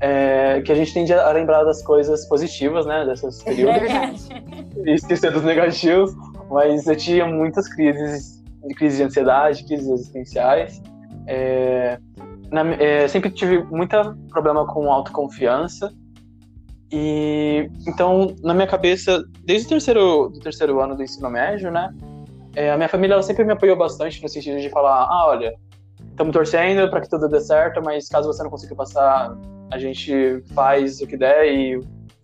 é, 0.00 0.60
que 0.60 0.70
a 0.70 0.74
gente 0.74 0.92
tende 0.92 1.12
a 1.14 1.30
lembrar 1.30 1.64
das 1.64 1.82
coisas 1.82 2.26
positivas, 2.26 2.84
né, 2.84 3.06
desses 3.06 3.42
períodos, 3.42 4.28
e 4.84 4.92
esquecer 4.92 5.32
dos 5.32 5.42
negativos, 5.42 6.14
mas 6.50 6.86
eu 6.86 6.96
tinha 6.96 7.26
muitas 7.26 7.68
crises, 7.68 8.42
crises 8.76 8.98
de 8.98 9.04
ansiedade, 9.04 9.64
crises 9.64 9.88
existenciais, 9.88 10.82
é, 11.26 11.98
na, 12.50 12.62
é, 12.74 13.08
sempre 13.08 13.30
tive 13.30 13.62
muito 13.64 13.96
problema 14.28 14.66
com 14.66 14.92
autoconfiança, 14.92 15.92
e 16.92 17.70
então, 17.86 18.34
na 18.42 18.52
minha 18.52 18.66
cabeça, 18.66 19.22
desde 19.44 19.66
o 19.66 19.70
terceiro, 19.70 20.28
do 20.28 20.40
terceiro 20.40 20.80
ano 20.80 20.96
do 20.96 21.02
ensino 21.02 21.30
médio, 21.30 21.70
né, 21.70 21.94
é, 22.54 22.70
a 22.70 22.76
minha 22.76 22.88
família 22.88 23.22
sempre 23.22 23.44
me 23.44 23.52
apoiou 23.52 23.76
bastante 23.76 24.22
no 24.22 24.28
sentido 24.28 24.60
de 24.60 24.68
falar: 24.68 25.04
ah, 25.04 25.26
olha, 25.28 25.54
estamos 26.10 26.32
torcendo 26.32 26.88
para 26.90 27.00
que 27.00 27.08
tudo 27.08 27.28
dê 27.28 27.40
certo, 27.40 27.80
mas 27.82 28.08
caso 28.08 28.26
você 28.26 28.42
não 28.42 28.50
consiga 28.50 28.74
passar, 28.74 29.36
a 29.70 29.78
gente 29.78 30.42
faz 30.54 31.00
o 31.00 31.06
que 31.06 31.16
der 31.16 31.46
e 31.46 31.80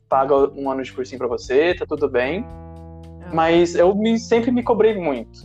paga 0.08 0.34
um 0.58 0.70
ano 0.70 0.82
de 0.82 0.92
cursinho 0.92 1.18
para 1.18 1.28
você, 1.28 1.74
tá 1.74 1.86
tudo 1.86 2.08
bem. 2.08 2.44
Mas 3.32 3.74
eu 3.74 3.94
me, 3.94 4.18
sempre 4.18 4.50
me 4.50 4.62
cobrei 4.62 4.94
muito. 4.96 5.40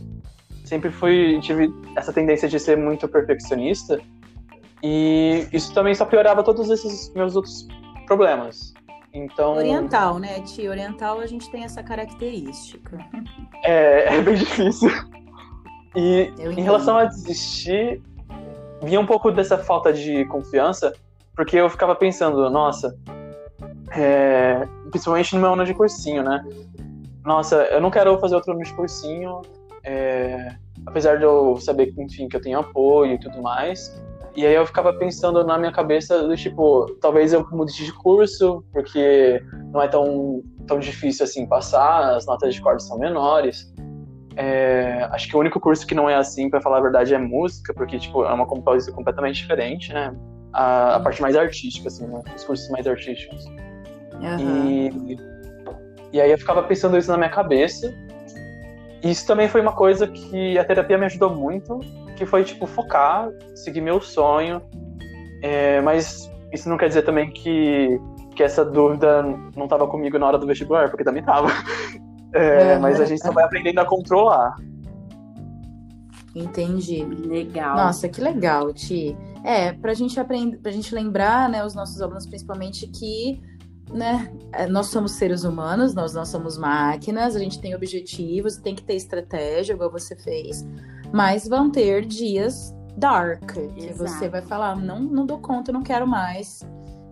Sempre 0.64 0.90
fui, 0.90 1.40
tive 1.40 1.72
essa 1.96 2.12
tendência 2.12 2.48
de 2.48 2.58
ser 2.58 2.76
muito 2.76 3.08
perfeccionista. 3.08 4.00
E 4.82 5.46
isso 5.52 5.72
também 5.72 5.94
só 5.94 6.04
piorava 6.04 6.42
todos 6.42 6.68
esses 6.68 7.12
meus 7.14 7.36
outros 7.36 7.66
problemas. 8.06 8.74
Então. 9.12 9.56
Oriental, 9.56 10.18
né, 10.18 10.40
Tia? 10.40 10.70
Oriental 10.70 11.20
a 11.20 11.26
gente 11.26 11.50
tem 11.50 11.64
essa 11.64 11.82
característica. 11.82 12.98
É, 13.64 14.16
é 14.16 14.20
bem 14.20 14.34
difícil. 14.34 14.90
E 15.94 16.32
em 16.40 16.62
relação 16.62 16.96
a 16.96 17.04
desistir, 17.04 18.02
vinha 18.82 18.98
um 18.98 19.06
pouco 19.06 19.30
dessa 19.30 19.56
falta 19.56 19.92
de 19.92 20.24
confiança, 20.24 20.92
porque 21.36 21.58
eu 21.58 21.70
ficava 21.70 21.94
pensando, 21.94 22.50
nossa, 22.50 22.98
é, 23.92 24.66
principalmente 24.90 25.32
no 25.36 25.40
meu 25.40 25.52
ano 25.52 25.64
de 25.64 25.74
cursinho, 25.74 26.24
né? 26.24 26.44
Nossa, 27.24 27.56
eu 27.66 27.80
não 27.80 27.88
quero 27.88 28.18
fazer 28.18 28.34
outro 28.34 28.52
ano 28.52 28.64
de 28.64 28.72
cursinho, 28.74 29.42
é, 29.84 30.56
apesar 30.84 31.18
de 31.18 31.24
eu 31.24 31.56
saber, 31.60 31.94
enfim, 31.96 32.28
que 32.28 32.36
eu 32.36 32.40
tenho 32.40 32.58
apoio 32.58 33.12
e 33.12 33.20
tudo 33.20 33.40
mais. 33.40 34.02
E 34.34 34.46
aí 34.46 34.54
eu 34.54 34.64
ficava 34.64 34.92
pensando 34.94 35.44
na 35.44 35.58
minha 35.58 35.72
cabeça 35.72 36.26
do 36.26 36.34
tipo, 36.34 36.86
talvez 37.00 37.32
eu 37.32 37.46
mude 37.50 37.72
de 37.72 37.92
curso, 37.92 38.64
porque 38.72 39.42
não 39.70 39.82
é 39.82 39.88
tão, 39.88 40.42
tão 40.66 40.78
difícil 40.78 41.24
assim 41.24 41.46
passar, 41.46 42.14
as 42.14 42.24
notas 42.24 42.54
de 42.54 42.60
corte 42.60 42.82
são 42.82 42.98
menores. 42.98 43.72
É, 44.34 45.06
acho 45.12 45.28
que 45.28 45.36
o 45.36 45.40
único 45.40 45.60
curso 45.60 45.86
que 45.86 45.94
não 45.94 46.08
é 46.08 46.14
assim, 46.14 46.48
para 46.48 46.62
falar 46.62 46.78
a 46.78 46.80
verdade, 46.80 47.14
é 47.14 47.18
música, 47.18 47.74
porque 47.74 47.98
tipo, 47.98 48.24
é 48.24 48.32
uma 48.32 48.46
composição 48.46 48.94
completamente 48.94 49.42
diferente, 49.42 49.92
né? 49.92 50.14
A, 50.52 50.96
a 50.96 51.00
parte 51.00 51.20
mais 51.20 51.36
artística, 51.36 51.88
assim, 51.88 52.06
né? 52.06 52.22
os 52.34 52.44
cursos 52.44 52.70
mais 52.70 52.86
artísticos. 52.86 53.44
Uhum. 54.14 54.66
E, 54.66 55.18
e 56.12 56.20
aí 56.20 56.30
eu 56.30 56.38
ficava 56.38 56.62
pensando 56.62 56.96
isso 56.96 57.10
na 57.10 57.18
minha 57.18 57.30
cabeça. 57.30 57.92
E 59.02 59.10
isso 59.10 59.26
também 59.26 59.48
foi 59.48 59.60
uma 59.60 59.72
coisa 59.72 60.06
que 60.06 60.58
a 60.58 60.64
terapia 60.64 60.96
me 60.96 61.06
ajudou 61.06 61.34
muito, 61.34 61.80
que 62.22 62.26
foi, 62.26 62.44
tipo, 62.44 62.66
focar, 62.66 63.28
seguir 63.52 63.80
meu 63.80 64.00
sonho. 64.00 64.62
É, 65.42 65.80
mas 65.80 66.30
isso 66.52 66.68
não 66.68 66.76
quer 66.76 66.86
dizer 66.86 67.02
também 67.02 67.32
que, 67.32 68.00
que 68.36 68.44
essa 68.44 68.64
dúvida 68.64 69.22
não 69.56 69.64
estava 69.64 69.88
comigo 69.88 70.16
na 70.20 70.28
hora 70.28 70.38
do 70.38 70.46
vestibular, 70.46 70.88
porque 70.88 71.04
também 71.04 71.20
estava. 71.20 71.48
É, 72.34 72.72
é, 72.72 72.78
mas 72.78 72.98
a 72.98 73.04
gente 73.04 73.20
só 73.20 73.30
vai 73.30 73.44
aprendendo 73.44 73.78
a 73.78 73.84
controlar. 73.84 74.56
Entendi. 76.34 77.04
Legal. 77.04 77.76
Nossa, 77.76 78.08
que 78.08 78.22
legal, 78.22 78.72
Ti. 78.72 79.14
É, 79.44 79.74
pra 79.74 79.92
gente 79.92 80.18
aprender, 80.18 80.56
pra 80.56 80.72
gente 80.72 80.94
lembrar, 80.94 81.50
né, 81.50 81.62
os 81.62 81.74
nossos 81.74 82.00
alunos 82.00 82.24
principalmente 82.24 82.86
que, 82.86 83.38
né, 83.92 84.32
é, 84.50 84.66
nós 84.66 84.86
somos 84.86 85.12
seres 85.12 85.44
humanos, 85.44 85.94
nós 85.94 86.14
não 86.14 86.24
somos 86.24 86.56
máquinas, 86.56 87.36
a 87.36 87.38
gente 87.38 87.60
tem 87.60 87.74
objetivos, 87.74 88.56
tem 88.56 88.74
que 88.74 88.82
ter 88.82 88.94
estratégia, 88.94 89.74
igual 89.74 89.90
você 89.90 90.16
fez. 90.16 90.64
Mas 91.12 91.46
vão 91.46 91.70
ter 91.70 92.04
dias 92.06 92.74
dark, 92.96 93.52
que 93.52 93.92
você 93.92 94.28
vai 94.28 94.42
falar, 94.42 94.76
não, 94.76 95.00
não 95.00 95.26
dou 95.26 95.38
conta, 95.38 95.72
não 95.72 95.82
quero 95.82 96.06
mais. 96.06 96.60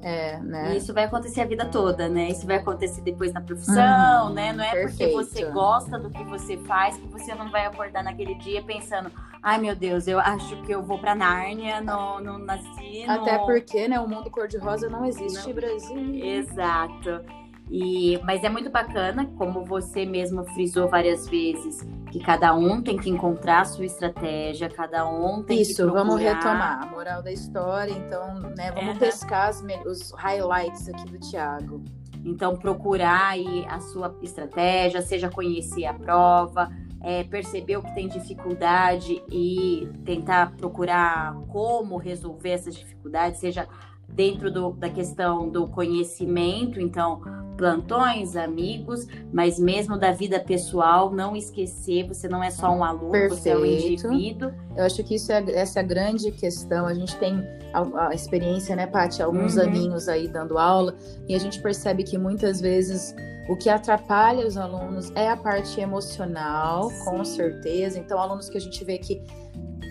É, 0.03 0.39
né? 0.41 0.73
E 0.73 0.79
isso 0.79 0.95
vai 0.95 1.05
acontecer 1.05 1.43
a 1.43 1.45
vida 1.45 1.67
toda, 1.67 2.09
né? 2.09 2.31
Isso 2.31 2.47
vai 2.47 2.57
acontecer 2.57 3.03
depois 3.03 3.33
na 3.33 3.41
profissão, 3.41 4.29
uhum, 4.29 4.33
né? 4.33 4.53
Não 4.53 4.65
é 4.65 4.71
perfeito. 4.71 5.13
porque 5.13 5.15
você 5.15 5.45
gosta 5.51 5.99
do 5.99 6.09
que 6.11 6.25
você 6.25 6.57
faz 6.59 6.97
que 6.97 7.07
você 7.09 7.35
não 7.35 7.51
vai 7.51 7.67
acordar 7.67 8.03
naquele 8.03 8.35
dia 8.37 8.63
pensando, 8.63 9.11
ai 9.43 9.59
meu 9.59 9.77
Deus, 9.77 10.07
eu 10.07 10.19
acho 10.19 10.57
que 10.63 10.73
eu 10.73 10.83
vou 10.83 10.99
pra 10.99 11.15
Nárnia, 11.15 11.83
não, 11.83 12.19
não 12.19 12.39
nasci. 12.39 13.05
Até 13.07 13.39
porque, 13.39 13.89
né, 13.89 14.01
o 14.01 14.09
mundo 14.09 14.31
cor-de-rosa 14.31 14.89
não 14.89 15.05
existe 15.05 15.49
no 15.49 15.55
Brasil. 15.55 16.15
Exato. 16.15 17.23
E, 17.71 18.19
mas 18.25 18.43
é 18.43 18.49
muito 18.49 18.69
bacana, 18.69 19.27
como 19.39 19.65
você 19.65 20.05
mesmo 20.05 20.45
frisou 20.47 20.89
várias 20.89 21.29
vezes, 21.29 21.89
que 22.11 22.19
cada 22.19 22.53
um 22.53 22.83
tem 22.83 22.97
que 22.97 23.09
encontrar 23.09 23.61
a 23.61 23.65
sua 23.65 23.85
estratégia, 23.85 24.69
cada 24.69 25.09
um 25.09 25.45
tem 25.45 25.61
Isso, 25.61 25.77
que 25.77 25.83
procurar... 25.83 26.03
vamos 26.03 26.21
retomar 26.21 26.83
a 26.83 26.87
moral 26.87 27.23
da 27.23 27.31
história, 27.31 27.93
então, 27.93 28.41
né, 28.57 28.73
vamos 28.73 28.99
pescar 28.99 29.53
os 29.87 30.11
highlights 30.13 30.89
aqui 30.89 31.05
do 31.13 31.19
Tiago. 31.21 31.85
Então, 32.25 32.57
procurar 32.57 33.29
aí 33.29 33.65
a 33.69 33.79
sua 33.81 34.15
estratégia, 34.21 35.01
seja 35.01 35.31
conhecer 35.31 35.87
a 35.87 35.95
prova, 35.95 36.69
é, 37.03 37.25
perceber 37.25 37.77
o 37.77 37.83
que 37.83 37.95
tem 37.95 38.09
dificuldade 38.09 39.23
e 39.31 39.89
tentar 40.05 40.53
procurar 40.57 41.35
como 41.49 41.97
resolver 41.97 42.51
essas 42.51 42.75
dificuldades, 42.75 43.41
seja 43.41 43.67
dentro 44.15 44.51
do, 44.51 44.73
da 44.73 44.89
questão 44.89 45.49
do 45.49 45.67
conhecimento, 45.69 46.81
então 46.81 47.21
plantões, 47.61 48.37
amigos, 48.37 49.07
mas 49.31 49.59
mesmo 49.59 49.99
da 49.99 50.13
vida 50.13 50.41
pessoal, 50.41 51.11
não 51.11 51.37
esquecer, 51.37 52.09
você 52.09 52.27
não 52.27 52.43
é 52.43 52.51
só 52.51 52.71
um 52.71 52.83
aluno, 52.83 53.13
Perfeito. 53.13 53.37
você 53.37 53.51
é 53.51 53.59
um 53.59 53.67
indivíduo. 53.67 54.51
Eu 54.75 54.85
acho 54.87 55.05
que 55.05 55.17
isso 55.17 55.31
é, 55.31 55.45
essa 55.53 55.81
é 55.81 55.83
a 55.83 55.87
grande 55.87 56.33
questão. 56.33 56.87
A 56.87 56.95
gente 56.95 57.15
tem 57.19 57.47
a, 57.75 58.09
a 58.09 58.15
experiência, 58.15 58.75
né, 58.75 58.87
Paty, 58.87 59.23
alguns 59.23 59.57
uhum. 59.57 59.65
aninhos 59.65 60.09
aí 60.09 60.27
dando 60.27 60.57
aula, 60.57 60.95
e 61.29 61.35
a 61.35 61.39
gente 61.39 61.61
percebe 61.61 62.03
que 62.03 62.17
muitas 62.17 62.63
vezes 62.63 63.15
o 63.47 63.55
que 63.55 63.69
atrapalha 63.69 64.47
os 64.47 64.57
alunos 64.57 65.11
é 65.15 65.29
a 65.29 65.37
parte 65.37 65.81
emocional, 65.81 66.89
Sim. 66.89 67.05
com 67.05 67.25
certeza. 67.25 67.99
Então, 67.99 68.19
alunos 68.19 68.49
que 68.49 68.57
a 68.57 68.61
gente 68.61 68.83
vê 68.85 68.97
que, 68.97 69.23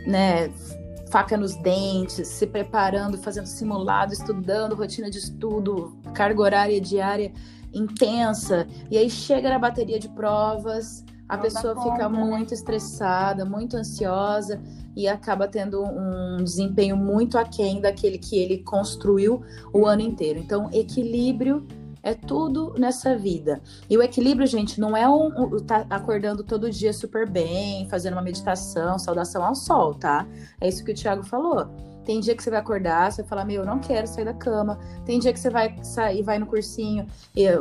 né, 0.07 0.49
faca 1.11 1.35
nos 1.35 1.55
dentes, 1.55 2.27
se 2.27 2.47
preparando, 2.47 3.17
fazendo 3.17 3.47
simulado, 3.47 4.13
estudando, 4.13 4.75
rotina 4.75 5.09
de 5.09 5.17
estudo, 5.17 5.97
carga 6.13 6.41
horária 6.41 6.79
diária 6.79 7.31
intensa, 7.73 8.67
e 8.89 8.97
aí 8.97 9.09
chega 9.09 9.49
na 9.49 9.59
bateria 9.59 9.99
de 9.99 10.09
provas, 10.09 11.03
a 11.27 11.35
Não 11.35 11.43
pessoa 11.43 11.75
fica 11.75 11.91
conta, 11.91 12.09
né? 12.09 12.17
muito 12.17 12.53
estressada, 12.53 13.45
muito 13.45 13.77
ansiosa 13.77 14.59
e 14.95 15.07
acaba 15.07 15.47
tendo 15.47 15.83
um 15.83 16.43
desempenho 16.43 16.97
muito 16.97 17.37
aquém 17.37 17.79
daquele 17.79 18.17
que 18.17 18.35
ele 18.37 18.57
construiu 18.63 19.43
o 19.71 19.85
ano 19.85 20.01
inteiro. 20.01 20.39
Então, 20.39 20.69
equilíbrio 20.73 21.67
é 22.03 22.13
tudo 22.13 22.73
nessa 22.77 23.17
vida. 23.17 23.61
E 23.89 23.97
o 23.97 24.01
equilíbrio, 24.01 24.47
gente, 24.47 24.79
não 24.79 24.95
é 24.95 25.07
um, 25.07 25.27
um 25.27 25.59
tá 25.59 25.85
acordando 25.89 26.43
todo 26.43 26.69
dia 26.69 26.93
super 26.93 27.29
bem, 27.29 27.87
fazendo 27.89 28.13
uma 28.13 28.21
meditação, 28.21 28.97
saudação 28.97 29.43
ao 29.43 29.55
sol, 29.55 29.93
tá? 29.93 30.27
É 30.59 30.67
isso 30.67 30.83
que 30.83 30.91
o 30.91 30.95
Thiago 30.95 31.23
falou. 31.23 31.67
Tem 32.09 32.19
dia 32.19 32.35
que 32.35 32.41
você 32.41 32.49
vai 32.49 32.59
acordar, 32.59 33.11
você 33.11 33.21
vai 33.21 33.29
falar, 33.29 33.45
meu, 33.45 33.61
eu 33.61 33.67
não 33.67 33.77
quero 33.77 34.07
sair 34.07 34.25
da 34.25 34.33
cama. 34.33 34.79
Tem 35.05 35.19
dia 35.19 35.31
que 35.31 35.39
você 35.39 35.49
vai 35.49 35.77
sair, 35.83 36.23
vai 36.23 36.39
no 36.39 36.47
cursinho, 36.47 37.05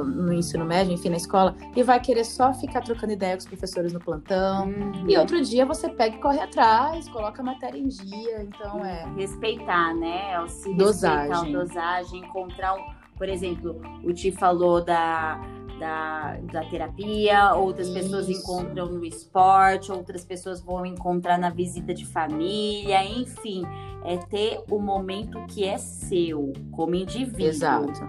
no 0.06 0.32
ensino 0.32 0.64
médio, 0.64 0.94
enfim, 0.94 1.10
na 1.10 1.18
escola, 1.18 1.54
e 1.76 1.82
vai 1.82 2.00
querer 2.00 2.24
só 2.24 2.54
ficar 2.54 2.80
trocando 2.80 3.12
ideia 3.12 3.34
com 3.34 3.40
os 3.40 3.46
professores 3.46 3.92
no 3.92 4.00
plantão. 4.00 4.68
Uhum. 4.68 5.04
E 5.06 5.18
outro 5.18 5.42
dia 5.42 5.66
você 5.66 5.90
pega 5.90 6.16
e 6.16 6.20
corre 6.20 6.40
atrás, 6.40 7.06
coloca 7.10 7.42
a 7.42 7.44
matéria 7.44 7.78
em 7.78 7.88
dia. 7.88 8.42
Então 8.42 8.82
é. 8.82 9.04
Respeitar, 9.18 9.94
né? 9.94 10.32
É 10.32 10.48
se 10.48 10.72
dosagem. 10.74 11.28
respeitar, 11.28 11.58
dosagem, 11.58 12.20
encontrar 12.20 12.74
um 12.74 12.97
por 13.18 13.28
exemplo, 13.28 13.80
o 14.04 14.12
Ti 14.12 14.30
falou 14.30 14.82
da, 14.82 15.40
da, 15.78 16.38
da 16.52 16.64
terapia, 16.64 17.54
outras 17.54 17.88
Isso. 17.88 17.98
pessoas 17.98 18.28
encontram 18.28 18.86
no 18.86 19.04
esporte, 19.04 19.92
outras 19.92 20.24
pessoas 20.24 20.60
vão 20.60 20.86
encontrar 20.86 21.38
na 21.38 21.50
visita 21.50 21.92
de 21.92 22.06
família, 22.06 23.04
enfim, 23.04 23.64
é 24.04 24.16
ter 24.16 24.62
o 24.70 24.78
momento 24.78 25.44
que 25.46 25.64
é 25.64 25.76
seu, 25.76 26.52
como 26.72 26.94
indivíduo. 26.94 27.46
Exato. 27.46 28.00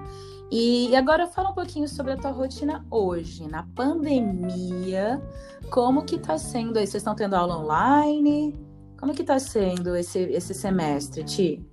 E 0.51 0.95
agora 0.95 1.27
fala 1.27 1.51
um 1.51 1.53
pouquinho 1.53 1.87
sobre 1.87 2.13
a 2.13 2.17
tua 2.17 2.31
rotina 2.31 2.83
hoje, 2.89 3.47
na 3.47 3.63
pandemia. 3.75 5.21
Como 5.69 6.03
que 6.03 6.17
tá 6.17 6.39
sendo 6.39 6.79
aí? 6.79 6.87
Vocês 6.87 7.01
estão 7.01 7.15
tendo 7.15 7.35
aula 7.35 7.59
online? 7.59 8.55
Como 8.99 9.13
que 9.13 9.23
tá 9.23 9.37
sendo 9.37 9.95
esse, 9.95 10.19
esse 10.19 10.53
semestre, 10.55 11.23
Ti? 11.23 11.63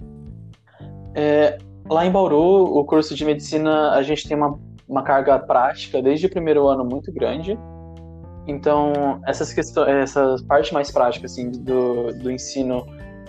É, 1.14 1.58
Lá 1.88 2.04
em 2.04 2.10
Bauru, 2.10 2.64
o 2.64 2.84
curso 2.84 3.14
de 3.14 3.24
medicina, 3.24 3.92
a 3.92 4.02
gente 4.02 4.26
tem 4.26 4.36
uma, 4.36 4.58
uma 4.88 5.02
carga 5.02 5.38
prática 5.38 6.02
desde 6.02 6.26
o 6.26 6.30
primeiro 6.30 6.66
ano 6.66 6.84
muito 6.84 7.12
grande. 7.12 7.56
Então, 8.46 9.20
essas 9.26 9.52
questões, 9.52 9.88
essa 9.88 10.36
parte 10.48 10.74
mais 10.74 10.90
prática 10.90 11.26
assim, 11.26 11.50
do, 11.50 12.12
do 12.12 12.30
ensino 12.30 12.86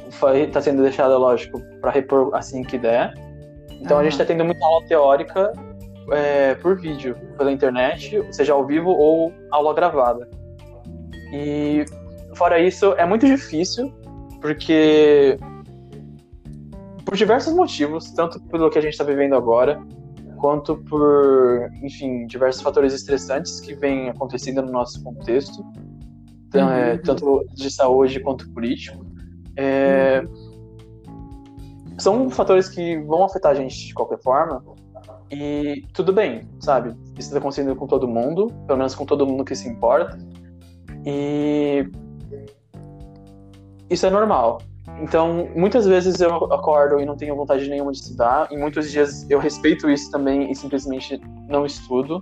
está 0.07 0.61
sendo 0.61 0.81
deixada, 0.81 1.17
lógico, 1.17 1.61
para 1.81 1.91
repor 1.91 2.31
assim 2.33 2.63
que 2.63 2.77
der. 2.77 3.13
Então, 3.81 3.97
uhum. 3.97 4.01
a 4.01 4.03
gente 4.03 4.13
está 4.13 4.25
tendo 4.25 4.43
muita 4.43 4.65
aula 4.65 4.85
teórica 4.87 5.53
é, 6.11 6.55
por 6.55 6.79
vídeo, 6.79 7.15
pela 7.37 7.51
internet, 7.51 8.23
seja 8.31 8.53
ao 8.53 8.65
vivo 8.65 8.89
ou 8.89 9.31
aula 9.51 9.73
gravada. 9.73 10.27
E, 11.31 11.85
fora 12.33 12.59
isso, 12.59 12.93
é 12.97 13.05
muito 13.05 13.25
difícil, 13.25 13.93
porque 14.41 15.37
por 17.07 17.15
diversos 17.15 17.53
motivos, 17.53 18.11
tanto 18.11 18.37
pelo 18.37 18.69
que 18.69 18.77
a 18.77 18.81
gente 18.81 18.91
está 18.91 19.03
vivendo 19.05 19.33
agora, 19.33 19.81
quanto 20.35 20.75
por, 20.75 21.71
enfim, 21.81 22.27
diversos 22.27 22.61
fatores 22.61 22.93
estressantes 22.93 23.61
que 23.61 23.73
vêm 23.73 24.09
acontecendo 24.09 24.61
no 24.61 24.73
nosso 24.73 25.01
contexto, 25.01 25.65
então, 26.49 26.69
é, 26.69 26.91
uhum. 26.91 27.01
tanto 27.01 27.45
de 27.53 27.71
saúde 27.71 28.19
quanto 28.19 28.51
político. 28.51 29.05
É, 29.55 30.21
uhum. 30.21 31.95
São 31.97 32.29
fatores 32.29 32.67
que 32.67 32.99
vão 32.99 33.23
afetar 33.23 33.53
a 33.53 33.55
gente 33.55 33.87
de 33.87 33.93
qualquer 33.93 34.21
forma, 34.21 34.61
e 35.31 35.85
tudo 35.93 36.11
bem, 36.11 36.41
sabe? 36.59 36.89
Isso 37.17 37.29
está 37.29 37.37
acontecendo 37.37 37.73
com 37.73 37.87
todo 37.87 38.05
mundo, 38.05 38.47
pelo 38.67 38.79
menos 38.79 38.93
com 38.93 39.05
todo 39.05 39.25
mundo 39.25 39.45
que 39.45 39.55
se 39.55 39.69
importa, 39.69 40.17
e 41.05 41.89
isso 43.89 44.05
é 44.05 44.09
normal. 44.09 44.57
Então, 44.99 45.47
muitas 45.55 45.85
vezes 45.85 46.19
eu 46.19 46.35
acordo 46.51 46.99
e 46.99 47.05
não 47.05 47.15
tenho 47.15 47.35
vontade 47.35 47.69
nenhuma 47.69 47.91
de 47.91 47.99
estudar, 47.99 48.47
e 48.51 48.57
muitos 48.57 48.91
dias 48.91 49.29
eu 49.29 49.39
respeito 49.39 49.89
isso 49.89 50.09
também 50.09 50.51
e 50.51 50.55
simplesmente 50.55 51.21
não 51.47 51.65
estudo. 51.65 52.15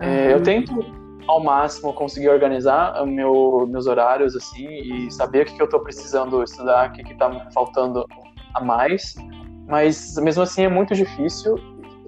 Uhum. 0.00 0.06
É, 0.06 0.32
eu 0.32 0.42
tento, 0.42 0.84
ao 1.28 1.42
máximo, 1.42 1.92
conseguir 1.92 2.28
organizar 2.28 3.06
meu, 3.06 3.66
meus 3.68 3.86
horários, 3.86 4.34
assim, 4.34 4.66
e 4.66 5.10
saber 5.12 5.42
o 5.42 5.46
que, 5.46 5.54
que 5.54 5.62
eu 5.62 5.66
estou 5.66 5.80
precisando 5.80 6.42
estudar, 6.42 6.90
o 6.90 6.92
que 6.92 7.12
está 7.12 7.48
faltando 7.50 8.04
a 8.54 8.60
mais, 8.60 9.14
mas 9.68 10.16
mesmo 10.16 10.42
assim 10.42 10.64
é 10.64 10.68
muito 10.68 10.94
difícil, 10.94 11.54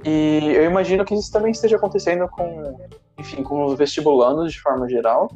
e 0.04 0.52
eu 0.56 0.64
imagino 0.64 1.04
que 1.04 1.14
isso 1.14 1.32
também 1.32 1.52
esteja 1.52 1.76
acontecendo 1.76 2.28
com, 2.28 2.76
enfim, 3.16 3.42
com 3.42 3.64
os 3.64 3.78
vestibulandos 3.78 4.52
de 4.52 4.60
forma 4.60 4.88
geral, 4.88 5.30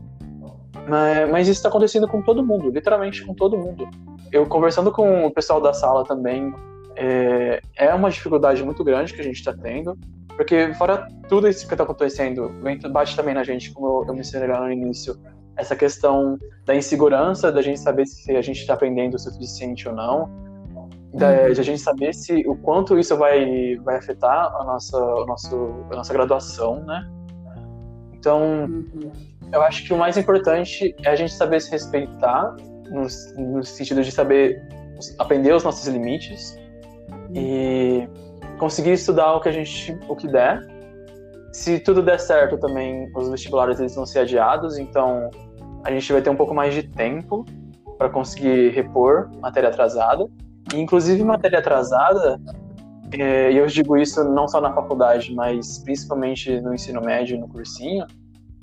mas, 0.89 1.31
mas 1.31 1.49
isso 1.49 1.59
está 1.59 1.69
acontecendo 1.69 2.09
com 2.09 2.21
todo 2.23 2.45
mundo, 2.45 2.71
literalmente 2.71 3.25
com 3.25 3.33
todo 3.35 3.57
mundo 3.57 3.89
eu 4.33 4.47
conversando 4.47 4.91
com 4.93 5.27
o 5.27 5.31
pessoal 5.31 5.61
da 5.61 5.73
sala 5.73 6.05
também, 6.05 6.53
é, 6.97 7.61
é 7.77 7.95
uma 7.95 8.11
dificuldade 8.11 8.63
muito 8.63 8.83
grande 8.83 9.15
que 9.15 9.21
a 9.21 9.25
gente 9.25 9.37
está 9.37 9.53
tendo, 9.53 9.97
porque 10.37 10.73
fora 10.75 11.09
tudo 11.29 11.49
isso 11.49 11.67
que 11.67 11.75
está 11.75 11.85
acontecendo, 11.85 12.51
bate 12.91 13.17
também 13.17 13.35
na 13.35 13.45
gente, 13.45 13.73
como 13.73 14.05
eu 14.07 14.15
mencionei 14.15 14.49
lá 14.49 14.61
no 14.61 14.71
início, 14.71 15.17
essa 15.57 15.75
questão 15.75 16.39
da 16.65 16.75
insegurança, 16.75 17.51
da 17.51 17.61
gente 17.61 17.81
saber 17.81 18.07
se 18.07 18.37
a 18.37 18.43
gente 18.43 18.61
está 18.61 18.75
aprendendo 18.75 19.15
o 19.15 19.19
suficiente 19.19 19.89
ou 19.89 19.95
não, 19.95 20.31
da, 21.13 21.31
uhum. 21.31 21.53
de 21.53 21.61
a 21.61 21.65
gente 21.65 21.81
saber 21.81 22.15
se 22.15 22.45
o 22.47 22.55
quanto 22.57 22.99
isso 22.99 23.17
vai, 23.17 23.77
vai 23.77 23.97
afetar 23.97 24.55
a 24.55 24.65
nossa, 24.65 24.97
a, 24.97 25.27
nosso, 25.27 25.85
a 25.91 25.97
nossa 25.97 26.13
graduação, 26.13 26.85
né? 26.85 27.09
Então, 28.13 28.41
uhum. 28.65 29.11
eu 29.53 29.63
acho 29.63 29.85
que 29.85 29.93
o 29.93 29.99
mais 29.99 30.17
importante 30.17 30.95
é 31.05 31.11
a 31.11 31.17
gente 31.17 31.33
saber 31.33 31.61
se 31.61 31.71
respeitar 31.71 32.55
no, 32.91 33.07
no 33.37 33.65
sentido 33.65 34.03
de 34.03 34.13
saber 34.13 34.63
aprender 35.19 35.53
os 35.53 35.63
nossos 35.63 35.87
limites 35.87 36.59
e 37.35 38.09
conseguir 38.59 38.93
estudar 38.93 39.35
o 39.35 39.41
que 39.41 39.49
a 39.49 39.53
gente 39.53 39.97
o 40.09 40.17
que 40.17 40.27
der. 40.27 40.67
Se 41.53 41.79
tudo 41.79 42.03
der 42.03 42.21
certo 42.21 42.59
também, 42.59 43.11
os 43.15 43.29
vestibulares 43.29 43.81
eles 43.81 43.95
vão 43.95 44.05
ser 44.05 44.21
adiados, 44.21 44.79
então 44.79 45.31
a 45.85 45.91
gente 45.91 46.13
vai 46.13 46.21
ter 46.21 46.31
um 46.31 46.37
pouco 46.37 46.55
mais 46.55 46.75
de 46.75 46.83
tempo 46.83 47.45
para 47.97 48.09
conseguir 48.09 48.71
repor 48.71 49.31
matéria 49.41 49.69
atrasada. 49.69 50.27
E, 50.73 50.79
inclusive 50.79 51.25
matéria 51.25 51.59
atrasada, 51.59 52.39
é, 53.13 53.51
e 53.51 53.57
eu 53.57 53.67
digo 53.67 53.97
isso 53.97 54.23
não 54.25 54.47
só 54.47 54.61
na 54.61 54.73
faculdade, 54.73 55.35
mas 55.35 55.79
principalmente 55.79 56.61
no 56.61 56.75
ensino 56.75 57.01
médio, 57.01 57.39
no 57.39 57.49
cursinho, 57.49 58.07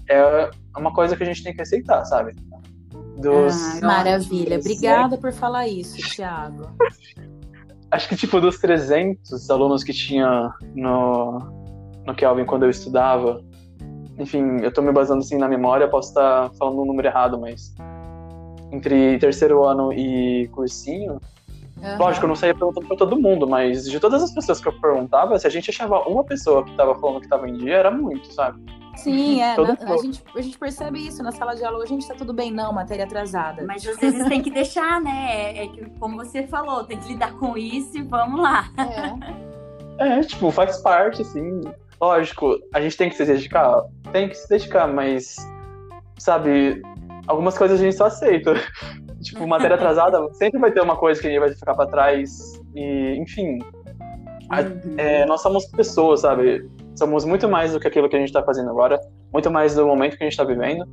é 0.08 0.50
uma 0.78 0.94
coisa 0.94 1.16
que 1.18 1.24
a 1.24 1.26
gente 1.26 1.44
tem 1.44 1.54
que 1.54 1.62
aceitar, 1.62 2.06
sabe? 2.06 2.34
Dos... 3.18 3.82
Ah, 3.82 3.86
maravilha. 3.86 4.60
Obrigada 4.60 5.18
por 5.18 5.32
falar 5.32 5.68
isso, 5.68 5.98
Thiago. 6.16 6.70
Acho 7.92 8.10
que, 8.10 8.16
tipo, 8.16 8.42
dos 8.42 8.58
300 8.60 9.50
alunos 9.50 9.84
que 9.84 9.94
tinha 9.94 10.54
no, 10.76 11.40
no 12.06 12.16
Kelvin 12.16 12.46
quando 12.46 12.64
eu 12.64 12.70
estudava, 12.70 13.42
enfim, 14.18 14.60
eu 14.62 14.72
tô 14.72 14.82
me 14.82 14.92
basando 14.92 15.20
assim 15.20 15.38
na 15.38 15.48
memória, 15.48 15.88
posso 15.88 16.10
estar 16.10 16.50
falando 16.58 16.82
um 16.82 16.86
número 16.86 17.08
errado, 17.08 17.40
mas 17.40 17.74
entre 18.72 19.18
terceiro 19.20 19.64
ano 19.64 19.94
e 19.94 20.48
cursinho, 20.50 21.20
Uhum. 21.86 21.98
Lógico, 22.00 22.26
eu 22.26 22.30
não 22.30 22.36
saía 22.36 22.56
perguntando 22.56 22.88
pra 22.88 22.98
todo 22.98 23.20
mundo, 23.20 23.48
mas 23.48 23.86
de 23.86 24.00
todas 24.00 24.24
as 24.24 24.32
pessoas 24.34 24.60
que 24.60 24.68
eu 24.68 24.74
perguntava, 24.74 25.38
se 25.38 25.46
a 25.46 25.50
gente 25.50 25.70
achava 25.70 26.00
uma 26.08 26.24
pessoa 26.24 26.66
que 26.66 26.76
tava 26.76 26.96
falando 26.96 27.22
que 27.22 27.28
tava 27.28 27.48
em 27.48 27.54
dia, 27.54 27.76
era 27.76 27.92
muito, 27.92 28.34
sabe? 28.34 28.60
Sim, 28.96 29.42
é. 29.42 29.56
Na, 29.58 29.94
a, 29.94 29.98
gente, 29.98 30.24
a 30.36 30.42
gente 30.42 30.58
percebe 30.58 31.06
isso 31.06 31.22
na 31.22 31.32
sala 31.32 31.54
de 31.54 31.64
aula. 31.64 31.84
A 31.84 31.88
gente 31.88 32.08
tá 32.08 32.16
tudo 32.16 32.34
bem, 32.34 32.52
não, 32.52 32.72
matéria 32.72 33.06
atrasada. 33.06 33.64
Mas 33.66 33.86
às 33.86 33.98
vezes 33.98 34.26
tem 34.28 34.42
que 34.42 34.50
deixar, 34.50 35.02
né? 35.02 35.28
É, 35.30 35.66
é 35.66 35.68
que, 35.68 35.90
como 36.00 36.16
você 36.16 36.48
falou, 36.48 36.84
tem 36.86 36.98
que 36.98 37.10
lidar 37.10 37.34
com 37.34 37.58
isso 37.58 37.98
e 37.98 38.02
vamos 38.02 38.42
lá. 38.42 38.70
É. 40.00 40.20
é, 40.20 40.22
tipo, 40.22 40.50
faz 40.50 40.78
parte, 40.78 41.22
assim. 41.22 41.62
Lógico, 42.00 42.58
a 42.74 42.82
gente 42.82 42.98
tem 42.98 43.10
que 43.10 43.16
se 43.16 43.26
dedicar? 43.26 43.82
Tem 44.12 44.30
que 44.30 44.36
se 44.36 44.48
dedicar, 44.50 44.88
mas, 44.88 45.36
sabe, 46.18 46.82
algumas 47.28 47.58
coisas 47.58 47.80
a 47.80 47.84
gente 47.84 47.96
só 47.96 48.06
aceita. 48.06 48.54
Tipo, 49.26 49.48
matéria 49.48 49.76
atrasada, 49.76 50.20
sempre 50.34 50.60
vai 50.60 50.72
ter 50.72 50.82
uma 50.82 50.96
coisa 50.96 51.20
que 51.20 51.28
a 51.28 51.30
gente 51.30 51.40
vai 51.40 51.52
ficar 51.52 51.76
pra 51.76 51.86
trás. 51.86 52.60
E, 52.74 53.16
enfim. 53.20 53.60
A, 54.50 54.62
uhum. 54.62 54.96
é, 54.98 55.26
nós 55.26 55.42
somos 55.42 55.66
pessoas, 55.66 56.22
sabe? 56.22 56.70
somos 56.98 57.26
muito 57.26 57.48
mais 57.48 57.74
do 57.74 57.80
que 57.80 57.88
aquilo 57.88 58.10
que 58.10 58.16
a 58.16 58.20
gente 58.20 58.30
está 58.30 58.42
fazendo 58.42 58.70
agora, 58.70 59.00
muito 59.32 59.52
mais 59.52 59.76
do 59.76 59.86
momento 59.86 60.18
que 60.18 60.24
a 60.24 60.26
gente 60.26 60.34
está 60.34 60.44
vivendo. 60.44 60.86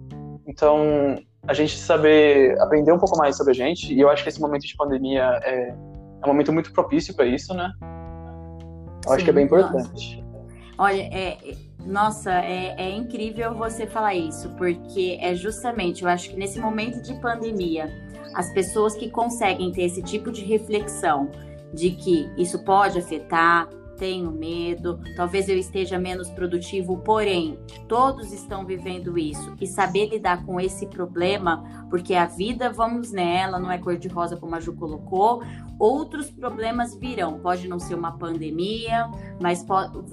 Então, 0.46 1.16
a 1.46 1.54
gente 1.54 1.78
saber 1.78 2.60
aprender 2.60 2.92
um 2.92 2.98
pouco 2.98 3.16
mais 3.16 3.36
sobre 3.36 3.52
a 3.52 3.54
gente, 3.54 3.94
e 3.94 4.00
eu 4.00 4.10
acho 4.10 4.22
que 4.22 4.28
esse 4.28 4.40
momento 4.40 4.66
de 4.66 4.76
pandemia 4.76 5.40
é, 5.44 5.68
é 5.68 6.24
um 6.24 6.28
momento 6.28 6.52
muito 6.52 6.72
propício 6.72 7.14
para 7.14 7.26
isso, 7.26 7.54
né? 7.54 7.72
Eu 7.80 9.10
Sim, 9.10 9.14
acho 9.14 9.24
que 9.24 9.30
é 9.30 9.32
bem 9.32 9.44
importante. 9.44 10.16
Nossa. 10.16 10.32
Olha, 10.78 11.02
é, 11.02 11.38
nossa, 11.86 12.32
é, 12.32 12.74
é 12.76 12.90
incrível 12.90 13.54
você 13.54 13.86
falar 13.86 14.14
isso, 14.14 14.48
porque 14.56 15.18
é 15.20 15.34
justamente, 15.34 16.02
eu 16.02 16.08
acho 16.08 16.30
que 16.30 16.36
nesse 16.36 16.58
momento 16.58 17.00
de 17.02 17.14
pandemia, 17.20 17.88
as 18.34 18.50
pessoas 18.52 18.94
que 18.94 19.10
conseguem 19.10 19.72
ter 19.72 19.82
esse 19.82 20.02
tipo 20.02 20.30
de 20.30 20.44
reflexão 20.44 21.30
de 21.72 21.90
que 21.90 22.30
isso 22.36 22.62
pode 22.64 22.98
afetar, 22.98 23.68
tenho 24.02 24.32
medo, 24.32 24.98
talvez 25.14 25.48
eu 25.48 25.56
esteja 25.56 25.96
menos 25.96 26.28
produtivo, 26.28 26.98
porém, 26.98 27.56
todos 27.86 28.32
estão 28.32 28.66
vivendo 28.66 29.16
isso. 29.16 29.54
E 29.60 29.66
saber 29.68 30.08
lidar 30.08 30.44
com 30.44 30.60
esse 30.60 30.88
problema, 30.88 31.86
porque 31.88 32.12
a 32.12 32.26
vida, 32.26 32.68
vamos 32.68 33.12
nela, 33.12 33.60
não 33.60 33.70
é 33.70 33.78
cor-de-rosa 33.78 34.36
como 34.36 34.56
a 34.56 34.60
Ju 34.60 34.72
colocou, 34.72 35.40
outros 35.78 36.32
problemas 36.32 36.96
virão. 36.96 37.38
Pode 37.38 37.68
não 37.68 37.78
ser 37.78 37.94
uma 37.94 38.18
pandemia, 38.18 39.08
mas 39.40 39.64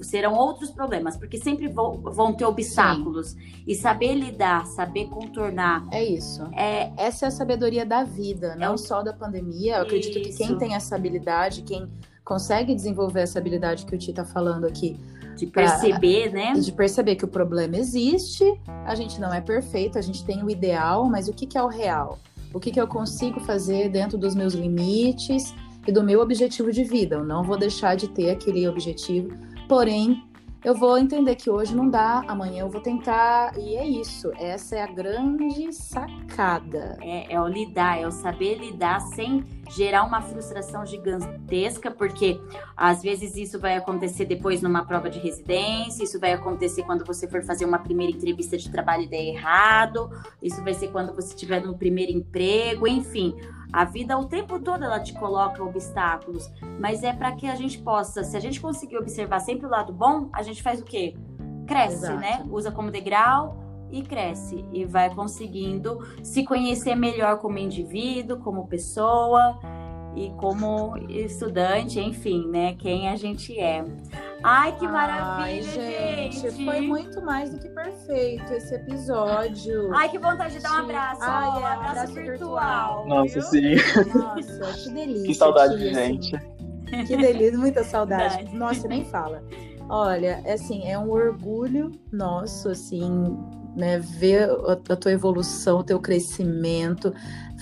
serão 0.02 0.36
outros 0.36 0.70
problemas, 0.70 1.16
porque 1.16 1.38
sempre 1.38 1.66
vão, 1.66 2.00
vão 2.00 2.32
ter 2.32 2.44
obstáculos. 2.44 3.30
Sim. 3.30 3.64
E 3.66 3.74
saber 3.74 4.14
lidar, 4.14 4.66
saber 4.66 5.06
contornar. 5.06 5.84
É 5.90 6.04
isso. 6.04 6.44
É, 6.52 6.92
Essa 6.96 7.24
é 7.24 7.28
a 7.28 7.32
sabedoria 7.32 7.84
da 7.84 8.04
vida, 8.04 8.54
não 8.54 8.66
é 8.66 8.70
o... 8.70 8.78
só 8.78 9.02
da 9.02 9.12
pandemia. 9.12 9.78
Eu 9.78 9.82
acredito 9.82 10.16
isso. 10.16 10.38
que 10.38 10.44
quem 10.44 10.56
tem 10.56 10.76
essa 10.76 10.94
habilidade, 10.94 11.62
quem 11.62 11.90
consegue 12.30 12.76
desenvolver 12.76 13.22
essa 13.22 13.40
habilidade 13.40 13.84
que 13.84 13.92
o 13.92 13.98
Ti 13.98 14.10
está 14.10 14.24
falando 14.24 14.64
aqui. 14.64 14.96
De 15.36 15.48
perceber, 15.48 16.30
pra, 16.30 16.38
né? 16.38 16.52
De 16.52 16.70
perceber 16.70 17.16
que 17.16 17.24
o 17.24 17.28
problema 17.28 17.76
existe, 17.76 18.44
a 18.86 18.94
gente 18.94 19.20
não 19.20 19.34
é 19.34 19.40
perfeito, 19.40 19.98
a 19.98 20.00
gente 20.00 20.24
tem 20.24 20.44
o 20.44 20.48
ideal, 20.48 21.10
mas 21.10 21.26
o 21.26 21.32
que, 21.32 21.44
que 21.44 21.58
é 21.58 21.62
o 21.62 21.66
real? 21.66 22.20
O 22.54 22.60
que, 22.60 22.70
que 22.70 22.80
eu 22.80 22.86
consigo 22.86 23.40
fazer 23.40 23.88
dentro 23.88 24.16
dos 24.16 24.36
meus 24.36 24.54
limites 24.54 25.52
e 25.88 25.90
do 25.90 26.04
meu 26.04 26.20
objetivo 26.20 26.70
de 26.70 26.84
vida? 26.84 27.16
Eu 27.16 27.24
não 27.24 27.42
vou 27.42 27.58
deixar 27.58 27.96
de 27.96 28.06
ter 28.06 28.30
aquele 28.30 28.68
objetivo, 28.68 29.30
porém 29.68 30.22
eu 30.62 30.74
vou 30.74 30.98
entender 30.98 31.36
que 31.36 31.48
hoje 31.48 31.74
não 31.74 31.88
dá, 31.88 32.22
amanhã 32.28 32.60
eu 32.60 32.68
vou 32.68 32.80
tentar, 32.80 33.56
e 33.58 33.76
é 33.76 33.86
isso. 33.86 34.30
Essa 34.38 34.76
é 34.76 34.82
a 34.82 34.86
grande 34.86 35.72
sacada. 35.72 36.98
É, 37.00 37.32
é 37.34 37.40
o 37.40 37.48
lidar, 37.48 37.98
é 37.98 38.06
o 38.06 38.10
saber 38.10 38.58
lidar 38.58 39.00
sem 39.00 39.44
gerar 39.70 40.04
uma 40.04 40.20
frustração 40.20 40.84
gigantesca, 40.84 41.90
porque 41.90 42.38
às 42.76 43.02
vezes 43.02 43.36
isso 43.36 43.58
vai 43.58 43.76
acontecer 43.76 44.26
depois 44.26 44.60
numa 44.60 44.84
prova 44.84 45.08
de 45.08 45.18
residência, 45.18 46.04
isso 46.04 46.20
vai 46.20 46.32
acontecer 46.32 46.82
quando 46.82 47.06
você 47.06 47.26
for 47.26 47.42
fazer 47.42 47.64
uma 47.64 47.78
primeira 47.78 48.12
entrevista 48.12 48.58
de 48.58 48.70
trabalho 48.70 49.04
e 49.04 49.08
der 49.08 49.24
errado, 49.24 50.10
isso 50.42 50.62
vai 50.62 50.74
ser 50.74 50.88
quando 50.88 51.14
você 51.14 51.28
estiver 51.28 51.64
no 51.64 51.76
primeiro 51.76 52.12
emprego, 52.12 52.86
enfim 52.86 53.34
a 53.72 53.84
vida 53.84 54.18
o 54.18 54.26
tempo 54.26 54.58
todo 54.58 54.84
ela 54.84 55.00
te 55.00 55.12
coloca 55.14 55.62
obstáculos, 55.62 56.50
mas 56.78 57.02
é 57.02 57.12
para 57.12 57.32
que 57.32 57.46
a 57.46 57.54
gente 57.54 57.78
possa, 57.78 58.24
se 58.24 58.36
a 58.36 58.40
gente 58.40 58.60
conseguir 58.60 58.96
observar 58.96 59.40
sempre 59.40 59.66
o 59.66 59.70
lado 59.70 59.92
bom, 59.92 60.28
a 60.32 60.42
gente 60.42 60.62
faz 60.62 60.80
o 60.80 60.84
quê? 60.84 61.16
Cresce, 61.66 62.04
Exato. 62.04 62.20
né? 62.20 62.44
Usa 62.50 62.70
como 62.72 62.90
degrau 62.90 63.56
e 63.90 64.02
cresce 64.02 64.64
e 64.72 64.84
vai 64.84 65.14
conseguindo 65.14 65.98
se 66.22 66.44
conhecer 66.44 66.94
melhor 66.94 67.38
como 67.38 67.58
indivíduo, 67.58 68.38
como 68.38 68.66
pessoa 68.66 69.58
e 70.14 70.30
como 70.30 70.96
estudante, 71.08 72.00
enfim, 72.00 72.46
né? 72.48 72.74
Quem 72.74 73.08
a 73.08 73.16
gente 73.16 73.58
é. 73.58 73.84
Ai, 74.42 74.76
que 74.76 74.86
maravilha, 74.86 75.44
Ai, 75.44 75.62
gente. 75.62 76.40
gente. 76.40 76.64
Foi 76.64 76.80
muito 76.80 77.22
mais 77.22 77.50
do 77.50 77.58
que 77.58 77.68
perfeito 77.68 78.52
esse 78.52 78.74
episódio. 78.74 79.92
Ai, 79.94 80.08
que 80.08 80.18
vontade 80.18 80.54
de 80.54 80.62
dar 80.62 80.72
um 80.72 80.84
abraço. 80.84 81.22
Ai, 81.22 81.46
é, 81.46 81.50
um 81.50 81.56
abraço, 81.56 81.90
abraço 81.90 82.14
virtual. 82.14 83.04
virtual. 83.04 83.08
Nossa, 83.08 83.40
sim. 83.42 83.74
Nossa, 84.14 84.82
que 84.82 84.90
delícia. 84.94 85.26
Que 85.26 85.34
saudade, 85.34 85.76
tia, 85.76 85.94
gente. 85.94 86.36
Assim. 86.36 87.04
Que 87.06 87.16
delícia, 87.16 87.58
muita 87.58 87.84
saudade. 87.84 88.54
Nossa, 88.54 88.88
nem 88.88 89.04
fala. 89.04 89.42
Olha, 89.88 90.42
assim, 90.46 90.88
é 90.88 90.98
um 90.98 91.10
orgulho 91.10 91.90
nosso, 92.12 92.68
assim, 92.68 93.36
né, 93.76 93.98
ver 93.98 94.48
a, 94.88 94.96
tua 94.96 95.12
evolução, 95.12 95.80
o 95.80 95.84
teu 95.84 95.98
crescimento, 95.98 97.12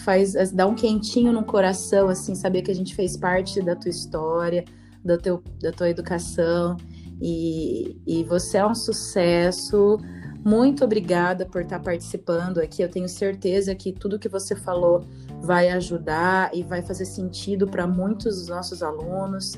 faz 0.00 0.34
dá 0.52 0.66
um 0.66 0.74
quentinho 0.74 1.32
no 1.32 1.44
coração, 1.44 2.08
assim, 2.08 2.34
saber 2.34 2.62
que 2.62 2.70
a 2.70 2.74
gente 2.74 2.94
fez 2.94 3.16
parte 3.16 3.60
da 3.62 3.76
tua 3.76 3.90
história, 3.90 4.64
da, 5.04 5.16
teu, 5.16 5.42
da 5.60 5.72
tua 5.72 5.88
educação. 5.88 6.76
E, 7.20 8.00
e 8.06 8.24
você 8.24 8.58
é 8.58 8.66
um 8.66 8.74
sucesso. 8.74 9.98
Muito 10.44 10.84
obrigada 10.84 11.44
por 11.44 11.62
estar 11.62 11.80
participando 11.80 12.58
aqui. 12.58 12.82
Eu 12.82 12.88
tenho 12.88 13.08
certeza 13.08 13.74
que 13.74 13.92
tudo 13.92 14.18
que 14.18 14.28
você 14.28 14.54
falou 14.54 15.04
vai 15.40 15.68
ajudar 15.70 16.50
e 16.54 16.62
vai 16.62 16.82
fazer 16.82 17.04
sentido 17.04 17.66
para 17.66 17.86
muitos 17.86 18.36
dos 18.36 18.48
nossos 18.48 18.82
alunos. 18.82 19.54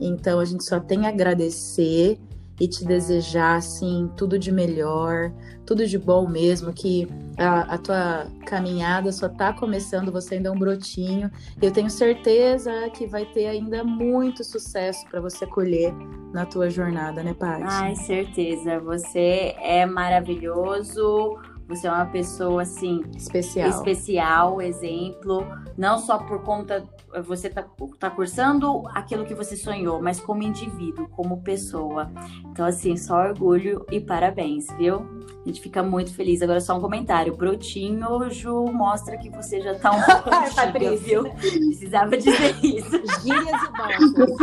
Então 0.00 0.40
a 0.40 0.44
gente 0.44 0.64
só 0.64 0.80
tem 0.80 1.06
a 1.06 1.10
agradecer 1.10 2.18
e 2.60 2.68
te 2.68 2.84
desejar 2.84 3.56
assim 3.56 4.10
tudo 4.16 4.38
de 4.38 4.52
melhor, 4.52 5.32
tudo 5.66 5.86
de 5.86 5.98
bom 5.98 6.28
mesmo, 6.28 6.72
que 6.72 7.08
a, 7.36 7.74
a 7.74 7.78
tua 7.78 8.26
caminhada 8.46 9.10
só 9.10 9.26
está 9.26 9.52
começando, 9.52 10.12
você 10.12 10.36
ainda 10.36 10.48
é 10.48 10.52
um 10.52 10.58
brotinho. 10.58 11.30
Eu 11.60 11.72
tenho 11.72 11.90
certeza 11.90 12.70
que 12.90 13.06
vai 13.06 13.24
ter 13.24 13.46
ainda 13.46 13.82
muito 13.82 14.44
sucesso 14.44 15.04
para 15.10 15.20
você 15.20 15.46
colher 15.46 15.92
na 16.32 16.46
tua 16.46 16.70
jornada, 16.70 17.22
né, 17.22 17.34
Paty? 17.34 17.64
Ai, 17.66 17.96
certeza. 17.96 18.78
Você 18.80 19.54
é 19.60 19.86
maravilhoso 19.86 21.36
você 21.66 21.86
é 21.86 21.90
uma 21.90 22.06
pessoa 22.06 22.62
assim 22.62 23.02
especial, 23.16 23.68
especial, 23.68 24.62
exemplo, 24.62 25.46
não 25.76 25.98
só 25.98 26.18
por 26.18 26.42
conta 26.42 26.84
você 27.22 27.48
tá, 27.48 27.64
tá 27.98 28.10
cursando 28.10 28.82
aquilo 28.88 29.24
que 29.24 29.34
você 29.34 29.56
sonhou, 29.56 30.02
mas 30.02 30.18
como 30.18 30.42
indivíduo, 30.42 31.08
como 31.08 31.42
pessoa. 31.42 32.10
Então 32.50 32.66
assim, 32.66 32.96
só 32.96 33.16
orgulho 33.28 33.86
e 33.90 34.00
parabéns, 34.00 34.66
viu? 34.76 35.06
A 35.44 35.46
gente 35.46 35.60
fica 35.60 35.82
muito 35.82 36.14
feliz. 36.14 36.42
Agora 36.42 36.60
só 36.60 36.76
um 36.76 36.80
comentário, 36.80 37.36
brotinho, 37.36 38.30
Ju, 38.30 38.64
mostra 38.72 39.16
que 39.16 39.28
você 39.30 39.60
já 39.60 39.74
tá 39.78 39.92
um 39.92 40.02
pouco 40.02 40.34
antiga, 40.34 40.96
viu? 40.96 41.24
Precisava 41.34 42.16
dizer 42.16 42.56
isso. 42.64 42.90
Gírias 43.22 43.62
e 43.62 44.12
bolsas. 44.12 44.34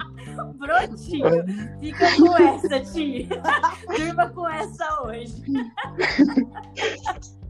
Brotinho. 0.58 1.44
Fica 1.80 2.06
com 2.16 2.36
essa, 2.36 2.80
tia. 2.80 3.26
Durma 3.96 4.28
com 4.30 4.48
essa 4.48 5.02
hoje. 5.02 5.42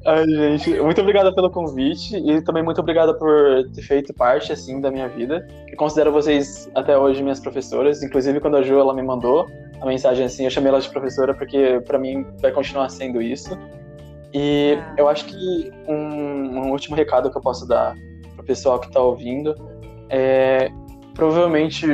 Ai, 0.07 0.27
gente, 0.27 0.81
muito 0.81 1.01
obrigada 1.03 1.35
pelo 1.35 1.51
convite 1.51 2.17
e 2.17 2.41
também 2.43 2.63
muito 2.63 2.81
obrigada 2.81 3.13
por 3.13 3.69
ter 3.75 3.83
feito 3.83 4.15
parte, 4.15 4.51
assim, 4.51 4.81
da 4.81 4.91
minha 4.91 5.09
vida. 5.09 5.47
Eu 5.69 5.77
considero 5.77 6.11
vocês, 6.11 6.71
até 6.75 6.97
hoje, 6.97 7.23
minhas 7.23 7.39
professoras. 7.39 8.03
Inclusive, 8.03 8.41
quando 8.41 8.57
a 8.57 8.63
Ju, 8.63 8.79
ela 8.79 8.95
me 8.95 9.03
mandou 9.03 9.47
a 9.81 9.87
mensagem, 9.87 10.25
assim, 10.25 10.45
eu 10.45 10.51
chamei 10.51 10.71
ela 10.71 10.81
de 10.81 10.89
professora 10.89 11.35
porque, 11.35 11.83
para 11.87 11.99
mim, 11.99 12.25
vai 12.41 12.51
continuar 12.51 12.89
sendo 12.89 13.21
isso. 13.21 13.59
E 14.33 14.79
ah. 14.79 14.95
eu 14.97 15.09
acho 15.09 15.27
que 15.27 15.71
um, 15.87 15.95
um, 15.95 16.71
último 16.71 16.97
recado 16.97 17.31
que 17.31 17.37
eu 17.37 17.43
posso 17.43 17.67
dar 17.67 17.95
pro 18.37 18.45
pessoal 18.45 18.79
que 18.79 18.91
tá 18.91 19.01
ouvindo 19.01 19.55
é... 20.09 20.71
Provavelmente 21.15 21.87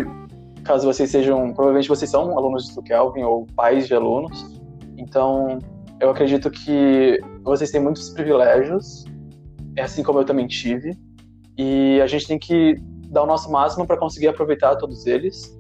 caso 0.67 0.87
vocês 0.87 1.11
sejam, 1.11 1.53
provavelmente 1.53 1.89
vocês 1.89 2.11
são 2.11 2.37
alunos 2.37 2.75
do 2.75 2.83
Kelvin 2.83 3.23
ou 3.23 3.47
pais 3.55 3.87
de 3.87 3.95
alunos, 3.95 4.61
então 4.97 5.59
eu 6.01 6.11
acredito 6.11 6.51
que 6.51 7.21
vocês 7.43 7.71
têm 7.71 7.81
muitos 7.81 8.11
privilégios, 8.11 9.05
é 9.77 9.83
assim 9.83 10.03
como 10.03 10.19
eu 10.19 10.25
também 10.25 10.47
tive, 10.47 10.97
e 11.57 12.01
a 12.03 12.07
gente 12.07 12.27
tem 12.27 12.39
que 12.39 12.77
dar 13.09 13.23
o 13.23 13.27
nosso 13.27 13.51
máximo 13.51 13.87
para 13.87 13.97
conseguir 13.97 14.29
aproveitar 14.29 14.77
todos 14.77 15.07
eles. 15.07 15.57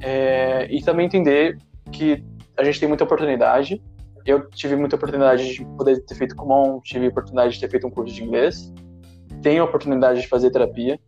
É, 0.00 0.66
e 0.70 0.82
também 0.82 1.06
entender 1.06 1.58
que 1.90 2.22
a 2.56 2.62
gente 2.62 2.78
tem 2.78 2.88
muita 2.88 3.04
oportunidade. 3.04 3.82
Eu 4.26 4.48
tive 4.50 4.76
muita 4.76 4.96
oportunidade 4.96 5.54
de 5.54 5.64
poder 5.76 6.04
ter 6.04 6.14
feito 6.14 6.36
Kumon, 6.36 6.80
tive 6.80 7.08
oportunidade 7.08 7.54
de 7.54 7.60
ter 7.60 7.68
feito 7.68 7.86
um 7.86 7.90
curso 7.90 8.14
de 8.14 8.22
inglês, 8.22 8.72
tenho 9.42 9.62
a 9.62 9.66
oportunidade 9.66 10.20
de 10.20 10.28
fazer 10.28 10.50
terapia, 10.50 10.98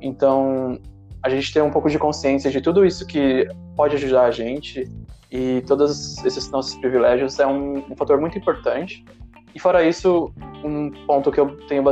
Então, 0.00 0.78
a 1.22 1.28
gente 1.28 1.52
ter 1.52 1.62
um 1.62 1.70
pouco 1.70 1.88
de 1.90 1.98
consciência 1.98 2.50
de 2.50 2.60
tudo 2.60 2.84
isso 2.84 3.06
que 3.06 3.46
pode 3.76 3.96
ajudar 3.96 4.24
a 4.24 4.30
gente 4.30 4.88
e 5.30 5.62
todos 5.66 6.24
esses 6.24 6.50
nossos 6.50 6.74
privilégios 6.76 7.38
é 7.38 7.46
um, 7.46 7.78
um 7.90 7.96
fator 7.96 8.20
muito 8.20 8.36
importante. 8.36 9.04
E 9.54 9.58
fora 9.58 9.82
isso, 9.82 10.32
um 10.64 10.90
ponto 11.06 11.30
que 11.30 11.40
eu 11.40 11.56
tenho 11.66 11.82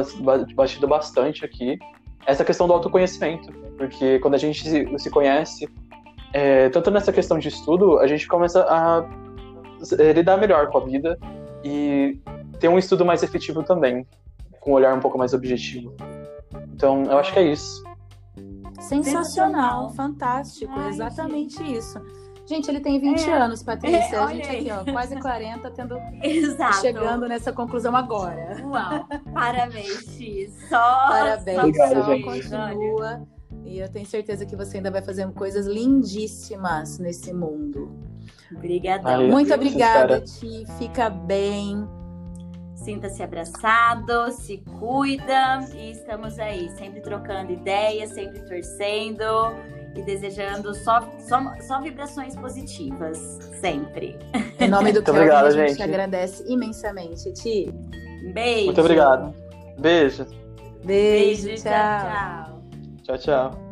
batido 0.55 0.87
bastante 0.87 1.45
aqui 1.45 1.79
é 2.27 2.33
essa 2.33 2.45
questão 2.45 2.67
do 2.67 2.73
autoconhecimento, 2.73 3.53
porque 3.77 4.19
quando 4.19 4.35
a 4.35 4.39
gente 4.39 4.69
se, 4.99 5.11
conhece, 5.11 5.69
é, 6.33 6.69
tanto 6.69 6.91
nessa 6.91 7.13
questão 7.13 7.39
de 7.39 7.49
estudo, 7.49 7.99
a 7.99 8.07
gente 8.07 8.27
começa 8.27 8.63
a 8.63 9.05
lidar 10.15 10.37
melhor 10.37 10.69
com 10.69 10.79
a 10.79 10.85
vida 10.85 11.19
e 11.65 12.19
ter 12.59 12.69
um 12.69 12.79
estudo 12.79 13.05
mais 13.05 13.23
efetivo 13.23 13.63
também, 13.63 14.07
com 14.61 14.73
um 14.73 14.75
olhar 14.75 14.95
um 14.95 15.01
pouco 15.01 15.17
mais 15.17 15.33
objetivo. 15.33 15.95
Então, 16.75 17.05
eu 17.05 17.19
acho 17.19 17.33
que 17.33 17.39
é 17.39 17.43
isso. 17.43 17.88
Sensacional, 18.79 19.05
Sensacional. 19.05 19.91
fantástico, 19.91 20.73
Ai, 20.77 20.89
exatamente 20.91 21.59
gente. 21.59 21.79
isso. 21.79 22.01
Gente, 22.47 22.71
ele 22.71 22.81
tem 22.81 22.99
20 22.99 23.29
é, 23.29 23.33
anos, 23.35 23.63
Patrícia. 23.63 24.17
É, 24.17 24.19
a 24.19 24.27
gente 24.29 24.49
aqui, 24.49 24.71
ó, 24.71 24.91
quase 24.91 25.21
40, 25.21 25.71
tendo 25.71 25.99
Exato. 26.23 26.81
chegando 26.81 27.29
nessa 27.29 27.53
conclusão 27.53 27.95
agora. 27.95 28.57
Uau! 28.65 29.07
Parabéns, 29.35 30.17
X. 30.17 30.69
Só 30.69 31.09
parabéns, 31.09 31.59
Obrigado, 31.59 32.05
só 32.05 32.23
continua. 32.23 33.29
E 33.67 33.79
eu 33.79 33.89
tenho 33.91 34.07
certeza 34.07 34.47
que 34.47 34.57
você 34.57 34.79
ainda 34.79 34.91
vai 34.91 35.03
fazer 35.03 35.31
coisas 35.33 35.67
lindíssimas 35.67 36.99
nesse 36.99 37.35
mundo. 37.35 37.93
Obrigada. 38.51 39.19
Muito 39.21 39.53
obrigada, 39.53 40.23
Ti. 40.23 40.65
Fica 40.79 41.11
bem. 41.11 41.87
Sinta-se 42.85 43.23
abraçado, 43.23 44.31
se 44.31 44.59
cuida 44.79 45.61
e 45.75 45.91
estamos 45.91 46.39
aí, 46.39 46.71
sempre 46.71 47.01
trocando 47.01 47.53
ideias, 47.53 48.11
sempre 48.11 48.41
torcendo 48.41 49.25
e 49.97 50.03
desejando 50.03 50.73
só, 50.75 51.01
só, 51.19 51.43
só 51.61 51.81
vibrações 51.81 52.37
positivas, 52.37 53.19
sempre. 53.61 54.17
Em 54.61 54.69
nome 54.69 54.93
do 54.93 55.03
Kelvin, 55.03 55.21
obrigado, 55.21 55.47
a 55.47 55.51
gente, 55.51 55.71
gente 55.71 55.83
agradece 55.83 56.45
imensamente, 56.47 57.33
Ti. 57.33 57.71
Beijo. 58.33 58.67
Muito 58.67 58.81
obrigado. 58.81 59.35
Beijo. 59.79 60.25
Beijo, 60.85 61.47
Beijo 61.47 61.63
tchau. 61.63 61.73
tchau. 61.73 62.63
Tchau, 63.03 63.19
tchau. 63.19 63.68